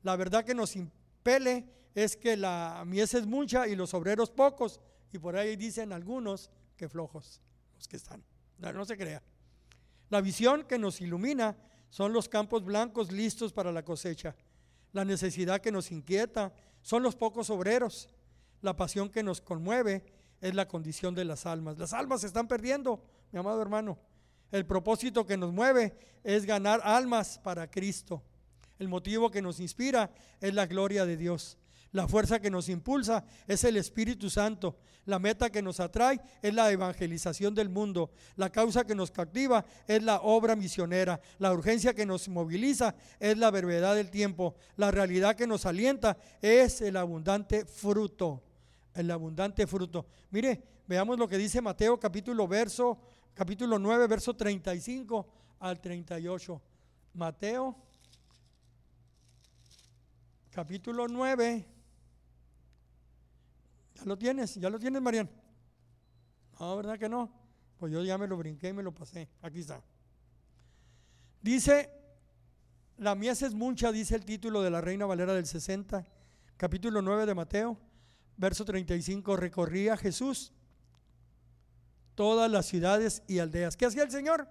La 0.03 0.17
verdad 0.17 0.45
que 0.45 0.55
nos 0.55 0.77
impele 0.77 1.69
es 1.95 2.17
que 2.17 2.37
la 2.37 2.83
mies 2.87 3.15
es 3.15 3.27
mucha 3.27 3.67
y 3.67 3.77
los 3.77 3.95
obreros 3.95 4.31
pocos, 4.31 4.81
y 5.13 5.19
por 5.19 5.37
ahí 5.37 5.57
dicen 5.57 5.93
algunos 5.93 6.51
que 6.77 6.89
flojos 6.89 7.41
los 7.75 7.89
que 7.89 7.97
están. 7.97 8.25
No, 8.59 8.73
no 8.73 8.85
se 8.85 8.97
crea. 8.97 9.23
La 10.09 10.21
visión 10.21 10.65
que 10.65 10.79
nos 10.79 11.01
ilumina 11.01 11.57
son 11.89 12.13
los 12.13 12.29
campos 12.29 12.65
blancos 12.65 13.11
listos 13.11 13.53
para 13.53 13.73
la 13.73 13.85
cosecha. 13.85 14.37
La 14.93 15.05
necesidad 15.05 15.61
que 15.61 15.73
nos 15.73 15.91
inquieta 15.91 16.53
son 16.83 17.03
los 17.03 17.17
pocos 17.17 17.51
obreros 17.51 18.09
la 18.63 18.77
pasión 18.77 19.09
que 19.09 19.23
nos 19.23 19.41
conmueve 19.41 20.05
es 20.41 20.55
la 20.55 20.67
condición 20.67 21.15
de 21.15 21.25
las 21.25 21.47
almas. 21.47 21.79
Las 21.79 21.93
almas 21.93 22.23
se 22.23 22.27
están 22.27 22.49
perdiendo, 22.49 23.03
mi 23.33 23.39
amado 23.39 23.61
hermano. 23.61 23.99
El 24.51 24.67
propósito 24.67 25.27
que 25.27 25.37
nos 25.37 25.53
mueve 25.53 25.97
es 26.25 26.45
ganar 26.45 26.81
almas 26.83 27.39
para 27.39 27.71
Cristo. 27.71 28.23
El 28.79 28.89
motivo 28.89 29.31
que 29.31 29.43
nos 29.43 29.61
inspira 29.61 30.11
es 30.41 30.55
la 30.55 30.67
gloria 30.67 31.07
de 31.07 31.17
Dios. 31.17 31.59
La 31.93 32.07
fuerza 32.07 32.41
que 32.41 32.51
nos 32.51 32.69
impulsa 32.69 33.25
es 33.47 33.65
el 33.65 33.77
Espíritu 33.77 34.31
Santo. 34.31 34.79
La 35.07 35.19
meta 35.19 35.51
que 35.51 35.61
nos 35.63 35.81
atrae 35.81 36.21
es 36.41 36.55
la 36.55 36.71
evangelización 36.71 37.55
del 37.55 37.69
mundo. 37.69 38.11
La 38.37 38.51
causa 38.51 38.85
que 38.85 38.95
nos 38.95 39.11
cautiva 39.11 39.65
es 39.87 40.03
la 40.03 40.21
obra 40.21 40.55
misionera. 40.55 41.21
La 41.39 41.53
urgencia 41.53 41.95
que 41.95 42.07
nos 42.07 42.29
moviliza 42.29 42.95
es 43.19 43.37
la 43.39 43.51
brevedad 43.51 43.97
del 43.97 44.11
tiempo. 44.11 44.55
La 44.77 44.91
realidad 44.91 45.37
que 45.37 45.49
nos 45.49 45.67
alienta 45.67 46.17
es 46.41 46.81
el 46.81 46.97
abundante 46.97 47.65
fruto 47.67 48.43
el 49.01 49.11
abundante 49.11 49.67
fruto. 49.67 50.07
Mire, 50.31 50.83
veamos 50.87 51.19
lo 51.19 51.29
que 51.29 51.39
dice 51.39 51.61
Mateo 51.61 51.99
capítulo 51.99 52.47
verso 52.47 52.99
capítulo 53.35 53.79
9, 53.79 54.07
verso 54.07 54.35
35 54.35 55.27
al 55.61 55.81
38. 55.81 56.63
Mateo, 57.15 57.77
capítulo 60.51 61.09
9. 61.09 61.67
¿Ya 63.95 64.05
lo 64.05 64.19
tienes? 64.19 64.55
¿Ya 64.57 64.71
lo 64.71 64.79
tienes, 64.79 65.01
Marian? 65.01 65.31
No, 66.59 66.77
¿verdad 66.77 66.99
que 66.99 67.09
no? 67.09 67.31
Pues 67.79 67.93
yo 67.93 68.03
ya 68.03 68.19
me 68.19 68.27
lo 68.27 68.37
brinqué 68.37 68.69
y 68.69 68.73
me 68.73 68.83
lo 68.83 68.93
pasé. 68.93 69.29
Aquí 69.41 69.61
está. 69.61 69.83
Dice, 71.41 71.91
la 72.99 73.15
mies 73.15 73.41
es 73.41 73.55
mucha, 73.55 73.91
dice 73.91 74.15
el 74.15 74.27
título 74.27 74.61
de 74.61 74.71
la 74.71 74.83
Reina 74.83 75.07
Valera 75.07 75.33
del 75.33 75.47
60, 75.47 76.07
capítulo 76.59 77.01
9 77.01 77.25
de 77.25 77.35
Mateo, 77.35 77.79
verso 78.41 78.65
35. 78.65 79.37
Recorría 79.37 79.97
Jesús 79.97 80.53
todas 82.15 82.51
las 82.51 82.67
ciudades 82.67 83.23
y 83.29 83.39
aldeas. 83.39 83.77
¿Qué 83.77 83.87
hacía 83.87 84.03
el 84.03 84.11
Señor? 84.11 84.49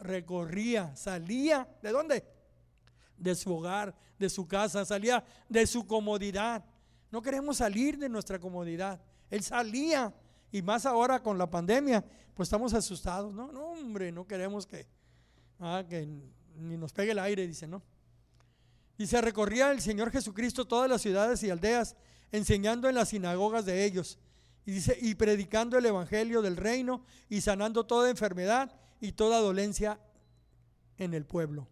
Recorría, 0.00 0.94
salía, 0.94 1.66
¿de 1.82 1.90
dónde? 1.90 2.24
De 3.16 3.34
su 3.34 3.54
hogar, 3.54 3.94
de 4.18 4.28
su 4.28 4.46
casa, 4.46 4.84
salía 4.84 5.24
de 5.48 5.66
su 5.66 5.86
comodidad. 5.86 6.64
No 7.10 7.22
queremos 7.22 7.56
salir 7.56 7.98
de 7.98 8.08
nuestra 8.10 8.38
comodidad. 8.38 9.00
Él 9.30 9.42
salía, 9.42 10.12
y 10.52 10.60
más 10.60 10.84
ahora 10.84 11.22
con 11.22 11.38
la 11.38 11.48
pandemia, 11.48 12.04
pues 12.34 12.48
estamos 12.48 12.74
asustados. 12.74 13.32
No, 13.32 13.50
no, 13.50 13.68
hombre, 13.68 14.12
no 14.12 14.26
queremos 14.26 14.66
que, 14.66 14.86
ah, 15.60 15.82
que 15.88 16.06
ni 16.56 16.76
nos 16.76 16.92
pegue 16.92 17.12
el 17.12 17.18
aire, 17.20 17.46
dice, 17.46 17.66
¿no? 17.66 17.82
Y 18.98 19.06
se 19.06 19.20
recorría 19.20 19.72
el 19.72 19.80
Señor 19.80 20.10
Jesucristo 20.10 20.66
todas 20.66 20.90
las 20.90 21.00
ciudades 21.00 21.42
y 21.42 21.50
aldeas, 21.50 21.96
enseñando 22.32 22.88
en 22.88 22.94
las 22.94 23.10
sinagogas 23.10 23.64
de 23.64 23.84
ellos 23.84 24.18
y 24.66 24.72
dice, 24.72 24.96
y 25.00 25.14
predicando 25.14 25.76
el 25.76 25.86
evangelio 25.86 26.42
del 26.42 26.56
reino 26.56 27.04
y 27.28 27.40
sanando 27.40 27.86
toda 27.86 28.10
enfermedad 28.10 28.74
y 29.00 29.12
toda 29.12 29.40
dolencia 29.40 30.00
en 30.98 31.14
el 31.14 31.26
pueblo. 31.26 31.68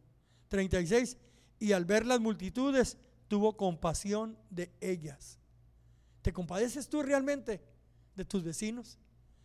36. 0.48 1.16
Y 1.59 1.72
al 1.72 1.84
ver 1.84 2.05
las 2.05 2.20
multitudes, 2.20 2.98
tuvo 3.28 3.57
compasión 3.57 4.36
de 4.50 4.70
ellas. 4.80 5.38
¿Te 6.20 6.32
compadeces 6.32 6.88
tú 6.88 7.03
realmente 7.03 7.62
de 8.14 8.24
tus 8.24 8.44
vecinos? 8.44 8.98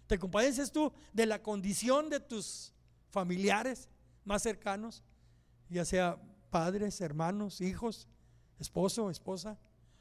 ¿Te 0.08 0.20
compadeces 0.20 0.72
tú 0.72 0.92
de 1.14 1.26
la 1.26 1.42
condición 1.42 2.10
de 2.10 2.20
tus 2.20 2.74
familiares 3.10 3.90
más 4.26 4.44
cercanos? 4.44 5.04
Ya 5.70 5.86
sea 5.86 6.18
padres, 6.50 7.00
hermanos, 7.02 7.62
hijos, 7.62 8.08
esposo, 8.60 9.10
esposa. 9.10 9.58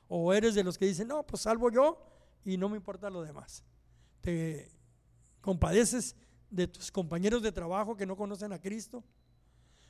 O 0.09 0.33
eres 0.33 0.55
de 0.55 0.65
los 0.65 0.79
que 0.79 0.87
dicen, 0.87 1.09
no, 1.09 1.25
pues 1.25 1.43
salvo 1.43 1.71
yo 1.71 1.99
y 2.45 2.57
no 2.57 2.69
me 2.69 2.77
importa 2.77 3.11
lo 3.11 3.23
demás. 3.23 3.65
Te 4.21 4.71
compadeces 5.41 6.17
de 6.51 6.67
tus 6.67 6.91
compañeros 6.91 7.43
de 7.43 7.53
trabajo 7.53 7.97
que 7.97 8.07
no 8.07 8.17
conocen 8.17 8.53
a 8.53 8.61
Cristo. 8.61 9.05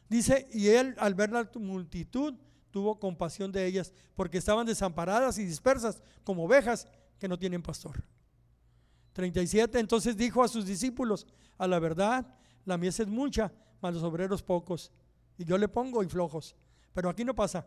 Dice, 0.08 0.48
y 0.52 0.68
él 0.68 0.94
al 0.98 1.14
ver 1.14 1.30
la 1.30 1.48
multitud 1.54 2.34
tuvo 2.70 2.98
compasión 2.98 3.50
de 3.52 3.66
ellas, 3.66 3.92
porque 4.14 4.38
estaban 4.38 4.66
desamparadas 4.66 5.38
y 5.38 5.44
dispersas 5.44 6.02
como 6.24 6.44
ovejas 6.44 6.86
que 7.18 7.28
no 7.28 7.38
tienen 7.38 7.62
pastor. 7.62 8.04
37, 9.14 9.78
entonces 9.78 10.16
dijo 10.16 10.42
a 10.42 10.48
sus 10.48 10.66
discípulos, 10.66 11.26
a 11.56 11.66
la 11.66 11.78
verdad, 11.78 12.26
la 12.66 12.76
mies 12.76 13.00
es 13.00 13.08
mucha, 13.08 13.50
mas 13.80 13.94
los 13.94 14.02
obreros 14.02 14.42
pocos, 14.42 14.92
y 15.38 15.44
yo 15.44 15.56
le 15.56 15.68
pongo 15.68 16.02
y 16.02 16.06
flojos. 16.06 16.54
Pero 16.92 17.08
aquí 17.08 17.24
no 17.24 17.34
pasa. 17.34 17.66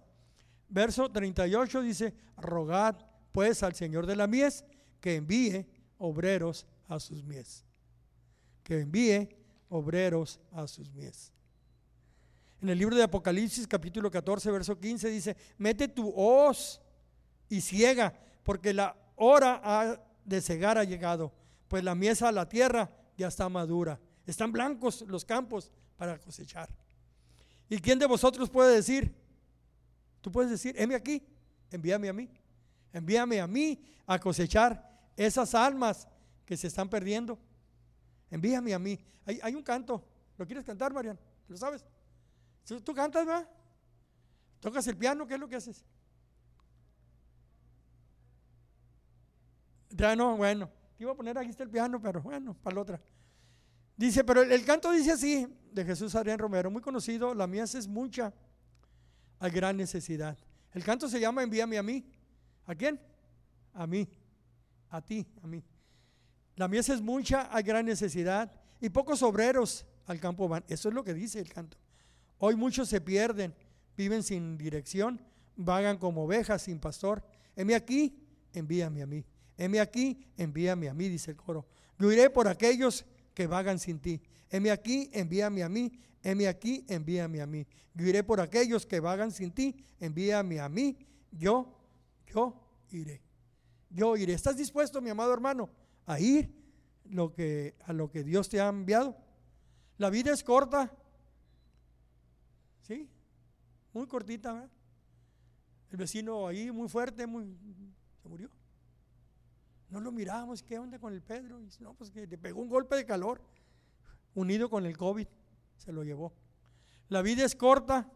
Verso 0.70 1.10
38 1.10 1.82
dice, 1.82 2.14
rogad 2.38 2.96
pues 3.32 3.64
al 3.64 3.74
Señor 3.74 4.06
de 4.06 4.16
la 4.16 4.28
mies 4.28 4.64
que 5.02 5.16
envíe 5.16 5.66
obreros 5.98 6.66
a 6.88 7.00
sus 7.00 7.24
mies. 7.24 7.66
Que 8.64 8.82
envíe 8.82 9.30
obreros 9.70 10.40
a 10.52 10.68
sus 10.68 10.92
mies. 10.94 11.34
En 12.62 12.70
el 12.70 12.78
libro 12.78 12.96
de 12.96 13.04
Apocalipsis 13.04 13.68
capítulo 13.68 14.12
14, 14.12 14.52
verso 14.52 14.80
15 14.80 15.10
dice, 15.10 15.38
mete 15.58 15.88
tu 15.88 16.12
hoz 16.16 16.82
y 17.48 17.62
ciega, 17.62 18.14
porque 18.44 18.74
la 18.74 18.96
hora 19.16 20.04
de 20.26 20.42
cegar 20.42 20.78
ha 20.78 20.84
llegado, 20.84 21.34
pues 21.68 21.84
la 21.84 21.96
mies 21.96 22.22
a 22.22 22.32
la 22.32 22.48
tierra 22.48 22.92
ya 23.18 23.28
está 23.28 23.50
madura. 23.50 24.00
Están 24.26 24.52
blancos 24.52 25.02
los 25.08 25.26
campos 25.26 25.72
para 25.96 26.20
cosechar. 26.20 26.70
¿Y 27.70 27.80
quién 27.80 27.98
de 27.98 28.06
vosotros 28.06 28.50
puede 28.50 28.76
decir? 28.76 29.16
Tú 30.22 30.32
puedes 30.32 30.52
decir, 30.52 30.76
heme 30.78 30.96
aquí, 30.96 31.26
envíame 31.72 32.10
a 32.10 32.14
mí. 32.14 32.30
Envíame 32.92 33.40
a 33.40 33.48
mí 33.48 33.80
a 34.06 34.20
cosechar 34.20 34.90
esas 35.16 35.54
almas 35.54 36.08
que 36.46 36.58
se 36.58 36.68
están 36.68 36.90
perdiendo. 36.90 37.38
Envíame 38.32 38.74
a 38.74 38.80
mí. 38.80 39.00
Hay, 39.26 39.54
un 39.54 39.64
canto. 39.64 40.04
¿Lo 40.38 40.46
quieres 40.46 40.66
cantar, 40.66 40.94
Marian? 40.94 41.20
¿Lo 41.48 41.58
sabes? 41.58 41.86
¿Tú 42.84 42.94
cantas, 42.94 43.28
va? 43.28 43.48
¿Tocas 44.60 44.86
el 44.88 44.98
piano? 44.98 45.26
¿Qué 45.28 45.36
es 45.36 45.40
lo 45.40 45.48
que 45.48 45.56
haces? 45.56 45.84
Ya 49.90 50.16
no, 50.16 50.38
bueno. 50.38 50.70
iba 51.00 51.12
a 51.12 51.16
poner 51.16 51.38
aquí 51.38 51.50
está 51.50 51.64
el 51.64 51.70
piano, 51.70 52.02
pero 52.02 52.22
bueno, 52.22 52.54
para 52.56 52.76
la 52.76 52.82
otra. 52.82 53.02
Dice, 53.96 54.24
pero 54.24 54.44
el, 54.44 54.66
canto 54.66 54.92
dice 54.92 55.12
así, 55.12 55.48
de 55.72 55.86
Jesús 55.86 56.16
Adrián 56.16 56.40
Romero, 56.40 56.72
muy 56.72 56.82
conocido, 56.82 57.34
la 57.34 57.48
mía 57.48 57.64
es 57.64 57.88
mucha, 57.88 58.34
hay 59.40 59.52
gran 59.52 59.78
necesidad. 59.78 60.38
El 60.74 60.84
canto 60.84 61.08
se 61.08 61.20
llama 61.20 61.44
Envíame 61.44 61.78
a 61.78 61.84
mí. 61.84 62.06
¿A 62.66 62.76
quién? 62.76 63.00
A 63.74 63.88
mí 63.88 64.08
a 64.90 65.02
ti, 65.02 65.26
a 65.44 65.48
mí. 65.48 65.64
La 66.56 66.68
mies 66.68 66.90
es 66.90 67.02
mucha, 67.02 67.54
hay 67.56 67.64
gran 67.64 67.86
necesidad 67.86 68.52
y 68.82 68.90
pocos 68.90 69.22
obreros 69.24 69.86
al 70.08 70.20
campo 70.20 70.48
van. 70.48 70.64
Eso 70.68 70.90
es 70.90 70.96
lo 70.96 71.04
que 71.04 71.14
dice 71.14 71.40
el 71.40 71.50
canto. 71.50 71.78
Hoy 72.40 72.56
muchos 72.56 72.90
se 72.90 73.02
pierden, 73.02 73.54
viven 73.96 74.24
sin 74.24 74.58
dirección, 74.58 75.22
vagan 75.56 75.98
como 75.98 76.24
ovejas 76.24 76.64
sin 76.64 76.80
pastor. 76.80 77.24
Heme 77.56 77.76
aquí, 77.76 78.18
envíame 78.54 79.02
a 79.02 79.06
mí. 79.06 79.24
Heme 79.58 79.80
aquí, 79.80 80.26
envíame 80.38 80.90
a 80.90 80.94
mí, 80.94 81.08
dice 81.10 81.32
el 81.32 81.38
coro. 81.38 81.66
Yo 81.98 82.12
iré 82.12 82.30
por 82.30 82.48
aquellos 82.48 83.06
que 83.34 83.46
vagan 83.46 83.78
sin 83.78 84.00
ti. 84.00 84.22
Heme 84.50 84.72
aquí, 84.72 85.10
envíame 85.14 85.64
a 85.64 85.70
mí. 85.70 85.92
Heme 86.24 86.48
aquí, 86.48 86.86
envíame 86.88 87.42
a 87.42 87.48
mí. 87.48 87.66
Yo 87.94 88.06
iré 88.06 88.24
por 88.24 88.42
aquellos 88.42 88.86
que 88.86 89.00
vagan 89.00 89.32
sin 89.32 89.52
ti. 89.52 89.76
Envíame 90.00 90.60
a 90.60 90.70
mí. 90.70 90.98
Yo, 91.32 91.78
yo 92.28 92.54
iré 92.92 93.22
yo 93.90 94.16
iré. 94.16 94.34
¿Estás 94.34 94.58
dispuesto, 94.58 95.02
mi 95.02 95.10
amado 95.10 95.34
hermano, 95.34 95.70
a 96.06 96.20
ir 96.20 96.54
lo 97.06 97.34
que, 97.34 97.76
a 97.86 97.94
lo 97.94 98.10
que 98.10 98.24
Dios 98.24 98.50
te 98.50 98.62
ha 98.62 98.70
enviado? 98.70 99.18
La 99.98 100.10
vida 100.10 100.32
es 100.32 100.44
corta. 100.44 100.92
¿Sí? 102.82 103.10
Muy 103.94 104.08
cortita, 104.08 104.54
¿verdad? 104.54 104.70
El 105.92 105.98
vecino 105.98 106.48
ahí 106.48 106.72
muy 106.72 106.88
fuerte, 106.88 107.26
muy, 107.26 107.46
se 108.22 108.30
murió. 108.30 108.50
No 109.90 110.00
lo 110.00 110.12
miramos, 110.12 110.62
¿qué 110.62 110.78
onda 110.78 111.00
con 111.00 111.14
el 111.14 111.22
Pedro? 111.24 111.60
no, 111.80 111.96
pues 111.96 112.12
que 112.12 112.28
le 112.28 112.38
pegó 112.38 112.62
un 112.62 112.70
golpe 112.70 112.96
de 112.96 113.06
calor, 113.06 113.42
unido 114.36 114.70
con 114.70 114.86
el 114.86 114.96
COVID, 114.96 115.28
se 115.80 115.92
lo 115.92 116.04
llevó. 116.04 116.32
La 117.08 117.24
vida 117.24 117.44
es 117.44 117.56
corta, 117.56 118.08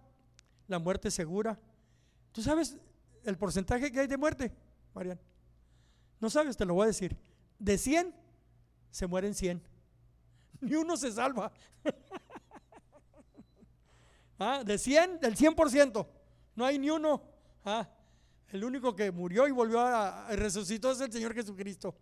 la 0.67 0.77
muerte 0.77 1.07
es 1.07 1.15
segura. 1.15 1.59
¿Tú 2.31 2.43
sabes 2.43 2.77
el 3.23 3.37
porcentaje 3.37 3.91
que 3.91 3.99
hay 3.99 4.07
de 4.07 4.17
muerte, 4.17 4.53
Mariana? 4.93 5.19
No 6.19 6.29
sabes, 6.29 6.55
te 6.55 6.65
lo 6.65 6.75
voy 6.75 6.83
a 6.83 6.87
decir. 6.87 7.17
De 7.57 7.77
100, 7.77 8.13
se 8.91 9.07
mueren 9.07 9.33
100. 9.33 9.61
Ni 10.61 10.75
uno 10.75 10.95
se 10.95 11.11
salva. 11.11 11.51
¿Ah? 14.39 14.63
De 14.63 14.77
100, 14.77 15.19
del 15.19 15.35
100%. 15.35 16.07
No 16.55 16.65
hay 16.65 16.77
ni 16.77 16.89
uno. 16.89 17.23
¿Ah? 17.65 17.89
El 18.49 18.63
único 18.63 18.95
que 18.95 19.11
murió 19.11 19.47
y 19.47 19.51
volvió 19.51 19.79
a, 19.79 20.27
resucitó 20.35 20.91
es 20.91 21.01
el 21.01 21.11
Señor 21.11 21.33
Jesucristo. 21.33 21.95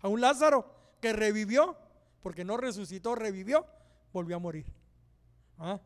A 0.00 0.08
un 0.08 0.20
Lázaro 0.20 0.70
que 1.00 1.12
revivió, 1.12 1.76
porque 2.22 2.44
no 2.44 2.56
resucitó, 2.56 3.14
revivió, 3.14 3.66
volvió 4.12 4.36
a 4.36 4.38
morir. 4.38 4.72
¿Ah? 5.58 5.80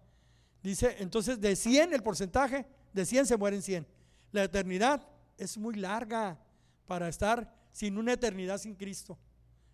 Dice, 0.62 0.96
entonces 0.98 1.40
de 1.40 1.56
100 1.56 1.94
el 1.94 2.02
porcentaje, 2.02 2.66
de 2.92 3.06
100 3.06 3.26
se 3.26 3.36
mueren 3.36 3.62
100. 3.62 3.86
La 4.32 4.44
eternidad 4.44 5.06
es 5.38 5.56
muy 5.56 5.74
larga 5.74 6.38
para 6.86 7.08
estar 7.08 7.54
sin 7.72 7.96
una 7.98 8.12
eternidad 8.12 8.58
sin 8.58 8.74
Cristo. 8.74 9.18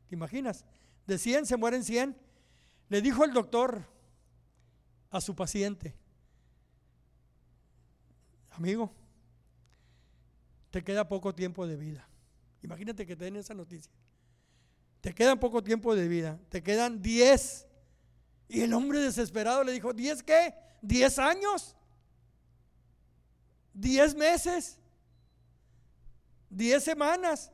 ¿Te 0.09 0.15
imaginas? 0.15 0.65
De 1.07 1.19
100 1.19 1.47
se 1.47 1.57
mueren 1.57 1.83
100. 1.83 2.17
Le 2.89 3.03
dijo 3.03 3.25
el 3.25 3.33
doctor 3.33 3.85
a 5.11 5.21
su 5.21 5.35
paciente, 5.35 5.95
amigo, 8.51 8.93
te 10.71 10.85
queda 10.85 11.09
poco 11.09 11.35
tiempo 11.35 11.67
de 11.67 11.77
vida. 11.77 12.09
Imagínate 12.63 13.07
que 13.07 13.17
te 13.17 13.25
den 13.25 13.37
esa 13.37 13.55
noticia. 13.55 13.93
Te 15.01 15.15
queda 15.15 15.37
poco 15.37 15.63
tiempo 15.63 15.95
de 15.95 16.09
vida. 16.09 16.39
Te 16.49 16.63
quedan 16.63 17.01
10. 17.01 17.66
Y 18.49 18.63
el 18.63 18.73
hombre 18.73 19.01
desesperado 19.01 19.65
le 19.65 19.73
dijo, 19.73 19.93
¿10 19.93 20.23
qué? 20.23 20.55
¿10 20.83 21.23
años? 21.23 21.75
¿10 23.75 24.17
meses? 24.17 24.79
¿10 26.51 26.81
semanas? 26.81 27.53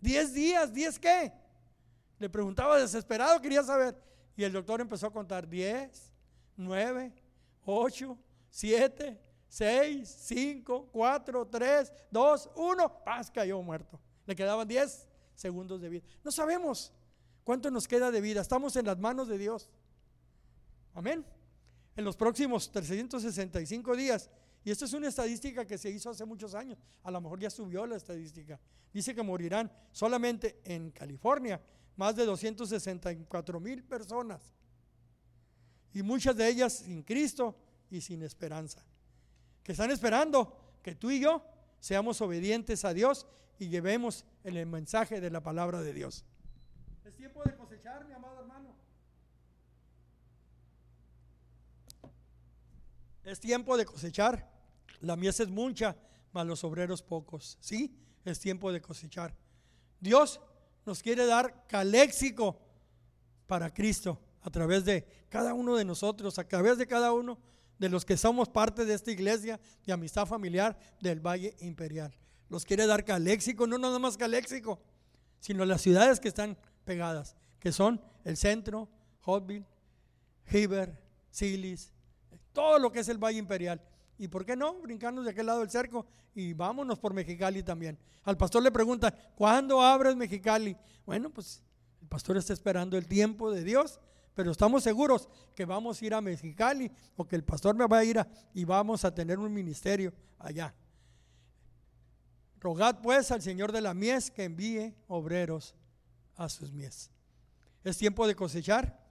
¿Diez 0.00 0.32
días? 0.32 0.72
¿Diez 0.72 0.98
qué? 0.98 1.32
Le 2.18 2.28
preguntaba 2.28 2.78
desesperado, 2.78 3.40
quería 3.40 3.62
saber. 3.62 3.96
Y 4.36 4.44
el 4.44 4.52
doctor 4.52 4.80
empezó 4.80 5.06
a 5.06 5.12
contar 5.12 5.48
10, 5.48 6.10
9, 6.56 7.12
8, 7.64 8.18
7, 8.50 9.20
6, 9.48 10.08
5, 10.08 10.88
4, 10.92 11.46
3, 11.46 11.92
2, 12.10 12.50
1. 12.56 13.04
Paz, 13.04 13.30
cayó 13.30 13.62
muerto. 13.62 14.00
Le 14.26 14.34
quedaban 14.34 14.66
10 14.66 15.08
segundos 15.34 15.80
de 15.80 15.88
vida. 15.88 16.04
No 16.22 16.30
sabemos 16.30 16.92
cuánto 17.44 17.70
nos 17.70 17.86
queda 17.86 18.10
de 18.10 18.20
vida. 18.20 18.40
Estamos 18.40 18.74
en 18.76 18.86
las 18.86 18.98
manos 18.98 19.28
de 19.28 19.38
Dios. 19.38 19.70
Amén. 20.94 21.24
En 21.96 22.04
los 22.04 22.16
próximos 22.16 22.70
365 22.72 23.94
días. 23.94 24.30
Y 24.64 24.70
esto 24.70 24.86
es 24.86 24.94
una 24.94 25.08
estadística 25.08 25.66
que 25.66 25.76
se 25.76 25.90
hizo 25.90 26.10
hace 26.10 26.24
muchos 26.24 26.54
años. 26.54 26.78
A 27.02 27.10
lo 27.10 27.20
mejor 27.20 27.38
ya 27.38 27.50
subió 27.50 27.86
la 27.86 27.96
estadística. 27.96 28.58
Dice 28.92 29.14
que 29.14 29.22
morirán 29.22 29.70
solamente 29.92 30.60
en 30.64 30.90
California 30.90 31.60
más 31.96 32.16
de 32.16 32.24
264 32.24 33.60
mil 33.60 33.84
personas. 33.84 34.54
Y 35.92 36.02
muchas 36.02 36.36
de 36.36 36.48
ellas 36.48 36.72
sin 36.72 37.02
Cristo 37.02 37.56
y 37.90 38.00
sin 38.00 38.22
esperanza. 38.22 38.84
Que 39.62 39.72
están 39.72 39.90
esperando 39.90 40.56
que 40.82 40.94
tú 40.94 41.10
y 41.10 41.20
yo 41.20 41.44
seamos 41.78 42.20
obedientes 42.20 42.84
a 42.84 42.94
Dios 42.94 43.26
y 43.58 43.68
llevemos 43.68 44.24
el 44.42 44.64
mensaje 44.66 45.20
de 45.20 45.30
la 45.30 45.42
palabra 45.42 45.82
de 45.82 45.92
Dios. 45.92 46.24
Tiempo 47.24 47.42
de 47.42 47.56
cosechar, 47.56 48.04
mi 48.04 48.12
amado 48.12 48.38
hermano. 48.38 48.76
Es 53.22 53.40
tiempo 53.40 53.78
de 53.78 53.86
cosechar. 53.86 54.52
La 55.00 55.16
mies 55.16 55.40
es 55.40 55.48
mucha, 55.48 55.96
mas 56.32 56.46
los 56.46 56.62
obreros 56.64 57.00
pocos. 57.00 57.56
Sí, 57.62 57.98
es 58.26 58.38
tiempo 58.38 58.70
de 58.70 58.82
cosechar. 58.82 59.34
Dios 60.00 60.38
nos 60.84 61.02
quiere 61.02 61.24
dar 61.24 61.66
caléxico 61.66 62.60
para 63.46 63.72
Cristo 63.72 64.20
a 64.42 64.50
través 64.50 64.84
de 64.84 65.06
cada 65.30 65.54
uno 65.54 65.76
de 65.76 65.86
nosotros, 65.86 66.38
a 66.38 66.46
través 66.46 66.76
de 66.76 66.86
cada 66.86 67.10
uno 67.12 67.38
de 67.78 67.88
los 67.88 68.04
que 68.04 68.18
somos 68.18 68.50
parte 68.50 68.84
de 68.84 68.92
esta 68.92 69.12
iglesia 69.12 69.58
de 69.86 69.94
amistad 69.94 70.26
familiar 70.26 70.76
del 71.00 71.26
Valle 71.26 71.56
Imperial. 71.60 72.14
Nos 72.50 72.66
quiere 72.66 72.86
dar 72.86 73.02
caléxico, 73.02 73.66
no 73.66 73.78
nada 73.78 73.98
más 73.98 74.18
caléxico, 74.18 74.78
sino 75.40 75.64
las 75.64 75.80
ciudades 75.80 76.20
que 76.20 76.28
están 76.28 76.58
pegadas, 76.84 77.36
que 77.58 77.72
son 77.72 78.00
el 78.24 78.36
centro, 78.36 78.88
Hotville, 79.24 79.66
Heber, 80.46 81.00
Silis, 81.30 81.92
todo 82.52 82.78
lo 82.78 82.92
que 82.92 83.00
es 83.00 83.08
el 83.08 83.18
Valle 83.18 83.38
Imperial. 83.38 83.80
¿Y 84.16 84.28
por 84.28 84.46
qué 84.46 84.54
no 84.54 84.80
brincarnos 84.80 85.24
de 85.24 85.32
aquel 85.32 85.46
lado 85.46 85.60
del 85.60 85.70
cerco 85.70 86.06
y 86.34 86.52
vámonos 86.52 86.98
por 86.98 87.12
Mexicali 87.12 87.62
también? 87.62 87.98
Al 88.22 88.36
pastor 88.36 88.62
le 88.62 88.70
preguntan, 88.70 89.12
¿cuándo 89.34 89.82
abres 89.82 90.14
Mexicali? 90.14 90.76
Bueno, 91.04 91.30
pues 91.30 91.62
el 92.00 92.08
pastor 92.08 92.36
está 92.36 92.52
esperando 92.52 92.96
el 92.96 93.08
tiempo 93.08 93.50
de 93.50 93.64
Dios, 93.64 93.98
pero 94.34 94.52
estamos 94.52 94.84
seguros 94.84 95.28
que 95.54 95.64
vamos 95.64 96.00
a 96.00 96.04
ir 96.04 96.14
a 96.14 96.20
Mexicali 96.20 96.90
o 97.16 97.26
que 97.26 97.36
el 97.36 97.44
pastor 97.44 97.74
me 97.74 97.86
va 97.86 97.98
a 97.98 98.04
ir 98.04 98.18
a, 98.18 98.28
y 98.52 98.64
vamos 98.64 99.04
a 99.04 99.12
tener 99.12 99.38
un 99.38 99.52
ministerio 99.52 100.12
allá. 100.38 100.74
Rogad 102.60 103.00
pues 103.02 103.30
al 103.30 103.42
Señor 103.42 103.72
de 103.72 103.80
la 103.80 103.94
mies 103.94 104.30
que 104.30 104.44
envíe 104.44 104.94
obreros 105.08 105.74
a 106.36 106.48
sus 106.48 106.72
mies. 106.72 107.10
Es 107.82 107.98
tiempo 107.98 108.26
de 108.26 108.34
cosechar. 108.34 109.02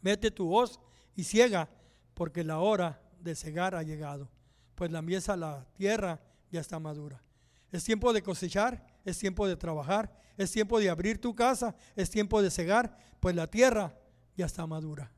Mete 0.00 0.30
tu 0.30 0.46
voz 0.48 0.80
y 1.14 1.24
ciega, 1.24 1.68
porque 2.14 2.42
la 2.44 2.58
hora 2.58 3.02
de 3.20 3.34
cegar 3.34 3.74
ha 3.74 3.82
llegado, 3.82 4.30
pues 4.74 4.90
la 4.90 5.02
mies 5.02 5.28
a 5.28 5.36
la 5.36 5.66
tierra 5.76 6.20
ya 6.50 6.60
está 6.60 6.78
madura. 6.78 7.22
Es 7.70 7.84
tiempo 7.84 8.12
de 8.12 8.22
cosechar, 8.22 8.84
es 9.04 9.18
tiempo 9.18 9.46
de 9.46 9.56
trabajar, 9.56 10.12
es 10.36 10.50
tiempo 10.50 10.80
de 10.80 10.90
abrir 10.90 11.20
tu 11.20 11.34
casa, 11.34 11.76
es 11.94 12.10
tiempo 12.10 12.42
de 12.42 12.50
cegar, 12.50 12.96
pues 13.20 13.34
la 13.34 13.46
tierra 13.46 13.94
ya 14.36 14.46
está 14.46 14.66
madura. 14.66 15.12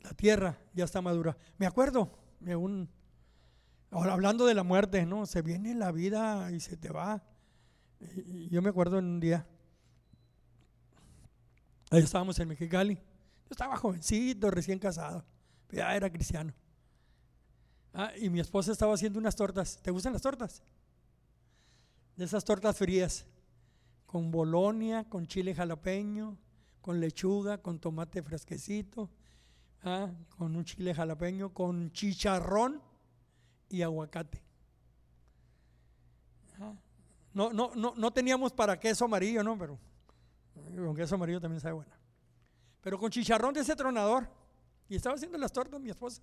La 0.00 0.10
tierra 0.10 0.58
ya 0.74 0.84
está 0.84 1.00
madura. 1.02 1.36
Me 1.58 1.66
acuerdo 1.66 2.18
de 2.40 2.56
un, 2.56 2.88
ahora 3.90 4.14
hablando 4.14 4.46
de 4.46 4.54
la 4.54 4.62
muerte, 4.62 5.04
¿no? 5.06 5.26
Se 5.26 5.42
viene 5.42 5.74
la 5.74 5.92
vida 5.92 6.50
y 6.50 6.60
se 6.60 6.76
te 6.76 6.90
va. 6.90 7.22
Yo 8.50 8.62
me 8.62 8.70
acuerdo 8.70 8.98
en 8.98 9.04
un 9.04 9.20
día, 9.20 9.46
ahí 11.90 12.02
estábamos 12.02 12.38
en 12.38 12.48
Mexicali, 12.48 12.94
yo 12.94 13.50
estaba 13.50 13.76
jovencito, 13.76 14.50
recién 14.50 14.78
casado 14.78 15.24
ya 15.70 15.94
era 15.94 16.10
cristiano. 16.10 16.52
Ah, 17.92 18.12
y 18.16 18.30
mi 18.30 18.40
esposa 18.40 18.72
estaba 18.72 18.94
haciendo 18.94 19.18
unas 19.18 19.36
tortas. 19.36 19.80
¿Te 19.82 19.90
gustan 19.90 20.12
las 20.12 20.22
tortas? 20.22 20.62
De 22.16 22.24
esas 22.24 22.44
tortas 22.44 22.76
frías, 22.76 23.26
con 24.06 24.30
bolonia, 24.30 25.04
con 25.08 25.26
chile 25.26 25.54
jalapeño, 25.54 26.36
con 26.80 27.00
lechuga, 27.00 27.58
con 27.58 27.78
tomate 27.78 28.22
fresquecito, 28.22 29.10
ah, 29.82 30.10
con 30.36 30.56
un 30.56 30.64
chile 30.64 30.94
jalapeño, 30.94 31.52
con 31.52 31.92
chicharrón 31.92 32.82
y 33.68 33.82
aguacate. 33.82 34.42
Ah, 36.60 36.74
no, 37.34 37.52
no, 37.52 37.72
no, 37.74 37.94
no 37.96 38.10
teníamos 38.12 38.52
para 38.52 38.78
queso 38.78 39.04
amarillo, 39.04 39.42
¿no? 39.42 39.56
Pero 39.56 39.78
con 40.76 40.94
queso 40.94 41.14
amarillo 41.14 41.40
también 41.40 41.60
sabe 41.60 41.74
bueno. 41.74 41.92
Pero 42.80 42.98
con 42.98 43.10
chicharrón 43.10 43.54
de 43.54 43.60
ese 43.60 43.74
tronador. 43.76 44.28
Y 44.88 44.96
estaba 44.96 45.14
haciendo 45.14 45.36
las 45.38 45.52
tortas 45.52 45.80
mi 45.80 45.90
esposa. 45.90 46.22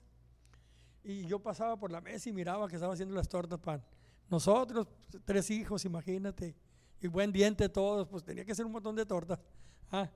Y 1.03 1.25
yo 1.27 1.39
pasaba 1.39 1.77
por 1.77 1.91
la 1.91 2.01
mesa 2.01 2.29
y 2.29 2.33
miraba 2.33 2.67
que 2.67 2.75
estaba 2.75 2.93
haciendo 2.93 3.13
las 3.13 3.29
tortas 3.29 3.59
para 3.59 3.83
nosotros, 4.29 4.87
tres 5.23 5.51
hijos, 5.51 5.85
imagínate. 5.85 6.55
Y 6.99 7.07
buen 7.07 7.31
diente 7.31 7.69
todos, 7.69 8.07
pues 8.07 8.23
tenía 8.23 8.43
que 8.43 8.53
hacer 8.53 8.65
un 8.65 8.71
montón 8.71 8.95
de 8.95 9.05
tortas. 9.05 9.39
Ah, 9.91 10.09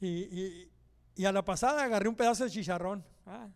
y, 0.00 0.68
a 1.24 1.30
la 1.30 1.44
pasada 1.44 1.84
agarré 1.84 2.08
un 2.08 2.16
pedazo 2.16 2.42
de 2.44 2.50
chicharrón. 2.50 3.04
Ah, 3.24 3.48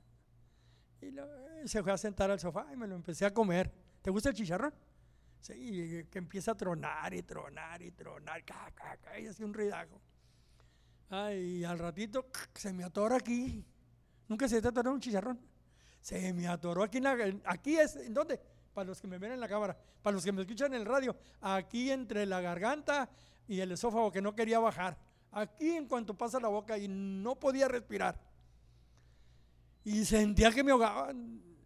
y 1.02 1.68
se 1.68 1.82
fue 1.82 1.90
a 1.90 1.98
sentar 1.98 2.30
al 2.30 2.38
sofá 2.38 2.68
y 2.72 2.76
me 2.76 2.86
lo 2.86 2.94
empecé 2.94 3.26
a 3.26 3.34
comer. 3.34 3.72
¿Te 4.02 4.10
gusta 4.10 4.28
el 4.28 4.36
chicharrón? 4.36 4.72
Sí, 5.46 6.04
que 6.10 6.18
empieza 6.18 6.50
a 6.50 6.54
tronar 6.56 7.14
y 7.14 7.22
tronar 7.22 7.80
y 7.80 7.92
tronar, 7.92 8.42
y 9.16 9.26
así 9.28 9.44
un 9.44 9.54
ruidajo. 9.54 10.00
Ah, 11.08 11.32
y 11.32 11.62
al 11.62 11.78
ratito 11.78 12.26
se 12.54 12.72
me 12.72 12.82
atora 12.82 13.18
aquí. 13.18 13.64
Nunca 14.26 14.48
se 14.48 14.60
te 14.60 14.66
atoró 14.66 14.90
un 14.90 14.98
chicharrón. 14.98 15.38
Se 16.00 16.32
me 16.32 16.48
atoró 16.48 16.82
aquí 16.82 16.98
en 16.98 17.04
la, 17.04 17.16
aquí 17.44 17.76
es, 17.76 17.94
¿en 17.94 18.12
dónde? 18.12 18.40
Para 18.74 18.88
los 18.88 19.00
que 19.00 19.06
me 19.06 19.18
ven 19.18 19.32
en 19.32 19.40
la 19.40 19.46
cámara, 19.46 19.78
para 20.02 20.14
los 20.14 20.24
que 20.24 20.32
me 20.32 20.42
escuchan 20.42 20.74
en 20.74 20.80
el 20.80 20.84
radio, 20.84 21.16
aquí 21.40 21.92
entre 21.92 22.26
la 22.26 22.40
garganta 22.40 23.08
y 23.46 23.60
el 23.60 23.70
esófago 23.70 24.10
que 24.10 24.20
no 24.20 24.34
quería 24.34 24.58
bajar. 24.58 24.98
Aquí 25.30 25.70
en 25.70 25.86
cuanto 25.86 26.14
pasa 26.18 26.40
la 26.40 26.48
boca 26.48 26.76
y 26.76 26.88
no 26.88 27.38
podía 27.38 27.68
respirar. 27.68 28.20
Y 29.84 30.04
sentía 30.04 30.50
que 30.50 30.64
me 30.64 30.72
ahogaba, 30.72 31.12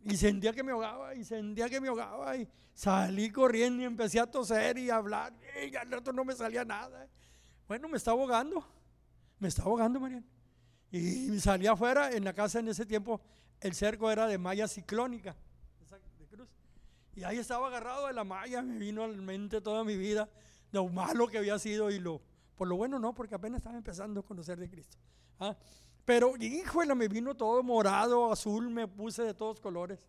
y 0.05 0.17
sentía 0.17 0.53
que 0.53 0.63
me 0.63 0.73
ahogaba, 0.73 1.15
y 1.15 1.25
sentía 1.25 1.69
que 1.69 1.81
me 1.81 1.89
ahogaba, 1.89 2.37
y 2.37 2.49
salí 2.75 3.31
corriendo 3.31 3.83
y 3.83 3.87
empecé 3.87 4.21
a 4.21 4.27
toser 4.27 4.79
y 4.79 4.91
a 4.91 4.97
hablar, 4.97 5.33
y 5.67 5.75
al 5.77 5.91
rato 5.91 6.13
no 6.13 6.25
me 6.25 6.35
salía 6.35 6.65
nada. 6.65 7.09
Bueno, 7.69 7.89
me 7.89 7.97
estaba 7.97 8.21
ahogando, 8.21 8.65
me 9.39 9.49
estaba 9.49 9.69
ahogando, 9.69 10.01
Mariana. 10.01 10.27
Y 10.91 11.39
salí 11.39 11.67
afuera, 11.67 12.11
en 12.13 12.25
la 12.25 12.33
casa 12.33 12.59
en 12.59 12.69
ese 12.69 12.85
tiempo 12.85 13.21
el 13.61 13.75
cerco 13.75 14.11
era 14.11 14.27
de 14.27 14.39
malla 14.39 14.67
ciclónica, 14.67 15.37
de 16.19 16.27
cruz. 16.27 16.49
Y 17.15 17.23
ahí 17.23 17.39
estaba 17.39 17.69
agarrado 17.69 18.07
de 18.07 18.13
la 18.13 18.25
malla, 18.25 18.63
me 18.63 18.79
vino 18.79 19.05
a 19.05 19.09
la 19.09 19.17
mente 19.17 19.61
toda 19.61 19.85
mi 19.85 19.97
vida 19.97 20.29
lo 20.73 20.89
malo 20.89 21.27
que 21.27 21.39
había 21.39 21.59
sido 21.59 21.91
y 21.91 21.99
lo, 21.99 22.21
por 22.57 22.69
lo 22.69 22.77
bueno 22.77 22.99
no, 22.99 23.15
porque 23.15 23.35
apenas 23.35 23.59
estaba 23.59 23.77
empezando 23.77 24.21
a 24.21 24.23
conocer 24.23 24.59
de 24.59 24.69
Cristo. 24.69 24.97
¿ah? 25.39 25.57
Pero, 26.05 26.35
híjole, 26.39 26.95
me 26.95 27.09
vino 27.09 27.35
todo 27.35 27.63
morado, 27.63 28.33
azul, 28.33 28.69
me 28.71 28.89
puse 28.89 29.23
de 29.23 29.35
todos 29.35 29.61
colores. 29.61 30.07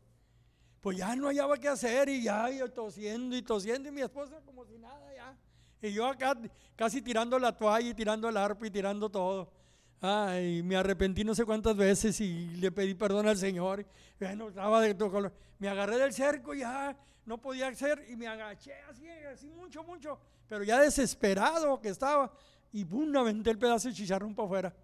Pues 0.80 0.98
ya 0.98 1.16
no 1.16 1.28
hallaba 1.28 1.58
qué 1.58 1.68
hacer 1.68 2.10
y 2.10 2.24
ya 2.24 2.50
yo 2.50 2.72
tosiendo 2.72 3.36
y 3.36 3.42
tosiendo 3.44 3.90
y 3.90 3.92
mi 3.92 4.02
esposa 4.02 4.42
como 4.44 4.66
si 4.66 4.78
nada 4.80 5.14
ya. 5.14 5.38
Y 5.82 5.94
yo 5.94 6.08
acá 6.08 6.36
casi 6.76 7.02
tirando 7.02 7.38
la 7.38 7.56
toalla 7.56 7.90
y 7.90 7.94
tirando 7.94 8.28
el 8.30 8.38
arpa 8.38 8.66
y 8.66 8.72
tirando 8.72 9.10
todo. 9.10 9.52
Ay, 10.04 10.64
me 10.64 10.76
arrepentí 10.76 11.24
no 11.24 11.36
sé 11.36 11.46
cuántas 11.46 11.76
veces 11.76 12.20
y 12.22 12.48
le 12.56 12.72
pedí 12.72 12.96
perdón 12.96 13.28
al 13.28 13.38
Señor. 13.38 13.86
Bueno, 14.20 14.50
estaba 14.50 14.82
de 14.82 14.96
todo 14.96 15.12
color. 15.12 15.34
Me 15.60 15.70
agarré 15.70 15.98
del 15.98 16.12
cerco 16.12 16.56
y 16.56 16.60
ya 16.60 16.98
no 17.26 17.40
podía 17.40 17.68
hacer 17.68 18.04
y 18.10 18.16
me 18.16 18.28
agaché 18.28 18.74
así, 18.90 19.08
así 19.08 19.52
mucho, 19.52 19.84
mucho. 19.84 20.20
Pero 20.48 20.64
ya 20.64 20.80
desesperado 20.80 21.80
que 21.80 21.90
estaba. 21.90 22.32
Y 22.74 22.84
pum, 22.86 23.16
aventé 23.16 23.52
el 23.52 23.60
pedazo 23.60 23.90
de 23.90 23.94
chicharrón 23.94 24.34
para 24.34 24.46
afuera. 24.48 24.76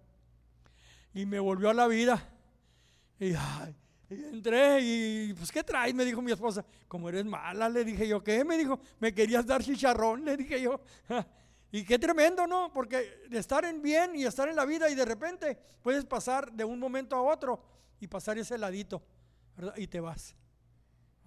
Y 1.18 1.26
me 1.26 1.40
volvió 1.40 1.70
a 1.70 1.74
la 1.74 1.88
vida. 1.88 2.24
Y, 3.18 3.34
entré 4.08 4.78
y 4.80 5.34
pues 5.34 5.50
¿qué 5.50 5.64
traes? 5.64 5.92
Me 5.92 6.04
dijo 6.04 6.22
mi 6.22 6.30
esposa. 6.30 6.64
Como 6.86 7.08
eres 7.08 7.24
mala, 7.24 7.68
le 7.68 7.84
dije 7.84 8.06
yo, 8.06 8.22
¿qué? 8.22 8.44
Me 8.44 8.56
dijo, 8.56 8.78
me 9.00 9.12
querías 9.12 9.44
dar 9.44 9.60
chicharrón, 9.60 10.24
le 10.24 10.36
dije 10.36 10.62
yo. 10.62 10.80
Y 11.70 11.84
qué 11.84 11.98
tremendo, 11.98 12.46
¿no? 12.46 12.72
Porque 12.72 13.26
estar 13.30 13.62
en 13.66 13.82
bien 13.82 14.14
y 14.14 14.24
estar 14.24 14.48
en 14.48 14.56
la 14.56 14.64
vida 14.64 14.88
y 14.88 14.94
de 14.94 15.04
repente 15.04 15.58
puedes 15.82 16.06
pasar 16.06 16.50
de 16.50 16.64
un 16.64 16.78
momento 16.78 17.14
a 17.14 17.20
otro 17.20 17.62
y 18.00 18.06
pasar 18.06 18.38
ese 18.38 18.56
ladito, 18.56 19.02
¿verdad? 19.54 19.76
Y 19.76 19.86
te 19.86 20.00
vas. 20.00 20.34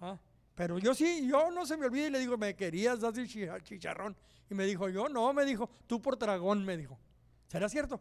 ¿Ah? 0.00 0.18
Pero 0.56 0.78
yo 0.78 0.94
sí, 0.94 1.28
yo 1.28 1.52
no 1.52 1.64
se 1.64 1.76
me 1.76 1.86
olvida 1.86 2.08
y 2.08 2.10
le 2.10 2.18
digo, 2.18 2.36
me 2.38 2.56
querías 2.56 2.98
dar 2.98 3.12
chicharrón. 3.12 4.16
Y 4.50 4.54
me 4.54 4.64
dijo, 4.64 4.88
yo 4.88 5.08
no, 5.08 5.32
me 5.32 5.44
dijo, 5.44 5.70
tú 5.86 6.02
por 6.02 6.18
dragón, 6.18 6.64
me 6.64 6.76
dijo. 6.76 6.98
¿Será 7.46 7.68
cierto? 7.68 8.00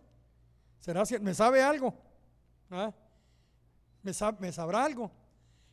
¿Será? 0.82 1.04
¿Me 1.22 1.34
sabe 1.36 1.62
algo? 1.62 1.94
¿Ah? 2.72 2.92
¿Me, 4.02 4.12
¿Me 4.40 4.52
sabrá 4.52 4.84
algo? 4.84 5.12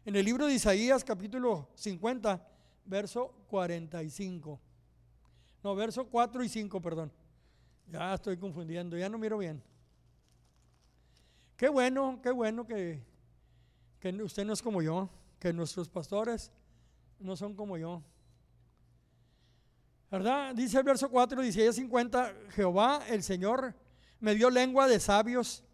En 0.05 0.15
el 0.15 0.25
libro 0.25 0.47
de 0.47 0.53
Isaías 0.53 1.03
capítulo 1.03 1.71
50, 1.77 2.47
verso 2.85 3.35
45. 3.49 4.61
No, 5.65 5.75
verso 5.75 6.07
4 6.07 6.45
y 6.45 6.49
5, 6.51 6.83
perdón. 6.83 7.11
Ya 7.91 8.13
estoy 8.13 8.37
confundiendo, 8.37 8.99
ya 8.99 9.09
no 9.09 9.17
miro 9.17 9.39
bien. 9.39 9.63
Qué 11.57 11.71
bueno, 11.71 12.21
qué 12.23 12.31
bueno 12.31 12.67
que, 12.67 13.03
que 14.01 14.11
usted 14.23 14.45
no 14.45 14.53
es 14.53 14.61
como 14.61 14.83
yo, 14.83 15.09
que 15.39 15.55
nuestros 15.55 15.89
pastores 15.89 16.53
no 17.19 17.35
son 17.35 17.55
como 17.55 17.79
yo. 17.79 18.03
¿Verdad? 20.11 20.55
Dice 20.55 20.77
el 20.77 20.85
verso 20.85 21.09
4, 21.09 21.41
dice 21.41 21.73
50, 21.73 22.35
Jehová 22.51 23.01
el 23.09 23.23
Señor 23.23 23.75
me 24.21 24.35
dio 24.35 24.51
lengua 24.51 24.89
de 24.89 25.01
sabios 25.01 25.65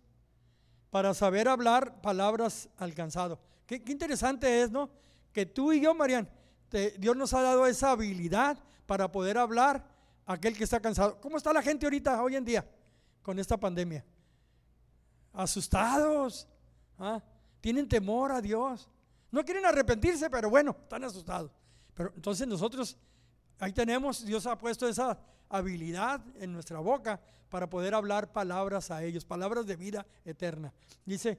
para 0.90 1.14
saber 1.14 1.48
hablar 1.48 2.00
palabras 2.00 2.68
alcanzado. 2.76 3.40
Qué, 3.66 3.82
interesante 3.86 4.62
es, 4.62 4.70
¿no? 4.70 4.90
Que 5.32 5.46
tú 5.46 5.72
y 5.72 5.80
yo, 5.80 5.94
Marian, 5.94 6.28
Dios 6.98 7.16
nos 7.16 7.32
ha 7.34 7.42
dado 7.42 7.66
esa 7.66 7.92
habilidad 7.92 8.58
para 8.86 9.10
poder 9.10 9.38
hablar 9.38 9.84
a 10.26 10.34
aquel 10.34 10.56
que 10.56 10.64
está 10.64 10.80
cansado. 10.80 11.20
¿Cómo 11.20 11.36
está 11.36 11.52
la 11.52 11.62
gente 11.62 11.86
ahorita, 11.86 12.22
hoy 12.22 12.36
en 12.36 12.44
día, 12.44 12.64
con 13.22 13.38
esta 13.38 13.56
pandemia? 13.56 14.04
Asustados. 15.32 16.46
¿ah? 16.98 17.22
Tienen 17.60 17.88
temor 17.88 18.30
a 18.32 18.40
Dios. 18.40 18.88
No 19.30 19.44
quieren 19.44 19.66
arrepentirse, 19.66 20.30
pero 20.30 20.48
bueno, 20.48 20.76
están 20.82 21.02
asustados. 21.02 21.50
Pero 21.94 22.12
entonces 22.14 22.46
nosotros, 22.46 22.96
ahí 23.58 23.72
tenemos, 23.72 24.24
Dios 24.24 24.46
ha 24.46 24.56
puesto 24.56 24.86
esa 24.86 25.18
habilidad 25.48 26.20
en 26.40 26.52
nuestra 26.52 26.80
boca 26.80 27.20
para 27.48 27.68
poder 27.70 27.94
hablar 27.94 28.32
palabras 28.32 28.90
a 28.90 29.02
ellos, 29.04 29.24
palabras 29.24 29.66
de 29.66 29.76
vida 29.76 30.06
eterna. 30.24 30.72
Dice, 31.04 31.38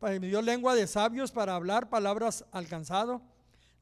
me 0.00 0.20
dio 0.20 0.40
lengua 0.42 0.74
de 0.74 0.86
sabios 0.86 1.32
para 1.32 1.54
hablar 1.54 1.88
palabras 1.88 2.44
alcanzado. 2.52 3.22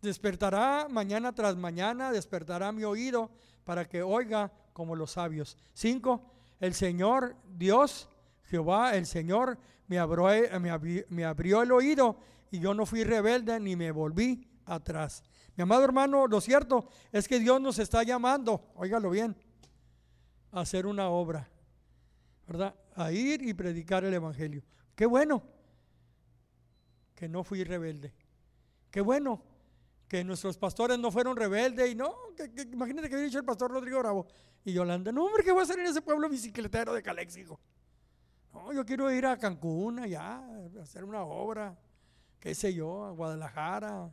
Despertará 0.00 0.86
mañana 0.88 1.34
tras 1.34 1.56
mañana, 1.56 2.12
despertará 2.12 2.72
mi 2.72 2.84
oído 2.84 3.30
para 3.64 3.86
que 3.86 4.02
oiga 4.02 4.52
como 4.72 4.96
los 4.96 5.12
sabios. 5.12 5.56
Cinco, 5.72 6.30
el 6.60 6.74
Señor 6.74 7.36
Dios, 7.56 8.08
Jehová, 8.44 8.96
el 8.96 9.06
Señor, 9.06 9.58
me 9.86 9.98
abrió, 9.98 11.04
me 11.08 11.24
abrió 11.24 11.62
el 11.62 11.72
oído 11.72 12.18
y 12.50 12.60
yo 12.60 12.72
no 12.72 12.86
fui 12.86 13.04
rebelde 13.04 13.58
ni 13.60 13.76
me 13.76 13.90
volví 13.90 14.48
atrás. 14.64 15.22
Mi 15.56 15.62
amado 15.62 15.84
hermano, 15.84 16.26
lo 16.26 16.40
cierto 16.40 16.88
es 17.12 17.28
que 17.28 17.38
Dios 17.38 17.60
nos 17.60 17.78
está 17.78 18.02
llamando, 18.02 18.72
óigalo 18.74 19.10
bien, 19.10 19.36
hacer 20.60 20.86
una 20.86 21.08
obra, 21.08 21.48
¿verdad? 22.46 22.74
A 22.94 23.10
ir 23.10 23.42
y 23.42 23.52
predicar 23.54 24.04
el 24.04 24.14
Evangelio. 24.14 24.62
Qué 24.94 25.06
bueno 25.06 25.42
que 27.14 27.28
no 27.28 27.42
fui 27.42 27.64
rebelde. 27.64 28.12
Qué 28.90 29.00
bueno 29.00 29.42
que 30.08 30.22
nuestros 30.22 30.56
pastores 30.56 30.98
no 30.98 31.10
fueron 31.10 31.36
rebeldes 31.36 31.90
y 31.90 31.94
no, 31.94 32.14
que, 32.36 32.62
imagínate 32.72 33.08
que 33.08 33.14
había 33.14 33.26
dicho 33.26 33.38
el 33.38 33.44
pastor 33.44 33.70
Rodrigo 33.70 33.98
Bravo 33.98 34.26
y 34.64 34.72
Yolanda, 34.72 35.10
no 35.10 35.24
hombre, 35.24 35.42
¿qué 35.42 35.50
voy 35.50 35.60
a 35.60 35.64
hacer 35.64 35.78
en 35.78 35.86
ese 35.86 36.02
pueblo 36.02 36.28
bicicletero 36.28 36.94
de 36.94 37.02
Calexico? 37.02 37.58
No, 38.52 38.72
yo 38.72 38.84
quiero 38.84 39.10
ir 39.10 39.26
a 39.26 39.36
Cancún 39.36 39.98
allá, 39.98 40.36
a 40.36 40.82
hacer 40.82 41.02
una 41.02 41.22
obra, 41.22 41.76
qué 42.38 42.54
sé 42.54 42.72
yo, 42.72 43.04
a 43.04 43.10
Guadalajara. 43.10 44.10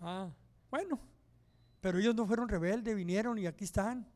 Ah, 0.00 0.30
bueno, 0.70 0.98
pero 1.80 1.98
ellos 1.98 2.14
no 2.14 2.26
fueron 2.26 2.48
rebeldes, 2.48 2.96
vinieron 2.96 3.38
y 3.38 3.46
aquí 3.46 3.64
están. 3.64 4.13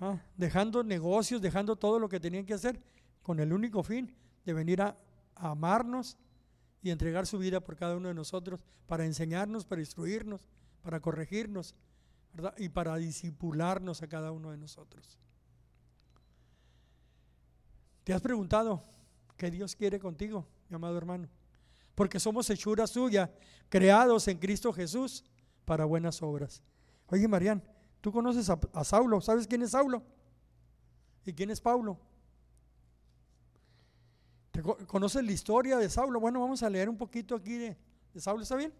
Ah, 0.00 0.20
dejando 0.36 0.84
negocios, 0.84 1.40
dejando 1.42 1.76
todo 1.76 1.98
lo 1.98 2.08
que 2.08 2.20
tenían 2.20 2.46
que 2.46 2.54
hacer 2.54 2.80
con 3.22 3.40
el 3.40 3.52
único 3.52 3.82
fin 3.82 4.14
de 4.44 4.52
venir 4.52 4.80
a 4.80 4.96
amarnos 5.34 6.16
y 6.82 6.90
entregar 6.90 7.26
su 7.26 7.38
vida 7.38 7.60
por 7.60 7.76
cada 7.76 7.96
uno 7.96 8.08
de 8.08 8.14
nosotros 8.14 8.64
para 8.86 9.04
enseñarnos, 9.04 9.64
para 9.64 9.80
instruirnos, 9.80 10.46
para 10.82 11.00
corregirnos 11.00 11.74
y 12.56 12.68
para 12.68 12.96
disipularnos 12.96 14.02
a 14.02 14.06
cada 14.06 14.30
uno 14.30 14.50
de 14.50 14.56
nosotros. 14.56 15.18
¿Te 18.04 18.14
has 18.14 18.22
preguntado 18.22 18.84
qué 19.36 19.50
Dios 19.50 19.74
quiere 19.74 19.98
contigo, 19.98 20.46
mi 20.68 20.76
amado 20.76 20.96
hermano? 20.96 21.28
Porque 21.94 22.20
somos 22.20 22.48
hechura 22.48 22.86
suya, 22.86 23.30
creados 23.68 24.28
en 24.28 24.38
Cristo 24.38 24.72
Jesús 24.72 25.24
para 25.64 25.84
buenas 25.84 26.22
obras. 26.22 26.62
Oye, 27.08 27.26
Marian, 27.26 27.62
tú 28.00 28.12
conoces 28.12 28.48
a, 28.50 28.84
Saulo, 28.84 29.20
¿sabes 29.20 29.46
quién 29.46 29.62
es 29.62 29.70
Saulo? 29.70 30.02
¿Y 31.24 31.32
quién 31.32 31.50
es 31.50 31.60
Pablo? 31.60 31.98
¿Conoces 34.86 35.24
la 35.24 35.32
historia 35.32 35.76
de 35.76 35.88
Saulo? 35.88 36.18
Bueno, 36.20 36.40
vamos 36.40 36.62
a 36.62 36.70
leer 36.70 36.88
un 36.88 36.96
poquito 36.96 37.34
aquí 37.34 37.58
de, 37.58 37.76
Saulo, 38.16 38.42
¿está 38.42 38.56
bien? 38.56 38.72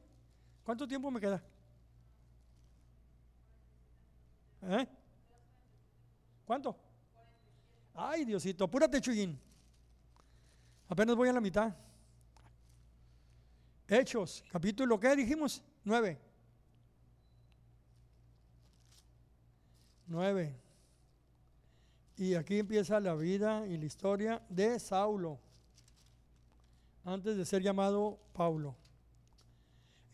¿Cuánto 0.64 0.86
tiempo 0.86 1.10
me 1.10 1.20
queda? 1.20 1.42
¿Eh? 4.62 4.88
¿Cuánto? 6.44 6.76
Ay, 7.94 8.24
Diosito, 8.24 8.64
apúrate, 8.64 9.00
Chuyín. 9.00 9.38
Apenas 10.88 11.14
voy 11.14 11.28
a 11.28 11.32
la 11.32 11.40
mitad. 11.40 11.74
Hechos, 13.86 14.44
capítulo, 14.50 14.98
¿qué 14.98 15.14
dijimos? 15.16 15.62
Nueve. 15.84 16.27
Nueve. 20.08 20.58
Y 22.16 22.34
aquí 22.34 22.58
empieza 22.58 22.98
la 22.98 23.14
vida 23.14 23.66
y 23.66 23.76
la 23.76 23.84
historia 23.84 24.42
de 24.48 24.80
Saulo 24.80 25.38
antes 27.04 27.36
de 27.36 27.44
ser 27.44 27.62
llamado 27.62 28.18
Pablo. 28.32 28.74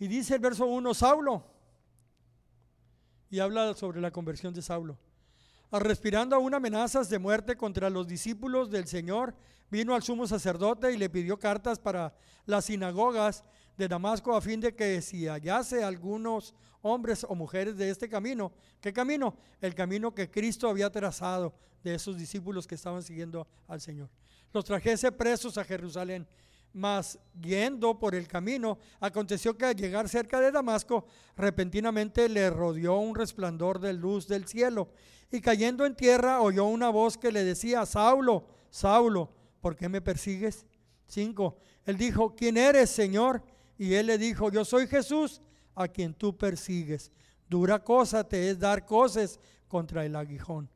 Y 0.00 0.08
dice 0.08 0.34
el 0.34 0.40
verso 0.40 0.66
1, 0.66 0.94
Saulo, 0.94 1.44
y 3.30 3.38
habla 3.38 3.74
sobre 3.74 4.00
la 4.00 4.10
conversión 4.10 4.52
de 4.52 4.62
Saulo. 4.62 4.98
Respirando 5.70 6.36
aún 6.36 6.54
amenazas 6.54 7.08
de 7.08 7.18
muerte 7.18 7.56
contra 7.56 7.88
los 7.88 8.06
discípulos 8.06 8.70
del 8.70 8.86
Señor, 8.86 9.34
vino 9.70 9.94
al 9.94 10.02
sumo 10.02 10.26
sacerdote 10.26 10.92
y 10.92 10.96
le 10.96 11.08
pidió 11.08 11.38
cartas 11.38 11.78
para 11.78 12.14
las 12.46 12.66
sinagogas 12.66 13.44
de 13.76 13.88
Damasco 13.88 14.36
a 14.36 14.40
fin 14.40 14.60
de 14.60 14.74
que 14.74 15.00
si 15.00 15.26
hallase 15.26 15.82
algunos 15.82 16.54
hombres 16.82 17.24
o 17.28 17.34
mujeres 17.34 17.76
de 17.76 17.90
este 17.90 18.08
camino, 18.08 18.52
¿qué 18.80 18.92
camino? 18.92 19.36
El 19.60 19.74
camino 19.74 20.14
que 20.14 20.30
Cristo 20.30 20.68
había 20.68 20.90
trazado 20.90 21.54
de 21.82 21.94
esos 21.94 22.16
discípulos 22.16 22.66
que 22.66 22.74
estaban 22.74 23.02
siguiendo 23.02 23.46
al 23.66 23.80
Señor. 23.80 24.08
Los 24.52 24.64
trajese 24.64 25.10
presos 25.12 25.58
a 25.58 25.64
Jerusalén 25.64 26.26
mas 26.74 27.18
yendo 27.40 27.98
por 27.98 28.14
el 28.16 28.26
camino, 28.26 28.78
aconteció 29.00 29.56
que 29.56 29.64
al 29.64 29.76
llegar 29.76 30.08
cerca 30.08 30.40
de 30.40 30.50
Damasco, 30.50 31.06
repentinamente 31.36 32.28
le 32.28 32.50
rodeó 32.50 32.98
un 32.98 33.14
resplandor 33.14 33.78
de 33.78 33.92
luz 33.92 34.26
del 34.26 34.46
cielo, 34.46 34.88
y 35.30 35.40
cayendo 35.40 35.86
en 35.86 35.94
tierra 35.94 36.40
oyó 36.40 36.64
una 36.66 36.90
voz 36.90 37.16
que 37.16 37.32
le 37.32 37.44
decía, 37.44 37.86
Saulo, 37.86 38.46
Saulo, 38.70 39.30
¿por 39.60 39.76
qué 39.76 39.88
me 39.88 40.00
persigues? 40.00 40.66
5. 41.06 41.56
Él 41.86 41.96
dijo, 41.96 42.34
¿quién 42.34 42.56
eres, 42.56 42.90
Señor? 42.90 43.42
Y 43.78 43.94
él 43.94 44.06
le 44.06 44.18
dijo, 44.18 44.50
yo 44.50 44.64
soy 44.64 44.86
Jesús, 44.86 45.40
a 45.74 45.88
quien 45.88 46.14
tú 46.14 46.36
persigues. 46.36 47.10
Dura 47.48 47.82
cosa 47.82 48.24
te 48.24 48.50
es 48.50 48.58
dar 48.58 48.84
cosas 48.84 49.38
contra 49.68 50.04
el 50.04 50.16
aguijón. 50.16 50.70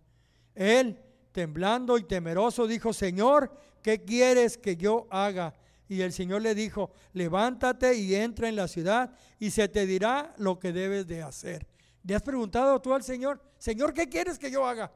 Él, 0.55 0.99
temblando 1.33 1.99
y 1.99 2.05
temeroso, 2.05 2.67
dijo, 2.67 2.93
Señor, 2.93 3.53
¿qué 3.83 4.03
quieres 4.05 4.59
que 4.59 4.77
yo 4.77 5.07
haga? 5.11 5.55
Y 5.89 6.03
el 6.03 6.13
Señor 6.13 6.43
le 6.43 6.55
dijo, 6.55 6.91
levántate 7.13 7.95
y 7.97 8.15
entra 8.15 8.49
en 8.49 8.57
la 8.57 8.69
ciudad 8.69 9.11
y 9.39 9.51
se 9.51 9.69
te 9.69 9.87
dirá 9.87 10.35
lo 10.37 10.59
que 10.59 10.73
debes 10.73 11.07
de 11.07 11.23
hacer. 11.23 11.67
¿Le 12.03 12.15
has 12.15 12.23
preguntado 12.23 12.81
tú 12.81 12.93
al 12.93 13.03
Señor, 13.03 13.41
Señor, 13.59 13.95
¿qué 13.95 14.09
quieres 14.09 14.39
que 14.39 14.51
yo 14.51 14.67
haga? 14.67 14.93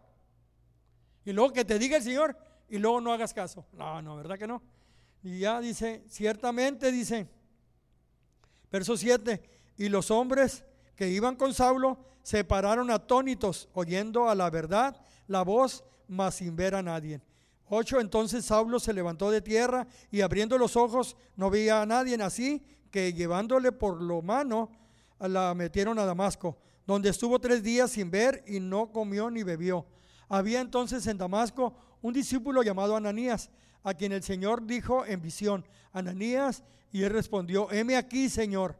Y 1.25 1.33
luego 1.33 1.53
que 1.53 1.65
te 1.65 1.79
diga 1.79 1.97
el 1.97 2.03
Señor 2.03 2.37
y 2.69 2.79
luego 2.79 3.01
no 3.01 3.13
hagas 3.13 3.33
caso. 3.33 3.67
No, 3.73 4.03
no, 4.03 4.17
¿verdad 4.17 4.39
que 4.39 4.47
no? 4.47 4.63
Y 5.23 5.39
ya 5.41 5.61
dice, 5.61 6.03
ciertamente 6.09 6.91
dice, 6.91 7.29
verso 8.73 8.97
7, 8.97 9.41
y 9.77 9.89
los 9.89 10.11
hombres 10.11 10.65
que 10.97 11.09
iban 11.09 11.37
con 11.37 11.55
Saulo 11.55 11.99
se 12.23 12.43
pararon 12.43 12.91
atónitos, 12.91 13.69
oyendo 13.75 14.29
a 14.29 14.35
la 14.35 14.49
verdad 14.51 15.01
la 15.29 15.43
voz, 15.43 15.85
mas 16.09 16.37
sin 16.37 16.57
ver 16.57 16.75
a 16.75 16.83
nadie. 16.83 17.21
8. 17.69 18.01
Entonces 18.01 18.45
Saulo 18.45 18.79
se 18.81 18.93
levantó 18.93 19.31
de 19.31 19.41
tierra 19.41 19.87
y 20.11 20.21
abriendo 20.21 20.59
los 20.59 20.77
ojos 20.77 21.17
no 21.37 21.51
veía 21.51 21.81
a 21.83 21.87
nadie, 21.87 22.15
así 22.23 22.63
que 22.91 23.13
llevándole 23.13 23.73
por 23.73 24.01
lo 24.01 24.21
mano 24.21 24.71
la 25.19 25.55
metieron 25.55 25.99
a 25.99 26.05
Damasco, 26.05 26.59
donde 26.87 27.09
estuvo 27.09 27.39
tres 27.39 27.63
días 27.63 27.93
sin 27.93 28.11
ver 28.11 28.45
y 28.47 28.61
no 28.61 28.93
comió 28.93 29.31
ni 29.31 29.43
bebió. 29.43 29.87
Había 30.29 30.61
entonces 30.61 31.07
en 31.07 31.19
Damasco 31.19 31.75
un 32.03 32.13
discípulo 32.13 32.63
llamado 32.63 32.97
Ananías, 32.97 33.51
a 33.83 33.95
quien 33.95 34.13
el 34.13 34.23
Señor 34.23 34.67
dijo 34.67 35.07
en 35.07 35.23
visión, 35.23 35.65
Ananías, 35.93 36.63
y 36.93 37.03
él 37.03 37.11
respondió, 37.11 37.71
heme 37.73 37.97
aquí, 37.97 38.29
Señor. 38.29 38.77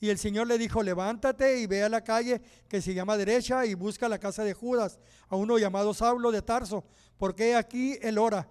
Y 0.00 0.10
el 0.10 0.18
Señor 0.18 0.46
le 0.46 0.58
dijo, 0.58 0.82
levántate 0.82 1.60
y 1.60 1.66
ve 1.66 1.82
a 1.82 1.88
la 1.88 2.04
calle 2.04 2.42
que 2.68 2.82
se 2.82 2.92
llama 2.92 3.16
derecha 3.16 3.64
y 3.64 3.72
busca 3.72 4.08
la 4.08 4.18
casa 4.18 4.44
de 4.44 4.52
Judas, 4.52 4.98
a 5.28 5.36
uno 5.36 5.56
llamado 5.56 5.94
Saulo 5.94 6.30
de 6.30 6.42
Tarso, 6.42 6.84
porque 7.16 7.56
aquí 7.56 7.98
él 8.02 8.18
ora. 8.18 8.46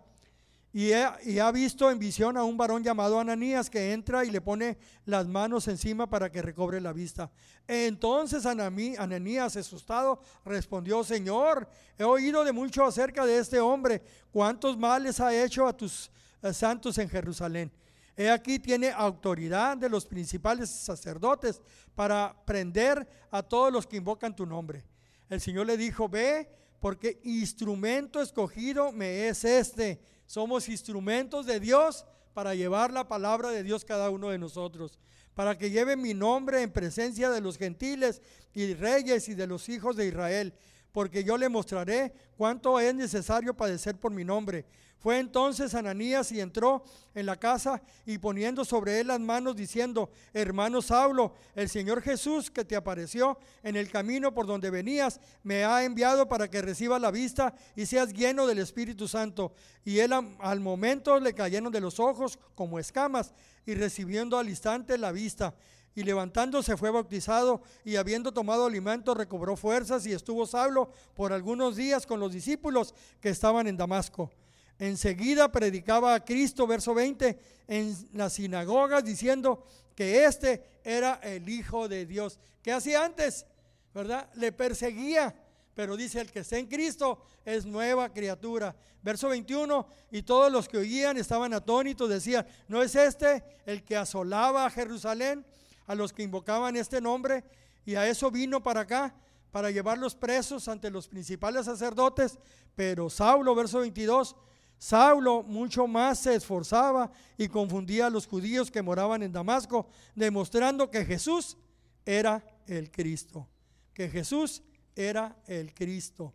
Y, 0.76 0.92
ha 0.92 1.52
visto 1.52 1.92
en 1.92 2.00
visión 2.00 2.36
a 2.36 2.44
un 2.44 2.58
varón 2.58 2.84
llamado 2.84 3.20
Ananías 3.20 3.70
que 3.70 3.94
entra 3.94 4.26
y 4.26 4.32
le 4.32 4.42
pone 4.42 4.80
las 5.06 5.28
manos 5.28 5.68
encima 5.68 6.10
para 6.10 6.32
que 6.32 6.42
recobre 6.42 6.82
la 6.82 6.92
vista. 6.92 7.30
Entonces 7.68 8.48
Ananías, 8.48 9.56
asustado, 9.56 10.20
respondió, 10.44 11.04
Señor, 11.04 11.70
he 11.96 12.04
oído 12.04 12.44
de 12.44 12.52
mucho 12.52 12.84
acerca 12.84 13.24
de 13.24 13.38
este 13.38 13.60
hombre, 13.60 14.02
cuántos 14.32 14.76
males 14.76 15.20
ha 15.20 15.32
hecho 15.44 15.68
a 15.68 15.78
tus 15.78 16.10
eh, 16.42 16.52
santos 16.52 16.98
en 16.98 17.08
Jerusalén. 17.08 17.72
He 18.16 18.30
aquí 18.30 18.60
tiene 18.60 18.92
autoridad 18.92 19.78
de 19.78 19.90
los 19.90 20.06
principales 20.06 20.70
sacerdotes 20.70 21.62
para 21.96 22.36
prender 22.46 23.08
a 23.32 23.42
todos 23.42 23.72
los 23.72 23.88
que 23.88 23.98
invocan 23.98 24.36
tu 24.36 24.46
nombre. 24.46 24.84
El 25.30 25.42
Señor 25.42 25.66
le 25.66 25.78
dijo, 25.78 26.08
ve, 26.08 26.50
porque 26.80 27.20
instrumento 27.24 28.22
escogido 28.22 28.92
me 28.92 29.28
es 29.28 29.44
este 29.46 30.00
somos 30.26 30.70
instrumentos 30.70 31.46
de 31.46 31.60
Dios 31.60 32.06
para 32.34 32.56
llevar 32.56 32.92
la 32.92 33.08
palabra 33.08 33.50
de 33.52 33.64
Dios 33.64 33.86
cada 33.86 34.10
uno 34.10 34.30
de 34.30 34.40
nosotros, 34.40 34.98
para 35.36 35.58
que 35.58 35.70
lleve 35.70 35.96
mi 35.96 36.14
nombre 36.14 36.62
en 36.62 36.72
presencia 36.72 37.30
de 37.30 37.42
los 37.42 37.58
gentiles 37.58 38.22
y 38.54 38.74
reyes 38.74 39.30
y 39.30 39.36
de 39.36 39.48
los 39.48 39.70
hijos 39.70 39.96
de 39.96 40.08
Israel, 40.08 40.54
porque 40.94 41.24
yo 41.24 41.38
le 41.38 41.50
mostraré 41.50 42.14
cuánto 42.38 42.80
es 42.80 42.96
necesario 42.96 43.54
padecer 43.54 44.00
por 44.00 44.12
mi 44.12 44.24
nombre. 44.24 44.66
Fue 45.00 45.20
entonces 45.20 45.76
Ananías 45.76 46.32
y 46.32 46.40
entró 46.40 46.82
en 47.14 47.26
la 47.26 47.36
casa 47.36 47.82
y 48.06 48.20
poniendo 48.20 48.64
sobre 48.64 49.02
él 49.02 49.08
las 49.08 49.20
manos 49.20 49.54
diciendo, 49.54 50.10
hermano 50.34 50.82
Saulo, 50.82 51.34
el 51.56 51.68
Señor 51.68 52.02
Jesús 52.02 52.50
que 52.50 52.64
te 52.64 52.78
apareció 52.78 53.38
en 53.64 53.76
el 53.76 53.92
camino 53.92 54.34
por 54.34 54.46
donde 54.46 54.70
venías, 54.70 55.20
me 55.44 55.66
ha 55.66 55.84
enviado 55.84 56.30
para 56.30 56.50
que 56.50 56.62
reciba 56.62 57.00
la 57.00 57.12
vista 57.12 57.54
y 57.76 57.86
seas 57.86 58.14
lleno 58.14 58.48
del 58.48 58.60
Espíritu 58.60 59.10
Santo. 59.10 59.52
Y 59.84 60.00
él 60.00 60.14
al 60.40 60.60
momento 60.62 61.20
le 61.20 61.34
cayeron 61.34 61.74
de 61.74 61.82
los 61.82 62.00
ojos 62.00 62.40
como 62.56 62.80
escamas 62.80 63.34
y 63.66 63.74
recibiendo 63.74 64.38
al 64.38 64.48
instante 64.48 64.98
la 64.98 65.12
vista. 65.12 65.54
Y 65.96 66.04
levantándose 66.04 66.76
fue 66.76 66.90
bautizado 66.90 67.62
y 67.86 67.98
habiendo 67.98 68.32
tomado 68.32 68.66
alimento 68.66 69.14
recobró 69.14 69.56
fuerzas 69.56 70.06
y 70.06 70.12
estuvo 70.12 70.46
Saulo 70.48 70.92
por 71.16 71.34
algunos 71.34 71.76
días 71.76 72.06
con 72.06 72.20
los 72.20 72.34
discípulos 72.34 72.96
que 73.22 73.30
estaban 73.30 73.68
en 73.68 73.78
Damasco. 73.78 74.32
Enseguida 74.80 75.52
predicaba 75.52 76.16
a 76.16 76.26
Cristo, 76.26 76.66
verso 76.66 76.94
20, 76.94 77.40
en 77.68 77.96
las 78.14 78.34
sinagogas 78.34 79.04
diciendo 79.04 79.64
que 79.96 80.26
este 80.26 80.64
era 80.84 81.20
el 81.24 81.48
Hijo 81.48 81.88
de 81.88 82.06
Dios. 82.06 82.40
¿Qué 82.64 82.72
hacía 82.72 83.06
antes? 83.06 83.46
¿Verdad? 83.94 84.30
Le 84.36 84.52
perseguía. 84.52 85.36
Pero 85.76 85.98
dice, 85.98 86.22
el 86.22 86.32
que 86.32 86.40
está 86.40 86.58
en 86.58 86.68
Cristo 86.68 87.20
es 87.46 87.66
nueva 87.66 88.12
criatura. 88.12 88.76
Verso 89.02 89.30
21, 89.30 89.86
y 90.12 90.22
todos 90.22 90.52
los 90.52 90.70
que 90.70 90.78
oían 90.78 91.18
estaban 91.18 91.54
atónitos, 91.54 92.10
decían, 92.10 92.48
¿no 92.68 92.82
es 92.82 92.96
este 92.96 93.44
el 93.66 93.84
que 93.84 93.98
asolaba 93.98 94.66
a 94.66 94.70
Jerusalén, 94.70 95.46
a 95.86 95.96
los 95.96 96.14
que 96.14 96.24
invocaban 96.24 96.76
este 96.76 97.02
nombre? 97.02 97.44
Y 97.86 97.96
a 97.96 98.08
eso 98.08 98.32
vino 98.32 98.62
para 98.64 98.82
acá, 98.82 99.14
para 99.52 99.72
llevarlos 99.72 100.16
presos 100.16 100.68
ante 100.68 100.90
los 100.90 101.08
principales 101.08 101.66
sacerdotes. 101.66 102.40
Pero 102.76 103.10
Saulo, 103.10 103.54
verso 103.56 103.80
22, 103.80 104.36
Saulo 104.78 105.44
mucho 105.44 105.88
más 105.88 106.20
se 106.20 106.36
esforzaba 106.36 107.12
y 107.38 107.48
confundía 107.48 108.08
a 108.08 108.10
los 108.10 108.28
judíos 108.28 108.70
que 108.70 108.82
moraban 108.82 109.24
en 109.24 109.32
Damasco, 109.32 109.88
demostrando 110.16 110.90
que 110.90 111.06
Jesús 111.06 111.58
era 112.06 112.44
el 112.68 112.92
Cristo, 112.92 113.48
que 113.94 114.10
Jesús 114.10 114.62
era 114.96 115.38
el 115.48 115.74
Cristo. 115.74 116.34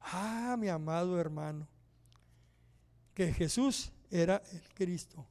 Ah, 0.00 0.56
mi 0.58 0.68
amado 0.68 1.18
hermano, 1.18 1.66
que 3.14 3.32
Jesús 3.32 3.90
era 4.10 4.42
el 4.52 4.62
Cristo. 4.74 5.26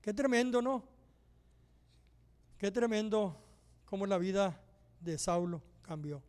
Qué 0.00 0.14
tremendo, 0.14 0.62
¿no? 0.62 0.84
Qué 2.58 2.70
tremendo 2.70 3.36
cómo 3.84 4.06
la 4.06 4.16
vida 4.16 4.58
de 5.00 5.18
Saulo 5.18 5.62
cambió. 5.82 6.22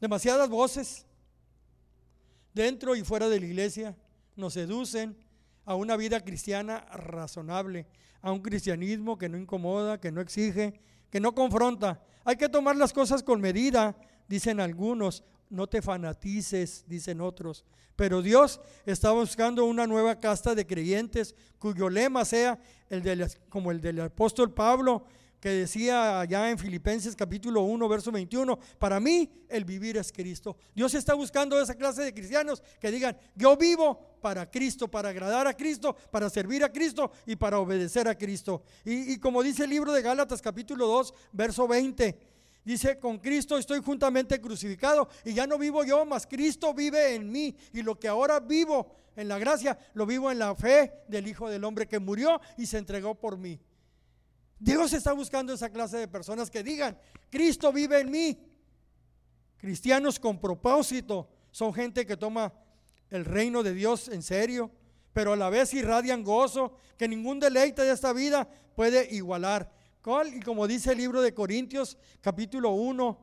Demasiadas 0.00 0.48
voces 0.48 1.06
dentro 2.52 2.94
y 2.94 3.02
fuera 3.02 3.28
de 3.28 3.40
la 3.40 3.46
iglesia 3.46 3.96
nos 4.36 4.54
seducen 4.54 5.16
a 5.64 5.74
una 5.74 5.96
vida 5.96 6.20
cristiana 6.20 6.80
razonable, 6.92 7.86
a 8.20 8.30
un 8.30 8.40
cristianismo 8.40 9.16
que 9.16 9.28
no 9.28 9.38
incomoda, 9.38 9.98
que 9.98 10.12
no 10.12 10.20
exige, 10.20 10.80
que 11.10 11.20
no 11.20 11.34
confronta. 11.34 12.02
Hay 12.24 12.36
que 12.36 12.48
tomar 12.48 12.76
las 12.76 12.92
cosas 12.92 13.22
con 13.22 13.40
medida, 13.40 13.96
dicen 14.28 14.60
algunos, 14.60 15.24
no 15.48 15.66
te 15.66 15.80
fanatices, 15.80 16.84
dicen 16.86 17.22
otros. 17.22 17.64
Pero 17.96 18.20
Dios 18.22 18.60
está 18.86 19.12
buscando 19.12 19.64
una 19.64 19.86
nueva 19.86 20.20
casta 20.20 20.54
de 20.54 20.66
creyentes 20.66 21.34
cuyo 21.58 21.88
lema 21.88 22.24
sea 22.24 22.60
el 22.90 23.02
de, 23.02 23.28
como 23.48 23.70
el 23.70 23.80
del 23.80 24.00
apóstol 24.02 24.52
Pablo, 24.52 25.06
que 25.40 25.50
decía 25.50 26.20
allá 26.20 26.50
en 26.50 26.58
Filipenses 26.58 27.14
capítulo 27.14 27.62
1, 27.62 27.88
verso 27.88 28.10
21, 28.10 28.58
para 28.78 28.98
mí 28.98 29.30
el 29.48 29.64
vivir 29.64 29.96
es 29.96 30.12
Cristo. 30.12 30.56
Dios 30.74 30.94
está 30.94 31.14
buscando 31.14 31.60
esa 31.60 31.74
clase 31.74 32.02
de 32.02 32.12
cristianos 32.12 32.62
que 32.80 32.90
digan, 32.90 33.16
yo 33.34 33.56
vivo 33.56 34.18
para 34.20 34.50
Cristo, 34.50 34.88
para 34.88 35.10
agradar 35.10 35.46
a 35.46 35.54
Cristo, 35.54 35.94
para 36.10 36.28
servir 36.28 36.64
a 36.64 36.72
Cristo 36.72 37.12
y 37.26 37.36
para 37.36 37.58
obedecer 37.60 38.08
a 38.08 38.16
Cristo. 38.16 38.62
Y, 38.84 39.12
y 39.12 39.18
como 39.18 39.42
dice 39.42 39.64
el 39.64 39.70
libro 39.70 39.92
de 39.92 40.02
Gálatas 40.02 40.42
capítulo 40.42 40.86
2, 40.86 41.14
verso 41.32 41.68
20, 41.68 42.18
dice, 42.64 42.98
con 42.98 43.18
Cristo 43.18 43.56
estoy 43.56 43.80
juntamente 43.80 44.40
crucificado 44.40 45.08
y 45.24 45.34
ya 45.34 45.46
no 45.46 45.56
vivo 45.56 45.84
yo, 45.84 46.04
mas 46.04 46.26
Cristo 46.26 46.74
vive 46.74 47.14
en 47.14 47.30
mí 47.30 47.54
y 47.72 47.82
lo 47.82 47.98
que 47.98 48.08
ahora 48.08 48.40
vivo 48.40 48.92
en 49.14 49.28
la 49.28 49.38
gracia, 49.38 49.78
lo 49.94 50.04
vivo 50.04 50.30
en 50.30 50.38
la 50.38 50.54
fe 50.54 50.92
del 51.08 51.26
Hijo 51.26 51.48
del 51.48 51.64
Hombre 51.64 51.86
que 51.86 51.98
murió 51.98 52.40
y 52.56 52.66
se 52.66 52.78
entregó 52.78 53.14
por 53.14 53.36
mí. 53.36 53.58
Dios 54.58 54.92
está 54.92 55.12
buscando 55.12 55.52
esa 55.52 55.70
clase 55.70 55.98
de 55.98 56.08
personas 56.08 56.50
que 56.50 56.62
digan, 56.62 56.98
Cristo 57.30 57.72
vive 57.72 58.00
en 58.00 58.10
mí. 58.10 58.38
Cristianos 59.56 60.18
con 60.18 60.40
propósito 60.40 61.28
son 61.50 61.72
gente 61.72 62.06
que 62.06 62.16
toma 62.16 62.52
el 63.10 63.24
reino 63.24 63.62
de 63.62 63.72
Dios 63.72 64.08
en 64.08 64.22
serio, 64.22 64.70
pero 65.12 65.32
a 65.32 65.36
la 65.36 65.50
vez 65.50 65.72
irradian 65.74 66.22
gozo 66.22 66.74
que 66.96 67.08
ningún 67.08 67.40
deleite 67.40 67.82
de 67.82 67.92
esta 67.92 68.12
vida 68.12 68.48
puede 68.74 69.14
igualar. 69.14 69.72
Y 70.32 70.40
como 70.40 70.66
dice 70.66 70.92
el 70.92 70.98
libro 70.98 71.20
de 71.20 71.34
Corintios 71.34 71.98
capítulo 72.20 72.70
1, 72.70 73.18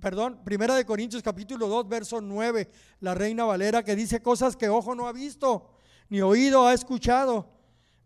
perdón, 0.00 0.40
primera 0.44 0.74
de 0.74 0.84
Corintios 0.84 1.22
capítulo 1.22 1.66
2, 1.68 1.88
verso 1.88 2.20
9, 2.20 2.68
la 3.00 3.14
reina 3.14 3.44
Valera 3.44 3.82
que 3.82 3.96
dice 3.96 4.20
cosas 4.20 4.54
que 4.54 4.68
ojo 4.68 4.94
no 4.94 5.08
ha 5.08 5.12
visto, 5.12 5.70
ni 6.08 6.20
oído 6.20 6.66
ha 6.66 6.74
escuchado 6.74 7.55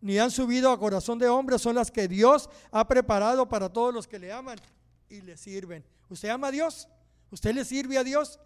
ni 0.01 0.18
han 0.18 0.30
subido 0.30 0.70
a 0.70 0.78
corazón 0.78 1.18
de 1.18 1.28
hombre, 1.28 1.59
son 1.59 1.74
las 1.74 1.90
que 1.90 2.09
Dios 2.09 2.48
ha 2.70 2.86
preparado 2.86 3.48
para 3.48 3.68
todos 3.68 3.92
los 3.92 4.07
que 4.07 4.18
le 4.18 4.32
aman 4.32 4.59
y 5.09 5.20
le 5.20 5.36
sirven. 5.36 5.84
¿Usted 6.09 6.30
ama 6.30 6.48
a 6.48 6.51
Dios? 6.51 6.88
¿Usted 7.30 7.55
le 7.55 7.64
sirve 7.64 7.98
a 7.98 8.05
Dios? 8.05 8.38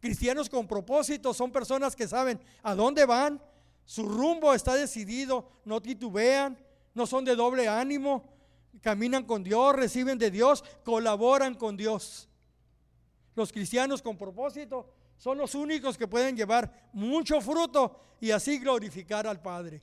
Cristianos 0.00 0.48
con 0.48 0.66
propósito 0.66 1.32
son 1.32 1.52
personas 1.52 1.94
que 1.94 2.08
saben 2.08 2.40
a 2.62 2.74
dónde 2.74 3.04
van, 3.04 3.40
su 3.84 4.08
rumbo 4.08 4.54
está 4.54 4.74
decidido, 4.74 5.48
no 5.64 5.80
titubean, 5.80 6.58
no 6.94 7.06
son 7.06 7.24
de 7.24 7.36
doble 7.36 7.68
ánimo, 7.68 8.32
caminan 8.80 9.24
con 9.24 9.44
Dios, 9.44 9.76
reciben 9.76 10.18
de 10.18 10.30
Dios, 10.30 10.64
colaboran 10.84 11.54
con 11.54 11.76
Dios. 11.76 12.28
Los 13.34 13.52
cristianos 13.52 14.02
con 14.02 14.16
propósito 14.16 14.92
son 15.18 15.38
los 15.38 15.54
únicos 15.54 15.96
que 15.96 16.08
pueden 16.08 16.36
llevar 16.36 16.88
mucho 16.92 17.40
fruto 17.40 18.00
y 18.20 18.30
así 18.30 18.58
glorificar 18.58 19.26
al 19.26 19.40
Padre. 19.40 19.82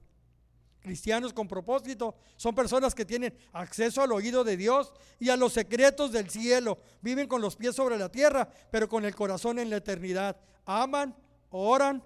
Cristianos 0.82 1.34
con 1.34 1.47
propósito 1.47 2.15
son 2.38 2.55
personas 2.55 2.95
que 2.95 3.03
tienen 3.03 3.34
acceso 3.51 4.01
al 4.01 4.13
oído 4.13 4.45
de 4.45 4.55
Dios 4.55 4.93
y 5.19 5.30
a 5.30 5.36
los 5.36 5.53
secretos 5.53 6.11
del 6.11 6.30
cielo. 6.30 6.80
Viven 7.01 7.27
con 7.27 7.41
los 7.41 7.57
pies 7.57 7.75
sobre 7.75 7.97
la 7.97 8.09
tierra, 8.09 8.49
pero 8.71 8.88
con 8.88 9.03
el 9.03 9.13
corazón 9.13 9.59
en 9.59 9.69
la 9.69 9.77
eternidad. 9.77 10.38
Aman, 10.65 11.13
oran, 11.49 12.01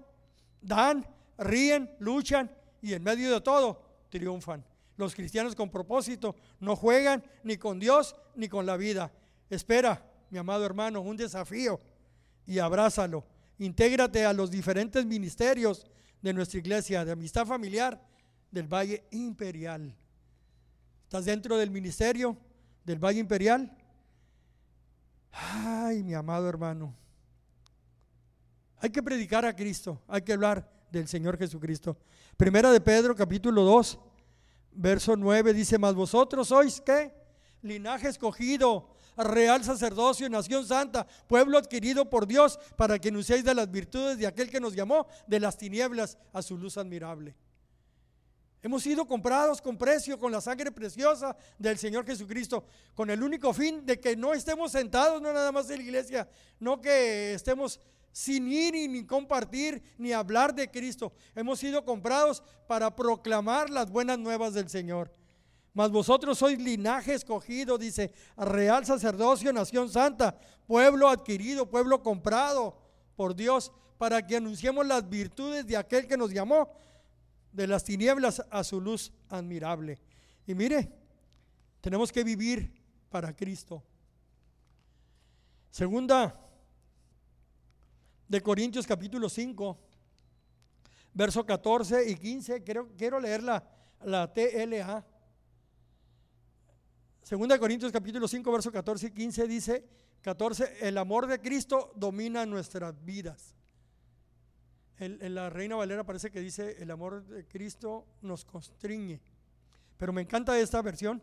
dan, 0.60 1.06
ríen, 1.38 1.90
luchan 2.00 2.50
y 2.82 2.94
en 2.94 3.04
medio 3.04 3.32
de 3.32 3.42
todo 3.42 3.80
triunfan. 4.10 4.66
Los 4.98 5.14
cristianos 5.14 5.54
con 5.56 5.70
propósito 5.70 6.36
no 6.60 6.76
juegan 6.76 7.24
ni 7.44 7.58
con 7.58 7.80
Dios 7.80 8.16
ni 8.36 8.48
con 8.50 8.66
la 8.66 8.76
vida. 8.76 9.12
Espera, 9.52 10.04
mi 10.32 10.40
amado 10.40 10.66
hermano, 10.66 11.02
un 11.02 11.16
desafío 11.16 11.80
y 12.48 12.58
abrázalo. 12.58 13.24
Intégrate 13.60 14.26
a 14.26 14.34
los 14.34 14.50
diferentes 14.50 15.06
ministerios 15.06 15.86
de 16.24 16.34
nuestra 16.34 16.60
iglesia, 16.60 17.06
de 17.06 17.12
amistad 17.12 17.46
familiar 17.46 18.13
del 18.54 18.68
Valle 18.68 19.04
Imperial. 19.12 19.96
¿Estás 21.04 21.26
dentro 21.26 21.58
del 21.58 21.72
ministerio 21.72 22.38
del 22.86 23.00
Valle 23.00 23.20
Imperial? 23.20 23.76
Ay, 25.32 26.04
mi 26.04 26.14
amado 26.14 26.48
hermano. 26.48 26.96
Hay 28.78 28.92
que 28.92 29.02
predicar 29.02 29.44
a 29.46 29.56
Cristo, 29.56 30.02
hay 30.08 30.22
que 30.22 30.34
hablar 30.34 30.70
del 30.92 31.08
Señor 31.08 31.38
Jesucristo. 31.38 31.98
Primera 32.38 32.72
de 32.72 32.80
Pedro, 32.80 33.16
capítulo 33.16 33.64
2, 33.64 34.00
verso 34.74 35.16
9, 35.16 35.54
dice, 35.54 35.80
mas 35.80 35.96
vosotros 35.96 36.50
sois, 36.50 36.80
¿qué? 36.82 37.12
linaje 37.64 38.10
escogido, 38.10 38.90
real 39.18 39.64
sacerdocio, 39.64 40.30
nación 40.30 40.66
santa, 40.66 41.08
pueblo 41.28 41.58
adquirido 41.58 42.10
por 42.10 42.28
Dios, 42.28 42.60
para 42.76 43.00
que 43.00 43.10
anunciéis 43.10 43.44
de 43.44 43.56
las 43.56 43.72
virtudes 43.72 44.18
de 44.18 44.28
aquel 44.28 44.50
que 44.50 44.60
nos 44.60 44.76
llamó 44.76 45.08
de 45.26 45.40
las 45.40 45.58
tinieblas 45.58 46.18
a 46.34 46.42
su 46.42 46.58
luz 46.58 46.78
admirable. 46.78 47.36
Hemos 48.64 48.84
sido 48.84 49.06
comprados 49.06 49.62
con 49.62 49.78
precio, 49.78 50.18
con 50.18 50.32
la 50.32 50.40
sangre 50.40 50.72
preciosa 50.72 51.36
del 51.60 51.78
Señor 51.78 52.06
Jesucristo, 52.06 52.64
con 52.96 53.10
el 53.10 53.22
único 53.22 53.52
fin 53.52 53.86
de 53.86 54.00
que 54.00 54.16
no 54.16 54.34
estemos 54.34 54.72
sentados, 54.72 55.22
no 55.22 55.34
nada 55.34 55.52
más 55.52 55.70
en 55.70 55.80
la 55.80 55.84
iglesia, 55.84 56.30
no 56.62 56.80
que 56.80 57.34
estemos 57.34 57.82
sin 58.14 58.50
ir 58.50 58.74
y 58.74 58.88
ni 58.88 59.06
compartir 59.06 59.84
ni 59.98 60.14
hablar 60.14 60.56
de 60.56 60.72
Cristo. 60.72 61.12
Hemos 61.36 61.60
sido 61.60 61.84
comprados 61.84 62.42
para 62.66 62.96
proclamar 62.96 63.70
las 63.70 63.92
buenas 63.92 64.18
nuevas 64.18 64.54
del 64.54 64.70
Señor. 64.70 65.12
Mas 65.74 65.92
vosotros 65.92 66.38
sois 66.38 66.58
linaje 66.58 67.16
escogido, 67.16 67.78
dice, 67.78 68.14
real 68.38 68.86
sacerdocio, 68.86 69.52
nación 69.52 69.90
santa, 69.90 70.40
pueblo 70.68 71.10
adquirido, 71.10 71.70
pueblo 71.70 72.02
comprado 72.02 72.78
por 73.18 73.36
Dios, 73.36 73.74
para 73.98 74.26
que 74.26 74.38
anunciemos 74.38 74.88
las 74.88 75.10
virtudes 75.10 75.68
de 75.68 75.76
aquel 75.76 76.08
que 76.08 76.16
nos 76.16 76.32
llamó 76.32 76.70
de 77.54 77.68
las 77.68 77.84
tinieblas 77.84 78.44
a 78.50 78.64
su 78.64 78.82
luz 78.82 79.14
admirable. 79.30 80.00
Y 80.46 80.56
mire, 80.56 80.92
tenemos 81.80 82.12
que 82.12 82.24
vivir 82.24 82.74
para 83.10 83.36
Cristo. 83.36 83.84
Segunda 85.70 86.36
de 88.28 88.42
Corintios 88.42 88.88
capítulo 88.88 89.30
5, 89.30 89.78
verso 91.14 91.46
14 91.46 92.10
y 92.10 92.16
15. 92.16 92.64
Quiero, 92.64 92.90
quiero 92.98 93.20
leer 93.20 93.44
la, 93.44 93.64
la 94.04 94.34
TLA. 94.34 95.06
Segunda 97.22 97.56
de 97.56 97.60
Corintios 97.60 97.92
capítulo 97.92 98.28
5, 98.28 98.52
verso 98.52 98.72
14 98.72 99.08
y 99.08 99.12
15 99.12 99.48
dice, 99.48 99.86
14, 100.22 100.88
el 100.88 100.98
amor 100.98 101.28
de 101.28 101.40
Cristo 101.40 101.94
domina 101.96 102.46
nuestras 102.46 103.04
vidas 103.06 103.56
en 105.00 105.36
la 105.36 105.50
Reina 105.50 105.76
Valera 105.76 106.04
parece 106.04 106.32
que 106.32 106.40
dice, 106.40 106.78
el 106.80 106.92
amor 106.92 107.26
de 107.26 107.46
Cristo 107.46 108.06
nos 108.22 108.46
constriñe. 108.46 109.20
Pero 109.98 110.14
me 110.14 110.22
encanta 110.22 110.58
esta 110.60 110.82
versión. 110.82 111.22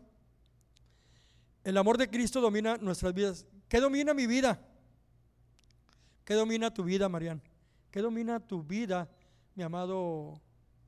El 1.63 1.77
amor 1.77 1.97
de 1.97 2.09
Cristo 2.09 2.41
domina 2.41 2.77
nuestras 2.77 3.13
vidas. 3.13 3.45
¿Qué 3.67 3.79
domina 3.79 4.13
mi 4.13 4.27
vida? 4.27 4.59
¿Qué 6.25 6.33
domina 6.33 6.73
tu 6.73 6.83
vida, 6.83 7.07
Marian? 7.07 7.41
¿Qué 7.91 8.01
domina 8.01 8.39
tu 8.39 8.63
vida, 8.63 9.09
mi 9.53 9.63
amado 9.63 10.41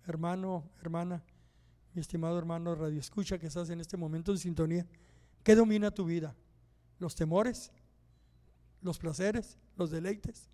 hermano, 0.05 0.69
hermana, 0.81 1.23
mi 1.93 2.01
estimado 2.01 2.37
hermano 2.37 2.75
Radio 2.75 2.99
Escucha 2.99 3.37
que 3.37 3.47
estás 3.47 3.69
en 3.69 3.81
este 3.81 3.97
momento 3.97 4.31
en 4.31 4.37
sintonía? 4.37 4.85
¿Qué 5.43 5.55
domina 5.55 5.91
tu 5.91 6.05
vida? 6.05 6.35
¿Los 6.97 7.15
temores? 7.15 7.71
¿Los 8.81 8.97
placeres? 8.97 9.57
¿Los 9.75 9.91
deleites? 9.91 10.49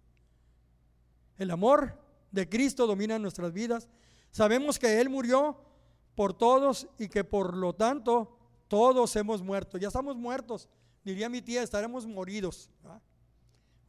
¿El 1.38 1.52
amor? 1.52 1.98
De 2.32 2.48
Cristo 2.48 2.88
domina 2.88 3.20
nuestras 3.20 3.54
vidas. 3.54 3.88
Sabemos 4.32 4.78
que 4.78 5.00
Él 5.00 5.10
murió 5.10 5.58
por 6.16 6.34
todos 6.34 6.88
y 6.98 7.08
que 7.08 7.24
por 7.24 7.56
lo 7.56 7.74
tanto 7.74 8.38
todos 8.68 9.16
hemos 9.16 9.42
muerto. 9.42 9.78
Ya 9.78 9.88
estamos 9.88 10.16
muertos, 10.16 10.70
diría 11.04 11.30
mi 11.30 11.42
tía, 11.42 11.64
estaremos 11.64 12.06
moridos. 12.06 12.70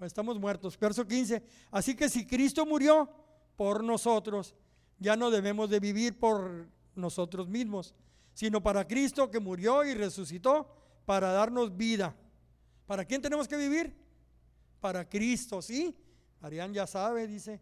Estamos 0.01 0.39
muertos. 0.39 0.79
Verso 0.79 1.07
15. 1.07 1.43
Así 1.71 1.95
que 1.95 2.09
si 2.09 2.27
Cristo 2.27 2.65
murió 2.65 3.09
por 3.57 3.85
nosotros, 3.85 4.55
ya 4.99 5.17
no 5.17 5.31
debemos 5.31 5.69
de 5.69 5.81
vivir 5.81 6.19
por 6.19 6.69
nosotros 6.95 7.49
mismos, 7.49 7.95
sino 8.33 8.63
para 8.63 8.87
Cristo 8.87 9.31
que 9.31 9.41
murió 9.41 9.85
y 9.85 9.95
resucitó 9.95 10.69
para 11.05 11.33
darnos 11.33 11.77
vida. 11.77 12.15
¿Para 12.87 13.05
quién 13.05 13.21
tenemos 13.21 13.47
que 13.47 13.57
vivir? 13.57 13.95
Para 14.81 15.09
Cristo, 15.09 15.61
¿sí? 15.61 15.95
Arián 16.41 16.73
ya 16.73 16.87
sabe, 16.87 17.27
dice, 17.27 17.61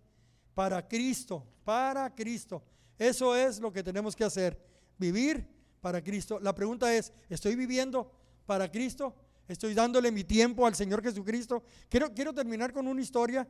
para 0.59 0.83
Cristo, 0.89 1.47
para 1.63 2.13
Cristo. 2.13 2.61
Eso 2.99 3.37
es 3.37 3.61
lo 3.61 3.73
que 3.73 3.81
tenemos 3.81 4.17
que 4.17 4.25
hacer, 4.25 4.61
vivir 4.99 5.47
para 5.81 6.03
Cristo. 6.03 6.41
La 6.41 6.53
pregunta 6.53 6.93
es, 6.93 7.13
¿estoy 7.29 7.55
viviendo 7.55 8.11
para 8.45 8.69
Cristo? 8.69 9.15
¿Estoy 9.47 9.73
dándole 9.73 10.11
mi 10.11 10.25
tiempo 10.25 10.67
al 10.67 10.75
Señor 10.75 11.01
Jesucristo? 11.01 11.63
Quiero, 11.89 12.13
quiero 12.13 12.35
terminar 12.35 12.73
con 12.73 12.89
una 12.89 13.01
historia, 13.01 13.47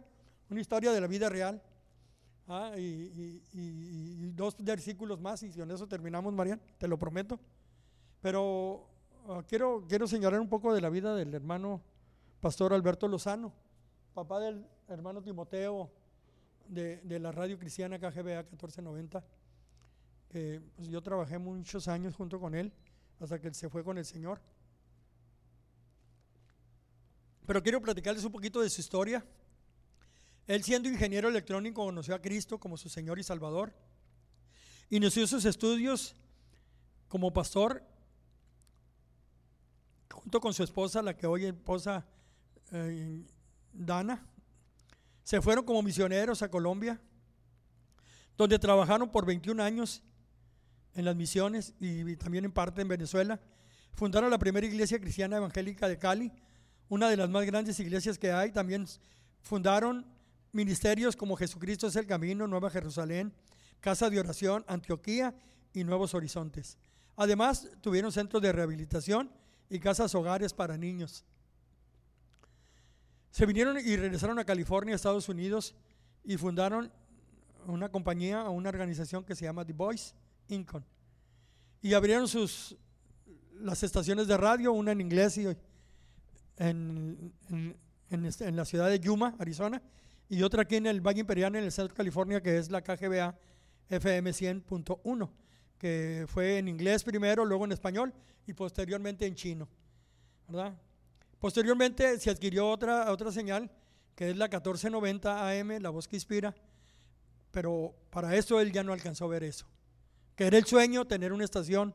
una 0.51 0.61
historia 0.61 0.93
de 0.93 1.01
la 1.01 1.07
vida 1.07 1.31
real. 1.31 1.63
Ah, 2.47 2.75
y, 2.77 3.41
dos 4.35 4.57
versículos 4.59 5.19
más 5.19 5.43
y 5.43 5.49
con 5.49 5.71
eso 5.71 5.89
terminamos, 5.89 6.35
Marian, 6.35 6.61
te 6.77 6.87
lo 6.87 6.99
prometo. 6.99 7.41
Pero 8.21 8.87
ah, 9.29 9.43
quiero, 9.49 9.87
quiero 9.89 10.07
señalar 10.07 10.41
un 10.41 10.49
poco 10.51 10.75
de 10.75 10.83
la 10.83 10.91
vida 10.91 11.15
del 11.15 11.33
hermano 11.33 11.81
pastor 12.43 12.75
Alberto 12.75 13.09
Lozano, 13.09 13.55
papá 14.13 14.41
del 14.41 14.63
hermano 14.89 15.23
Timoteo 15.23 15.91
de, 16.69 17.19
la 17.19 17.33
radio 17.33 17.59
cristiana 17.59 17.99
KGBA 17.99 18.43
1490. 18.43 19.25
pues 20.29 20.89
yo 20.89 21.03
trabajé 21.03 21.39
muchos 21.39 21.89
años 21.89 22.15
junto 22.15 22.39
con 22.39 22.55
él 22.55 22.73
hasta 23.21 23.41
que 23.41 23.49
él 23.49 23.55
se 23.55 23.69
fue 23.69 23.83
con 23.83 23.99
el 23.99 24.05
Señor. 24.05 24.41
Pero 27.47 27.63
quiero 27.63 27.81
platicarles 27.81 28.25
un 28.25 28.33
poquito 28.33 28.61
de 28.61 28.71
su 28.71 28.81
historia. 28.81 29.25
Él 30.47 30.63
siendo 30.63 30.89
ingeniero 30.89 31.29
electrónico 31.29 31.85
conoció 31.85 32.15
a 32.15 32.21
Cristo 32.21 32.59
como 32.59 32.77
su 32.77 32.89
Señor 32.89 33.19
y 33.19 33.23
Salvador. 33.23 33.73
Inició 34.91 35.27
sus 35.27 35.45
estudios 35.45 36.15
como 37.09 37.33
pastor 37.33 37.83
junto 40.11 40.41
con 40.41 40.53
su 40.53 40.63
esposa, 40.63 41.01
la 41.03 41.17
que 41.17 41.27
hoy 41.27 41.45
es 41.45 41.55
esposa 41.55 42.05
eh, 42.73 43.25
Dana, 43.73 44.27
se 45.29 45.43
fueron 45.43 45.63
como 45.63 45.83
misioneros 45.83 46.41
a 46.41 46.51
Colombia, 46.51 46.99
donde 48.39 48.59
trabajaron 48.59 49.11
por 49.11 49.27
21 49.27 49.63
años 49.63 50.03
en 50.95 51.05
las 51.05 51.15
misiones 51.17 51.75
y 51.79 52.17
también 52.17 52.47
en 52.47 52.51
parte 52.51 52.81
en 52.81 52.89
Venezuela. 52.89 53.39
Fundaron 53.93 54.31
la 54.31 54.39
primera 54.39 54.67
iglesia 54.67 54.99
cristiana 54.99 55.37
evangélica 55.37 55.87
de 55.87 55.99
Cali, 55.99 56.33
una 56.89 57.11
de 57.11 57.19
las 57.19 57.29
más 57.29 57.45
grandes 57.45 57.79
iglesias 57.79 58.17
que 58.17 58.33
hay. 58.33 58.53
También 58.53 58.87
fundaron 59.43 60.07
ministerios 60.53 61.15
como 61.15 61.37
Jesucristo 61.37 61.89
es 61.89 61.97
el 61.97 62.07
Camino, 62.07 62.47
Nueva 62.47 62.71
Jerusalén, 62.71 63.35
Casa 63.81 64.09
de 64.09 64.21
Oración, 64.21 64.65
Antioquía 64.67 65.35
y 65.75 65.85
Nuevos 65.85 66.15
Horizontes. 66.15 66.79
Además, 67.17 67.69
tuvieron 67.83 68.13
centros 68.13 68.43
de 68.43 68.53
rehabilitación 68.53 69.31
y 69.69 69.79
casas 69.79 70.15
hogares 70.15 70.55
para 70.55 70.79
niños. 70.79 71.27
Se 73.31 73.47
vinieron 73.47 73.79
y 73.79 73.97
regresaron 73.97 74.39
a 74.39 74.45
California, 74.45 74.95
Estados 74.95 75.29
Unidos, 75.29 75.75
y 76.25 76.37
fundaron 76.37 76.91
una 77.67 77.91
compañía 77.91 78.49
una 78.49 78.69
organización 78.69 79.25
que 79.25 79.35
se 79.35 79.45
llama 79.45 79.65
The 79.65 79.73
Voice 79.73 80.15
Incon. 80.49 80.85
Y 81.83 81.95
abrieron 81.95 82.27
sus, 82.27 82.77
las 83.61 83.83
estaciones 83.83 84.27
de 84.27 84.37
radio, 84.37 84.73
una 84.73 84.93
en 84.93 85.01
inglés 85.01 85.39
y 85.39 85.47
en, 86.57 87.33
este, 88.11 88.47
en, 88.47 88.57
la 88.57 88.65
ciudad 88.65 88.89
de 88.89 88.99
Yuma, 88.99 89.35
Arizona, 89.39 89.83
y 90.29 90.43
otra 90.43 90.63
aquí 90.63 90.77
en 90.77 90.87
el 90.87 91.01
Valle 91.01 91.21
Imperial, 91.21 91.55
en 91.57 91.65
el 91.65 91.73
centro 91.73 91.95
de 91.95 91.97
California, 91.97 92.43
que 92.43 92.59
es 92.59 92.71
la 92.71 92.83
KGBA 92.83 93.39
FM 93.89 94.31
100.1, 94.31 95.31
que 95.79 96.25
fue 96.29 96.59
en 96.59 96.69
inglés 96.69 97.05
primero, 97.05 97.45
luego 97.45 97.65
en 97.65 97.73
español 97.73 98.13
y 98.47 98.53
posteriormente 98.53 99.27
en 99.27 99.35
chino. 99.35 99.69
¿verdad? 100.49 100.75
Posteriormente 101.39 102.19
se 102.19 102.31
adquirió 102.31 102.69
otra, 102.69 103.13
otra 103.13 103.31
señal, 103.31 103.71
que 104.15 104.31
es 104.31 104.37
la 104.37 104.47
1490 104.47 105.51
AM, 105.51 105.81
la 105.81 105.91
voz 105.91 106.09
que 106.09 106.17
inspira, 106.17 106.55
pero 107.53 107.95
para 108.11 108.35
eso 108.35 108.61
él 108.61 108.73
ya 108.73 108.83
no 108.83 108.93
alcanzó 108.93 109.27
a 109.27 109.29
ver 109.29 109.45
eso. 109.45 109.67
Que 110.35 110.47
era 110.47 110.59
el 110.59 110.65
sueño 110.65 111.07
tener 111.07 111.33
una 111.33 111.45
estación, 111.45 111.95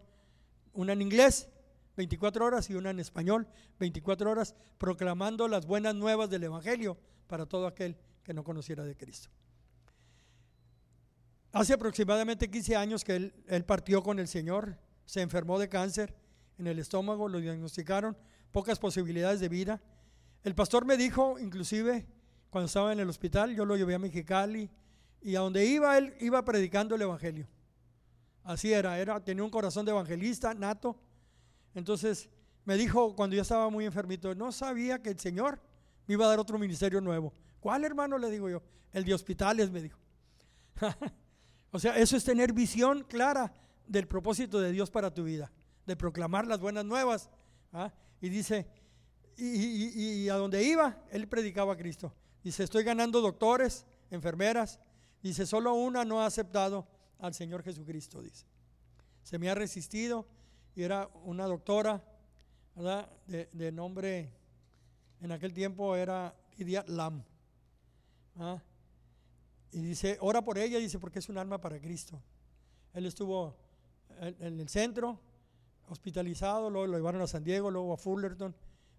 una 0.71 0.93
en 0.93 1.01
inglés, 1.01 1.49
24 1.97 2.45
horas, 2.45 2.69
y 2.69 2.75
una 2.75 2.89
en 2.89 2.99
español, 2.99 3.47
24 3.79 4.31
horas, 4.31 4.55
proclamando 4.77 5.47
las 5.47 5.65
buenas 5.65 5.93
nuevas 5.93 6.29
del 6.29 6.43
Evangelio 6.43 6.97
para 7.27 7.45
todo 7.45 7.67
aquel 7.67 7.97
que 8.23 8.33
no 8.33 8.43
conociera 8.43 8.85
de 8.85 8.95
Cristo. 8.95 9.29
Hace 11.51 11.73
aproximadamente 11.73 12.49
15 12.49 12.75
años 12.77 13.03
que 13.03 13.15
él, 13.15 13.33
él 13.47 13.65
partió 13.65 14.01
con 14.01 14.17
el 14.19 14.27
Señor, 14.27 14.77
se 15.05 15.21
enfermó 15.21 15.59
de 15.59 15.69
cáncer 15.69 16.15
en 16.57 16.67
el 16.67 16.79
estómago, 16.79 17.27
lo 17.27 17.39
diagnosticaron, 17.39 18.17
pocas 18.53 18.79
posibilidades 18.79 19.41
de 19.41 19.49
vida. 19.49 19.81
El 20.43 20.55
pastor 20.55 20.85
me 20.85 20.95
dijo, 20.95 21.37
inclusive, 21.39 22.05
cuando 22.49 22.67
estaba 22.67 22.93
en 22.93 22.99
el 22.99 23.09
hospital, 23.09 23.53
yo 23.53 23.65
lo 23.65 23.75
llevé 23.75 23.95
a 23.95 23.99
Mexicali 23.99 24.69
y 25.21 25.35
a 25.35 25.39
donde 25.39 25.65
iba 25.65 25.97
él 25.97 26.15
iba 26.21 26.45
predicando 26.45 26.95
el 26.95 27.01
evangelio. 27.01 27.47
Así 28.43 28.71
era, 28.71 28.97
era 28.99 29.19
tenía 29.21 29.43
un 29.43 29.49
corazón 29.49 29.85
de 29.85 29.91
evangelista 29.91 30.53
nato. 30.53 30.97
Entonces 31.73 32.29
me 32.63 32.77
dijo 32.77 33.15
cuando 33.15 33.35
yo 33.35 33.41
estaba 33.41 33.69
muy 33.69 33.85
enfermito, 33.85 34.35
no 34.35 34.51
sabía 34.51 35.01
que 35.01 35.09
el 35.09 35.19
Señor 35.19 35.59
me 36.05 36.13
iba 36.13 36.25
a 36.25 36.29
dar 36.29 36.39
otro 36.39 36.59
ministerio 36.59 37.01
nuevo. 37.01 37.33
¿Cuál 37.59 37.83
hermano? 37.83 38.17
Le 38.17 38.29
digo 38.29 38.49
yo. 38.49 38.61
El 38.91 39.05
de 39.05 39.13
hospitales, 39.13 39.71
me 39.71 39.81
dijo. 39.81 39.97
o 41.71 41.79
sea, 41.79 41.97
eso 41.97 42.15
es 42.15 42.23
tener 42.23 42.53
visión 42.53 43.03
clara 43.03 43.51
del 43.87 44.07
propósito 44.07 44.59
de 44.59 44.71
Dios 44.71 44.91
para 44.91 45.11
tu 45.11 45.23
vida, 45.23 45.51
de 45.85 45.95
proclamar 45.95 46.45
las 46.45 46.59
buenas 46.59 46.85
nuevas 46.85 47.29
¿ah? 47.71 47.91
Y 48.23 48.29
dice, 48.29 48.65
y, 49.35 50.29
a 50.29 50.35
donde 50.35 50.63
iba, 50.63 50.97
él 51.11 51.27
predicaba 51.27 51.73
a 51.73 51.75
Cristo. 51.75 52.13
Dice, 52.41 52.63
estoy 52.63 52.85
ganando 52.85 53.19
doctores, 53.19 53.85
enfermeras. 54.11 54.79
Dice, 55.21 55.45
solo 55.45 55.73
una 55.73 56.05
no 56.05 56.21
ha 56.21 56.25
aceptado 56.25 56.87
al 57.19 57.33
Señor 57.33 57.63
Jesucristo, 57.63 58.21
dice. 58.21 58.45
Se 59.23 59.37
me 59.37 59.49
ha 59.49 59.55
resistido 59.55 60.25
y 60.73 60.83
era 60.83 61.09
una 61.25 61.47
doctora, 61.47 62.01
¿verdad? 62.77 63.11
De, 63.27 63.71
nombre, 63.73 64.31
en 65.19 65.33
aquel 65.33 65.53
tiempo 65.53 65.93
era 65.93 66.33
Lidia 66.55 66.85
Lam. 66.87 67.25
¿ah? 68.37 68.63
Y 69.73 69.81
dice, 69.81 70.17
ora 70.21 70.41
por 70.41 70.57
ella, 70.57 70.79
dice, 70.79 70.97
porque 70.97 71.19
es 71.19 71.27
un 71.27 71.37
alma 71.37 71.59
para 71.59 71.77
Cristo. 71.77 72.23
Él 72.93 73.05
estuvo 73.05 73.57
en, 74.21 74.61
el 74.61 74.69
centro, 74.69 75.19
hospitalizado, 75.89 76.69
luego 76.69 76.87
lo 76.87 76.97
llevaron 76.97 77.21
a 77.21 77.27
San 77.27 77.43
Diego, 77.43 77.69
luego 77.71 77.93
a 77.93 77.97
Fullerton, 77.97 78.55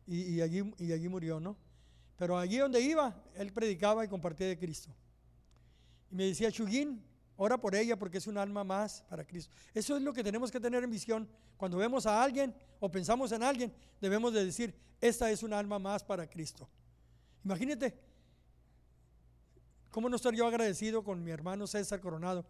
y, 0.07 0.41
allí, 0.41 0.63
y 0.79 0.93
allí 0.93 1.09
murió, 1.09 1.41
¿no? 1.41 1.57
Pero 2.17 2.39
allí 2.39 2.59
donde 2.59 2.81
iba, 2.81 3.15
él 3.35 3.53
predicaba 3.53 4.05
y 4.05 4.09
compartía 4.09 4.47
de 4.47 4.59
Cristo. 4.59 4.91
Y 6.11 6.15
me 6.15 6.25
decía, 6.25 6.53
Chugín, 6.53 7.03
ora 7.37 7.57
por 7.59 7.75
ella 7.75 7.99
porque 7.99 8.19
es 8.19 8.27
un 8.27 8.37
alma 8.37 8.65
más 8.65 9.03
para 9.09 9.25
Cristo. 9.25 9.55
Eso 9.73 9.97
es 9.97 10.03
lo 10.03 10.13
que 10.13 10.23
tenemos 10.23 10.51
que 10.51 10.61
tener 10.61 10.85
en 10.85 10.91
visión. 10.91 11.29
Cuando 11.57 11.79
vemos 11.79 12.07
a 12.07 12.23
alguien 12.23 12.55
o 12.81 12.91
pensamos 12.91 13.33
en 13.33 13.43
alguien, 13.43 13.73
debemos 14.01 14.33
de 14.33 14.45
decir, 14.45 14.75
esta 15.01 15.31
es 15.31 15.43
un 15.43 15.53
alma 15.53 15.79
más 15.79 16.05
para 16.05 16.29
Cristo. 16.29 16.69
Imagínate, 17.43 17.99
¿Cómo 19.95 20.09
no 20.09 20.17
estar 20.17 20.35
yo 20.35 20.45
agradecido 20.45 21.05
con 21.05 21.23
mi 21.23 21.31
hermano 21.31 21.69
César 21.69 22.01
Coronado? 22.01 22.45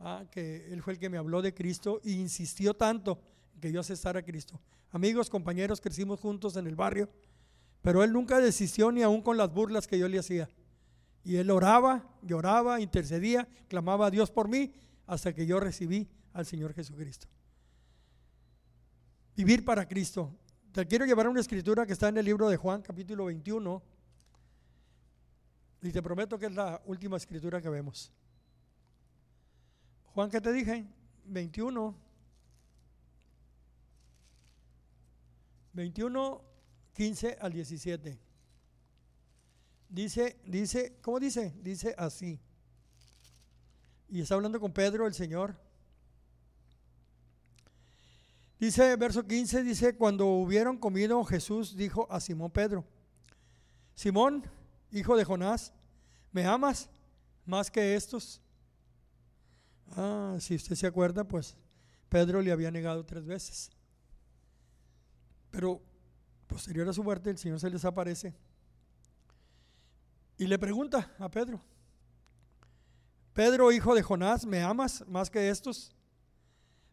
Ah, 0.00 0.24
que 0.28 0.66
él 0.72 0.82
fue 0.82 0.94
el 0.94 0.98
que 0.98 1.08
me 1.08 1.16
habló 1.16 1.40
de 1.40 1.54
Cristo 1.54 2.00
e 2.02 2.10
insistió 2.10 2.74
tanto 2.74 3.22
que 3.60 3.72
yo 3.72 3.80
aceptara 3.80 4.20
a 4.20 4.22
Cristo. 4.22 4.60
Amigos, 4.90 5.30
compañeros, 5.30 5.80
crecimos 5.80 6.20
juntos 6.20 6.56
en 6.56 6.66
el 6.66 6.76
barrio, 6.76 7.08
pero 7.82 8.02
él 8.02 8.12
nunca 8.12 8.38
desistió 8.38 8.92
ni 8.92 9.02
aún 9.02 9.22
con 9.22 9.36
las 9.36 9.52
burlas 9.52 9.86
que 9.86 9.98
yo 9.98 10.08
le 10.08 10.18
hacía. 10.18 10.48
Y 11.24 11.36
él 11.36 11.50
oraba, 11.50 12.04
lloraba, 12.22 12.80
intercedía, 12.80 13.48
clamaba 13.68 14.06
a 14.06 14.10
Dios 14.10 14.30
por 14.30 14.48
mí 14.48 14.74
hasta 15.06 15.34
que 15.34 15.46
yo 15.46 15.58
recibí 15.60 16.08
al 16.32 16.46
Señor 16.46 16.74
Jesucristo. 16.74 17.26
Vivir 19.36 19.64
para 19.64 19.88
Cristo. 19.88 20.32
Te 20.72 20.86
quiero 20.86 21.06
llevar 21.06 21.26
a 21.26 21.30
una 21.30 21.40
escritura 21.40 21.86
que 21.86 21.92
está 21.92 22.08
en 22.08 22.18
el 22.18 22.24
libro 22.24 22.48
de 22.48 22.56
Juan, 22.56 22.82
capítulo 22.82 23.26
21 23.26 23.82
y 25.84 25.92
te 25.92 26.02
prometo 26.02 26.38
que 26.38 26.46
es 26.46 26.54
la 26.54 26.80
última 26.86 27.18
escritura 27.18 27.60
que 27.60 27.68
vemos. 27.68 28.10
Juan, 30.14 30.30
¿qué 30.30 30.40
te 30.40 30.50
dije? 30.50 30.86
21. 31.26 31.94
21, 35.74 36.42
15 36.94 37.38
al 37.40 37.52
17. 37.52 38.18
Dice, 39.88 40.40
dice, 40.44 40.96
¿cómo 41.02 41.20
dice? 41.20 41.54
Dice 41.62 41.94
así. 41.98 42.40
Y 44.08 44.20
está 44.20 44.34
hablando 44.34 44.60
con 44.60 44.72
Pedro, 44.72 45.06
el 45.06 45.14
Señor. 45.14 45.56
Dice, 48.58 48.96
verso 48.96 49.26
15, 49.26 49.62
dice, 49.62 49.96
cuando 49.96 50.26
hubieron 50.26 50.78
comido, 50.78 51.22
Jesús 51.24 51.76
dijo 51.76 52.10
a 52.10 52.20
Simón 52.20 52.50
Pedro, 52.50 52.84
Simón, 53.94 54.44
hijo 54.90 55.16
de 55.16 55.24
Jonás, 55.24 55.72
¿me 56.32 56.46
amas 56.46 56.88
más 57.44 57.70
que 57.70 57.94
estos? 57.94 58.40
Ah, 59.96 60.36
si 60.40 60.54
usted 60.54 60.76
se 60.76 60.86
acuerda, 60.86 61.24
pues 61.24 61.56
Pedro 62.08 62.40
le 62.40 62.52
había 62.52 62.70
negado 62.70 63.04
tres 63.04 63.26
veces. 63.26 63.70
Pero 65.54 65.80
posterior 66.48 66.88
a 66.88 66.92
su 66.92 67.04
muerte, 67.04 67.30
el 67.30 67.38
Señor 67.38 67.60
se 67.60 67.70
les 67.70 67.84
aparece 67.84 68.34
y 70.36 70.48
le 70.48 70.58
pregunta 70.58 71.14
a 71.16 71.30
Pedro, 71.30 71.62
Pedro, 73.32 73.70
hijo 73.70 73.94
de 73.94 74.02
Jonás, 74.02 74.46
¿me 74.46 74.64
amas 74.64 75.04
más 75.06 75.30
que 75.30 75.48
estos? 75.48 75.94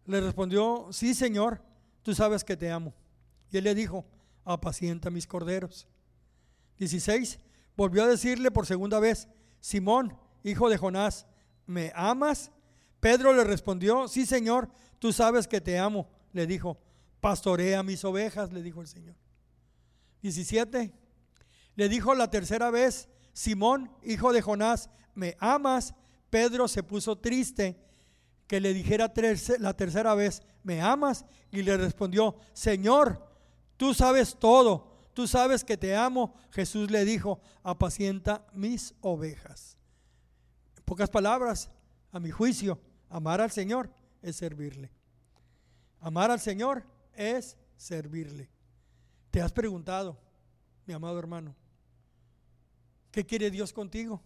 Le 0.06 0.22
respondió, 0.22 0.90
sí, 0.92 1.16
Señor, 1.16 1.60
tú 2.04 2.14
sabes 2.14 2.44
que 2.44 2.56
te 2.56 2.70
amo. 2.70 2.94
Y 3.50 3.58
él 3.58 3.64
le 3.64 3.74
dijo, 3.74 4.06
apacienta 4.46 5.10
mis 5.10 5.26
corderos. 5.26 5.88
16 6.78 7.40
volvió 7.76 8.04
a 8.04 8.08
decirle 8.08 8.52
por 8.52 8.68
segunda 8.68 9.00
vez, 9.00 9.28
Simón, 9.60 10.16
hijo 10.44 10.70
de 10.70 10.78
Jonás, 10.78 11.26
¿me 11.66 11.92
amas? 11.96 12.52
Pedro 13.00 13.34
le 13.34 13.44
respondió, 13.44 14.08
sí 14.08 14.28
Señor, 14.28 14.70
tú 15.00 15.12
sabes 15.12 15.48
que 15.48 15.62
te 15.62 15.80
amo. 15.80 16.08
Le 16.32 16.46
dijo, 16.46 16.78
pastorea 17.22 17.84
mis 17.84 18.04
ovejas, 18.04 18.52
le 18.52 18.62
dijo 18.62 18.82
el 18.82 18.88
Señor. 18.88 19.16
17. 20.22 20.94
Le 21.76 21.90
dijo 21.90 22.14
la 22.14 22.30
tercera 22.30 22.70
vez, 22.70 23.08
Simón, 23.34 23.90
hijo 24.04 24.34
de 24.34 24.42
Jonás, 24.42 24.90
¿me 25.16 25.38
amas? 25.40 25.94
Pedro 26.30 26.68
se 26.68 26.84
puso 26.84 27.18
triste 27.18 27.80
que 28.48 28.60
le 28.60 28.74
dijera 28.74 29.14
la 29.60 29.74
tercera 29.74 30.14
vez, 30.16 30.42
¿me 30.64 30.82
amas? 30.82 31.26
Y 31.52 31.62
le 31.62 31.78
respondió, 31.78 32.36
Señor, 32.54 33.26
tú 33.78 33.94
sabes 33.94 34.38
todo 34.38 34.92
tú 35.14 35.28
sabes 35.28 35.64
que 35.64 35.78
te 35.78 35.96
amo. 35.96 36.34
Jesús 36.52 36.90
le 36.92 37.06
dijo, 37.06 37.40
apacienta 37.64 38.46
mis 38.54 38.94
ovejas. 39.02 39.78
En 40.78 40.84
pocas 40.84 41.10
palabras, 41.10 41.70
a 42.12 42.20
mi 42.20 42.32
juicio, 42.32 42.80
amar 43.10 43.42
al 43.42 43.52
Señor 43.52 43.90
es 44.22 44.36
servirle. 44.36 44.92
Amar 46.00 46.32
al 46.32 46.40
Señor 46.40 46.84
es 47.16 47.58
servirle. 47.78 48.50
¿Te 49.30 49.42
has 49.42 49.52
preguntado, 49.52 50.18
mi 50.86 50.94
amado 50.94 51.18
hermano, 51.18 51.56
qué 53.12 53.26
quiere 53.26 53.50
Dios 53.50 53.72
contigo? 53.72 54.22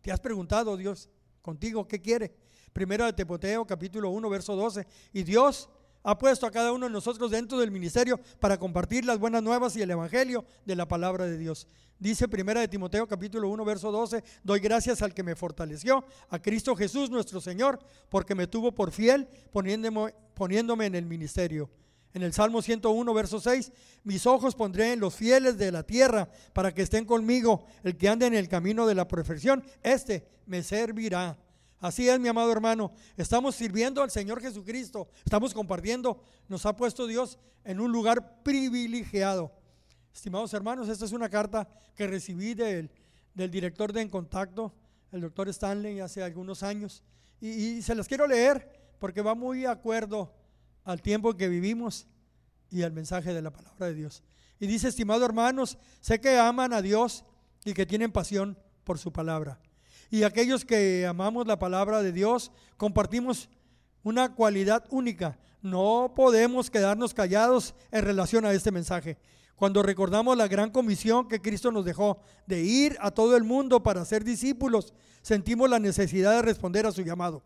¿Te 0.00 0.12
has 0.12 0.20
preguntado, 0.20 0.76
Dios, 0.76 1.08
contigo, 1.42 1.86
qué 1.86 2.00
quiere? 2.00 2.34
Primero 2.72 3.04
de 3.04 3.12
Tepoteo, 3.12 3.66
capítulo 3.66 4.10
1, 4.10 4.30
verso 4.30 4.56
12. 4.56 4.86
Y 5.12 5.22
Dios 5.22 5.68
ha 6.02 6.16
puesto 6.18 6.46
a 6.46 6.50
cada 6.50 6.72
uno 6.72 6.86
de 6.86 6.92
nosotros 6.92 7.30
dentro 7.30 7.58
del 7.58 7.70
ministerio 7.70 8.18
para 8.38 8.58
compartir 8.58 9.04
las 9.04 9.18
buenas 9.18 9.42
nuevas 9.42 9.76
y 9.76 9.82
el 9.82 9.90
evangelio 9.90 10.44
de 10.64 10.76
la 10.76 10.88
palabra 10.88 11.26
de 11.26 11.36
Dios. 11.36 11.66
Dice 11.98 12.28
primera 12.28 12.60
de 12.60 12.68
Timoteo 12.68 13.06
capítulo 13.06 13.50
1 13.50 13.64
verso 13.64 13.92
12, 13.92 14.24
doy 14.42 14.60
gracias 14.60 15.02
al 15.02 15.12
que 15.12 15.22
me 15.22 15.36
fortaleció, 15.36 16.04
a 16.30 16.40
Cristo 16.40 16.74
Jesús 16.74 17.10
nuestro 17.10 17.42
Señor, 17.42 17.78
porque 18.08 18.34
me 18.34 18.46
tuvo 18.46 18.72
por 18.72 18.90
fiel 18.90 19.28
poniéndome, 19.52 20.14
poniéndome 20.34 20.86
en 20.86 20.94
el 20.94 21.04
ministerio. 21.04 21.68
En 22.12 22.22
el 22.22 22.32
Salmo 22.32 22.60
101, 22.60 23.14
verso 23.14 23.40
6, 23.40 23.70
mis 24.02 24.26
ojos 24.26 24.56
pondré 24.56 24.92
en 24.92 25.00
los 25.00 25.14
fieles 25.14 25.56
de 25.58 25.70
la 25.70 25.84
tierra 25.84 26.28
para 26.52 26.74
que 26.74 26.82
estén 26.82 27.04
conmigo. 27.04 27.66
El 27.84 27.96
que 27.96 28.08
ande 28.08 28.26
en 28.26 28.34
el 28.34 28.48
camino 28.48 28.86
de 28.86 28.96
la 28.96 29.06
perfección, 29.06 29.62
este 29.82 30.26
me 30.46 30.62
servirá. 30.64 31.38
Así 31.78 32.08
es, 32.08 32.18
mi 32.18 32.28
amado 32.28 32.50
hermano. 32.50 32.92
Estamos 33.16 33.54
sirviendo 33.54 34.02
al 34.02 34.10
Señor 34.10 34.40
Jesucristo. 34.40 35.08
Estamos 35.24 35.54
compartiendo. 35.54 36.20
Nos 36.48 36.66
ha 36.66 36.76
puesto 36.76 37.06
Dios 37.06 37.38
en 37.64 37.78
un 37.78 37.92
lugar 37.92 38.42
privilegiado. 38.42 39.52
Estimados 40.12 40.52
hermanos, 40.52 40.88
esta 40.88 41.04
es 41.04 41.12
una 41.12 41.28
carta 41.28 41.68
que 41.94 42.08
recibí 42.08 42.54
del, 42.54 42.90
director 43.34 43.92
de 43.92 44.00
En 44.00 44.08
Contacto, 44.08 44.74
el 45.12 45.20
doctor 45.20 45.48
Stanley, 45.48 46.00
hace 46.00 46.24
algunos 46.24 46.64
años. 46.64 47.04
Y, 47.40 47.48
y 47.48 47.82
se 47.82 47.94
las 47.94 48.08
quiero 48.08 48.26
leer 48.26 48.68
porque 48.98 49.22
va 49.22 49.36
muy 49.36 49.60
de 49.60 49.68
acuerdo 49.68 50.34
al 50.84 51.02
tiempo 51.02 51.36
que 51.36 51.48
vivimos 51.48 52.06
y 52.70 52.82
al 52.82 52.92
mensaje 52.92 53.34
de 53.34 53.42
la 53.42 53.50
palabra 53.50 53.86
de 53.86 53.94
Dios. 53.94 54.22
Y 54.58 54.66
dice, 54.66 54.88
estimados 54.88 55.22
hermanos, 55.22 55.78
sé 56.00 56.20
que 56.20 56.38
aman 56.38 56.72
a 56.72 56.82
Dios 56.82 57.24
y 57.64 57.74
que 57.74 57.86
tienen 57.86 58.12
pasión 58.12 58.58
por 58.84 58.98
su 58.98 59.12
palabra 59.12 59.60
y 60.10 60.24
aquellos 60.24 60.64
que 60.64 61.06
amamos 61.06 61.46
la 61.46 61.58
palabra 61.58 62.02
de 62.02 62.12
Dios 62.12 62.50
compartimos 62.76 63.48
una 64.02 64.34
cualidad 64.34 64.84
única. 64.90 65.38
No 65.62 66.12
podemos 66.16 66.68
quedarnos 66.68 67.14
callados 67.14 67.74
en 67.92 68.02
relación 68.02 68.44
a 68.44 68.52
este 68.52 68.72
mensaje. 68.72 69.18
Cuando 69.54 69.82
recordamos 69.82 70.36
la 70.36 70.48
gran 70.48 70.70
comisión 70.70 71.28
que 71.28 71.40
Cristo 71.40 71.70
nos 71.70 71.84
dejó 71.84 72.18
de 72.46 72.62
ir 72.62 72.96
a 73.00 73.10
todo 73.12 73.36
el 73.36 73.44
mundo 73.44 73.82
para 73.82 74.04
ser 74.04 74.24
discípulos, 74.24 74.94
sentimos 75.22 75.70
la 75.70 75.78
necesidad 75.78 76.32
de 76.32 76.42
responder 76.42 76.86
a 76.86 76.92
su 76.92 77.02
llamado. 77.02 77.42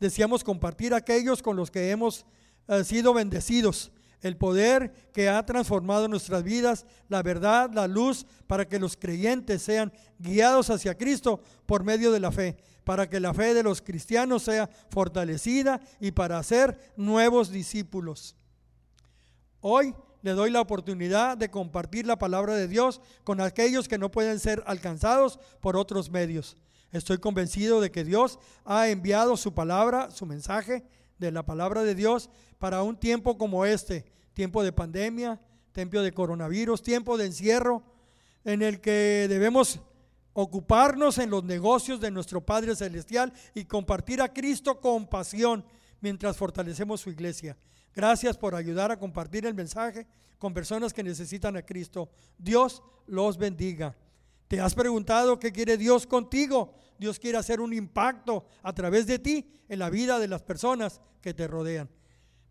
Deseamos 0.00 0.42
compartir 0.42 0.94
aquellos 0.94 1.42
con 1.42 1.56
los 1.56 1.70
que 1.70 1.90
hemos 1.90 2.24
eh, 2.68 2.84
sido 2.84 3.14
bendecidos 3.14 3.92
el 4.22 4.36
poder 4.36 4.92
que 5.12 5.28
ha 5.28 5.44
transformado 5.46 6.08
nuestras 6.08 6.42
vidas, 6.42 6.86
la 7.08 7.22
verdad, 7.22 7.70
la 7.72 7.86
luz, 7.88 8.26
para 8.46 8.66
que 8.68 8.78
los 8.78 8.96
creyentes 8.96 9.62
sean 9.62 9.92
guiados 10.18 10.70
hacia 10.70 10.96
Cristo 10.96 11.40
por 11.66 11.84
medio 11.84 12.12
de 12.12 12.20
la 12.20 12.30
fe, 12.30 12.56
para 12.84 13.08
que 13.08 13.20
la 13.20 13.32
fe 13.32 13.54
de 13.54 13.62
los 13.62 13.80
cristianos 13.80 14.42
sea 14.42 14.68
fortalecida 14.90 15.80
y 16.00 16.12
para 16.12 16.38
hacer 16.38 16.78
nuevos 16.96 17.50
discípulos. 17.50 18.36
Hoy 19.60 19.94
le 20.22 20.32
doy 20.32 20.50
la 20.50 20.60
oportunidad 20.60 21.38
de 21.38 21.50
compartir 21.50 22.06
la 22.06 22.18
palabra 22.18 22.54
de 22.54 22.68
Dios 22.68 23.00
con 23.24 23.40
aquellos 23.40 23.88
que 23.88 23.98
no 23.98 24.10
pueden 24.10 24.38
ser 24.38 24.62
alcanzados 24.66 25.38
por 25.60 25.76
otros 25.76 26.10
medios. 26.10 26.56
Estoy 26.92 27.18
convencido 27.18 27.80
de 27.80 27.90
que 27.90 28.04
Dios 28.04 28.38
ha 28.64 28.88
enviado 28.88 29.36
su 29.36 29.54
palabra, 29.54 30.10
su 30.10 30.26
mensaje 30.26 30.84
de 31.20 31.30
la 31.30 31.44
palabra 31.44 31.84
de 31.84 31.94
Dios 31.94 32.30
para 32.58 32.82
un 32.82 32.96
tiempo 32.96 33.38
como 33.38 33.66
este, 33.66 34.06
tiempo 34.32 34.64
de 34.64 34.72
pandemia, 34.72 35.40
tiempo 35.72 36.00
de 36.00 36.12
coronavirus, 36.12 36.82
tiempo 36.82 37.16
de 37.16 37.26
encierro, 37.26 37.84
en 38.42 38.62
el 38.62 38.80
que 38.80 39.26
debemos 39.28 39.80
ocuparnos 40.32 41.18
en 41.18 41.30
los 41.30 41.44
negocios 41.44 42.00
de 42.00 42.10
nuestro 42.10 42.40
Padre 42.40 42.74
Celestial 42.74 43.32
y 43.54 43.66
compartir 43.66 44.22
a 44.22 44.32
Cristo 44.32 44.80
con 44.80 45.06
pasión 45.06 45.64
mientras 46.00 46.36
fortalecemos 46.36 47.02
su 47.02 47.10
iglesia. 47.10 47.56
Gracias 47.94 48.38
por 48.38 48.54
ayudar 48.54 48.90
a 48.90 48.98
compartir 48.98 49.44
el 49.44 49.54
mensaje 49.54 50.06
con 50.38 50.54
personas 50.54 50.94
que 50.94 51.02
necesitan 51.02 51.56
a 51.56 51.62
Cristo. 51.62 52.08
Dios 52.38 52.82
los 53.06 53.36
bendiga. 53.36 53.94
¿Te 54.48 54.58
has 54.58 54.74
preguntado 54.74 55.38
qué 55.38 55.52
quiere 55.52 55.76
Dios 55.76 56.06
contigo? 56.06 56.72
Dios 57.00 57.18
quiere 57.18 57.38
hacer 57.38 57.62
un 57.62 57.72
impacto 57.72 58.44
a 58.62 58.74
través 58.74 59.06
de 59.06 59.18
ti 59.18 59.50
en 59.70 59.78
la 59.78 59.88
vida 59.88 60.18
de 60.18 60.28
las 60.28 60.42
personas 60.42 61.00
que 61.22 61.32
te 61.32 61.48
rodean. 61.48 61.88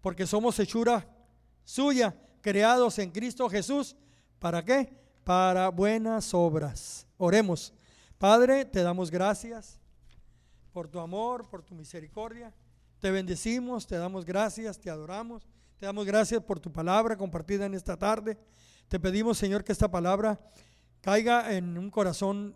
Porque 0.02 0.26
somos 0.26 0.58
hechura 0.58 1.08
suya, 1.64 2.16
creados 2.42 2.98
en 2.98 3.12
Cristo 3.12 3.48
Jesús. 3.48 3.96
¿Para 4.40 4.66
qué? 4.66 4.92
Para 5.24 5.70
buenas 5.70 6.34
obras. 6.34 7.06
Oremos. 7.18 7.76
Padre, 8.18 8.66
te 8.66 8.82
damos 8.82 9.12
gracias 9.12 9.80
por 10.74 10.88
tu 10.88 11.00
amor, 11.00 11.48
por 11.48 11.62
tu 11.62 11.76
misericordia. 11.76 12.52
Te 12.98 13.12
bendecimos, 13.12 13.86
te 13.86 13.98
damos 13.98 14.26
gracias, 14.26 14.80
te 14.80 14.90
adoramos. 14.90 15.48
Te 15.78 15.86
damos 15.86 16.08
gracias 16.08 16.42
por 16.42 16.60
tu 16.60 16.72
palabra 16.72 17.16
compartida 17.16 17.68
en 17.68 17.76
esta 17.76 17.96
tarde. 17.98 18.36
Te 18.88 19.00
pedimos, 19.00 19.38
Señor, 19.38 19.64
que 19.64 19.74
esta 19.74 19.92
palabra 19.92 20.40
caiga 21.02 21.54
en 21.54 21.78
un 21.78 21.92
corazón 21.92 22.56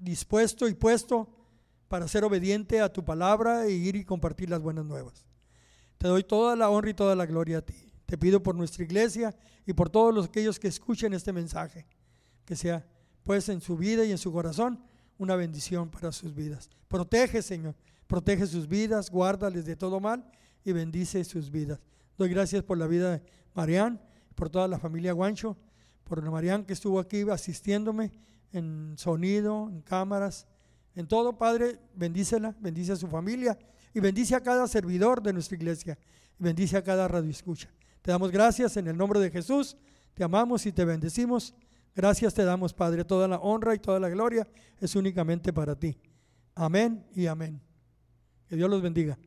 dispuesto 0.00 0.68
y 0.68 0.74
puesto 0.74 1.28
para 1.88 2.06
ser 2.06 2.24
obediente 2.24 2.80
a 2.80 2.92
tu 2.92 3.04
palabra 3.04 3.66
e 3.66 3.72
ir 3.72 3.96
y 3.96 4.04
compartir 4.04 4.50
las 4.50 4.60
buenas 4.60 4.84
nuevas. 4.84 5.24
Te 5.96 6.06
doy 6.06 6.22
toda 6.22 6.54
la 6.54 6.70
honra 6.70 6.90
y 6.90 6.94
toda 6.94 7.16
la 7.16 7.26
gloria 7.26 7.58
a 7.58 7.62
ti. 7.62 7.92
Te 8.06 8.16
pido 8.16 8.42
por 8.42 8.54
nuestra 8.54 8.84
iglesia 8.84 9.34
y 9.66 9.72
por 9.72 9.90
todos 9.90 10.14
los, 10.14 10.26
aquellos 10.26 10.58
que 10.58 10.68
escuchen 10.68 11.12
este 11.12 11.32
mensaje, 11.32 11.86
que 12.44 12.56
sea 12.56 12.86
pues 13.24 13.48
en 13.48 13.60
su 13.60 13.76
vida 13.76 14.04
y 14.04 14.10
en 14.10 14.18
su 14.18 14.32
corazón 14.32 14.82
una 15.18 15.36
bendición 15.36 15.90
para 15.90 16.12
sus 16.12 16.34
vidas. 16.34 16.70
Protege, 16.88 17.42
Señor, 17.42 17.74
protege 18.06 18.46
sus 18.46 18.68
vidas, 18.68 19.10
guárdales 19.10 19.66
de 19.66 19.76
todo 19.76 20.00
mal 20.00 20.24
y 20.64 20.72
bendice 20.72 21.24
sus 21.24 21.50
vidas. 21.50 21.80
Doy 22.16 22.30
gracias 22.30 22.62
por 22.62 22.78
la 22.78 22.86
vida 22.86 23.12
de 23.12 23.22
Marián, 23.54 24.00
por 24.34 24.48
toda 24.48 24.68
la 24.68 24.78
familia 24.78 25.12
Guancho, 25.12 25.56
por 26.04 26.22
Marián 26.30 26.64
que 26.64 26.72
estuvo 26.72 26.98
aquí 26.98 27.22
asistiéndome 27.28 28.12
en 28.52 28.94
sonido, 28.96 29.68
en 29.70 29.82
cámaras, 29.82 30.46
en 30.94 31.06
todo, 31.06 31.38
Padre, 31.38 31.78
bendícela, 31.94 32.54
bendice 32.60 32.92
a 32.92 32.96
su 32.96 33.06
familia 33.06 33.58
y 33.94 34.00
bendice 34.00 34.34
a 34.34 34.42
cada 34.42 34.66
servidor 34.66 35.22
de 35.22 35.32
nuestra 35.32 35.56
iglesia 35.56 35.98
y 36.38 36.42
bendice 36.42 36.76
a 36.76 36.82
cada 36.82 37.06
radio 37.06 37.30
escucha. 37.30 37.68
Te 38.02 38.10
damos 38.10 38.30
gracias 38.30 38.76
en 38.76 38.88
el 38.88 38.96
nombre 38.96 39.20
de 39.20 39.30
Jesús, 39.30 39.76
te 40.14 40.24
amamos 40.24 40.66
y 40.66 40.72
te 40.72 40.84
bendecimos. 40.84 41.54
Gracias 41.94 42.32
te 42.32 42.44
damos, 42.44 42.72
Padre, 42.74 43.04
toda 43.04 43.26
la 43.26 43.38
honra 43.38 43.74
y 43.74 43.78
toda 43.78 43.98
la 43.98 44.08
gloria 44.08 44.46
es 44.80 44.94
únicamente 44.94 45.52
para 45.52 45.74
ti. 45.76 45.98
Amén 46.54 47.04
y 47.14 47.26
amén. 47.26 47.60
Que 48.48 48.56
Dios 48.56 48.70
los 48.70 48.80
bendiga. 48.82 49.18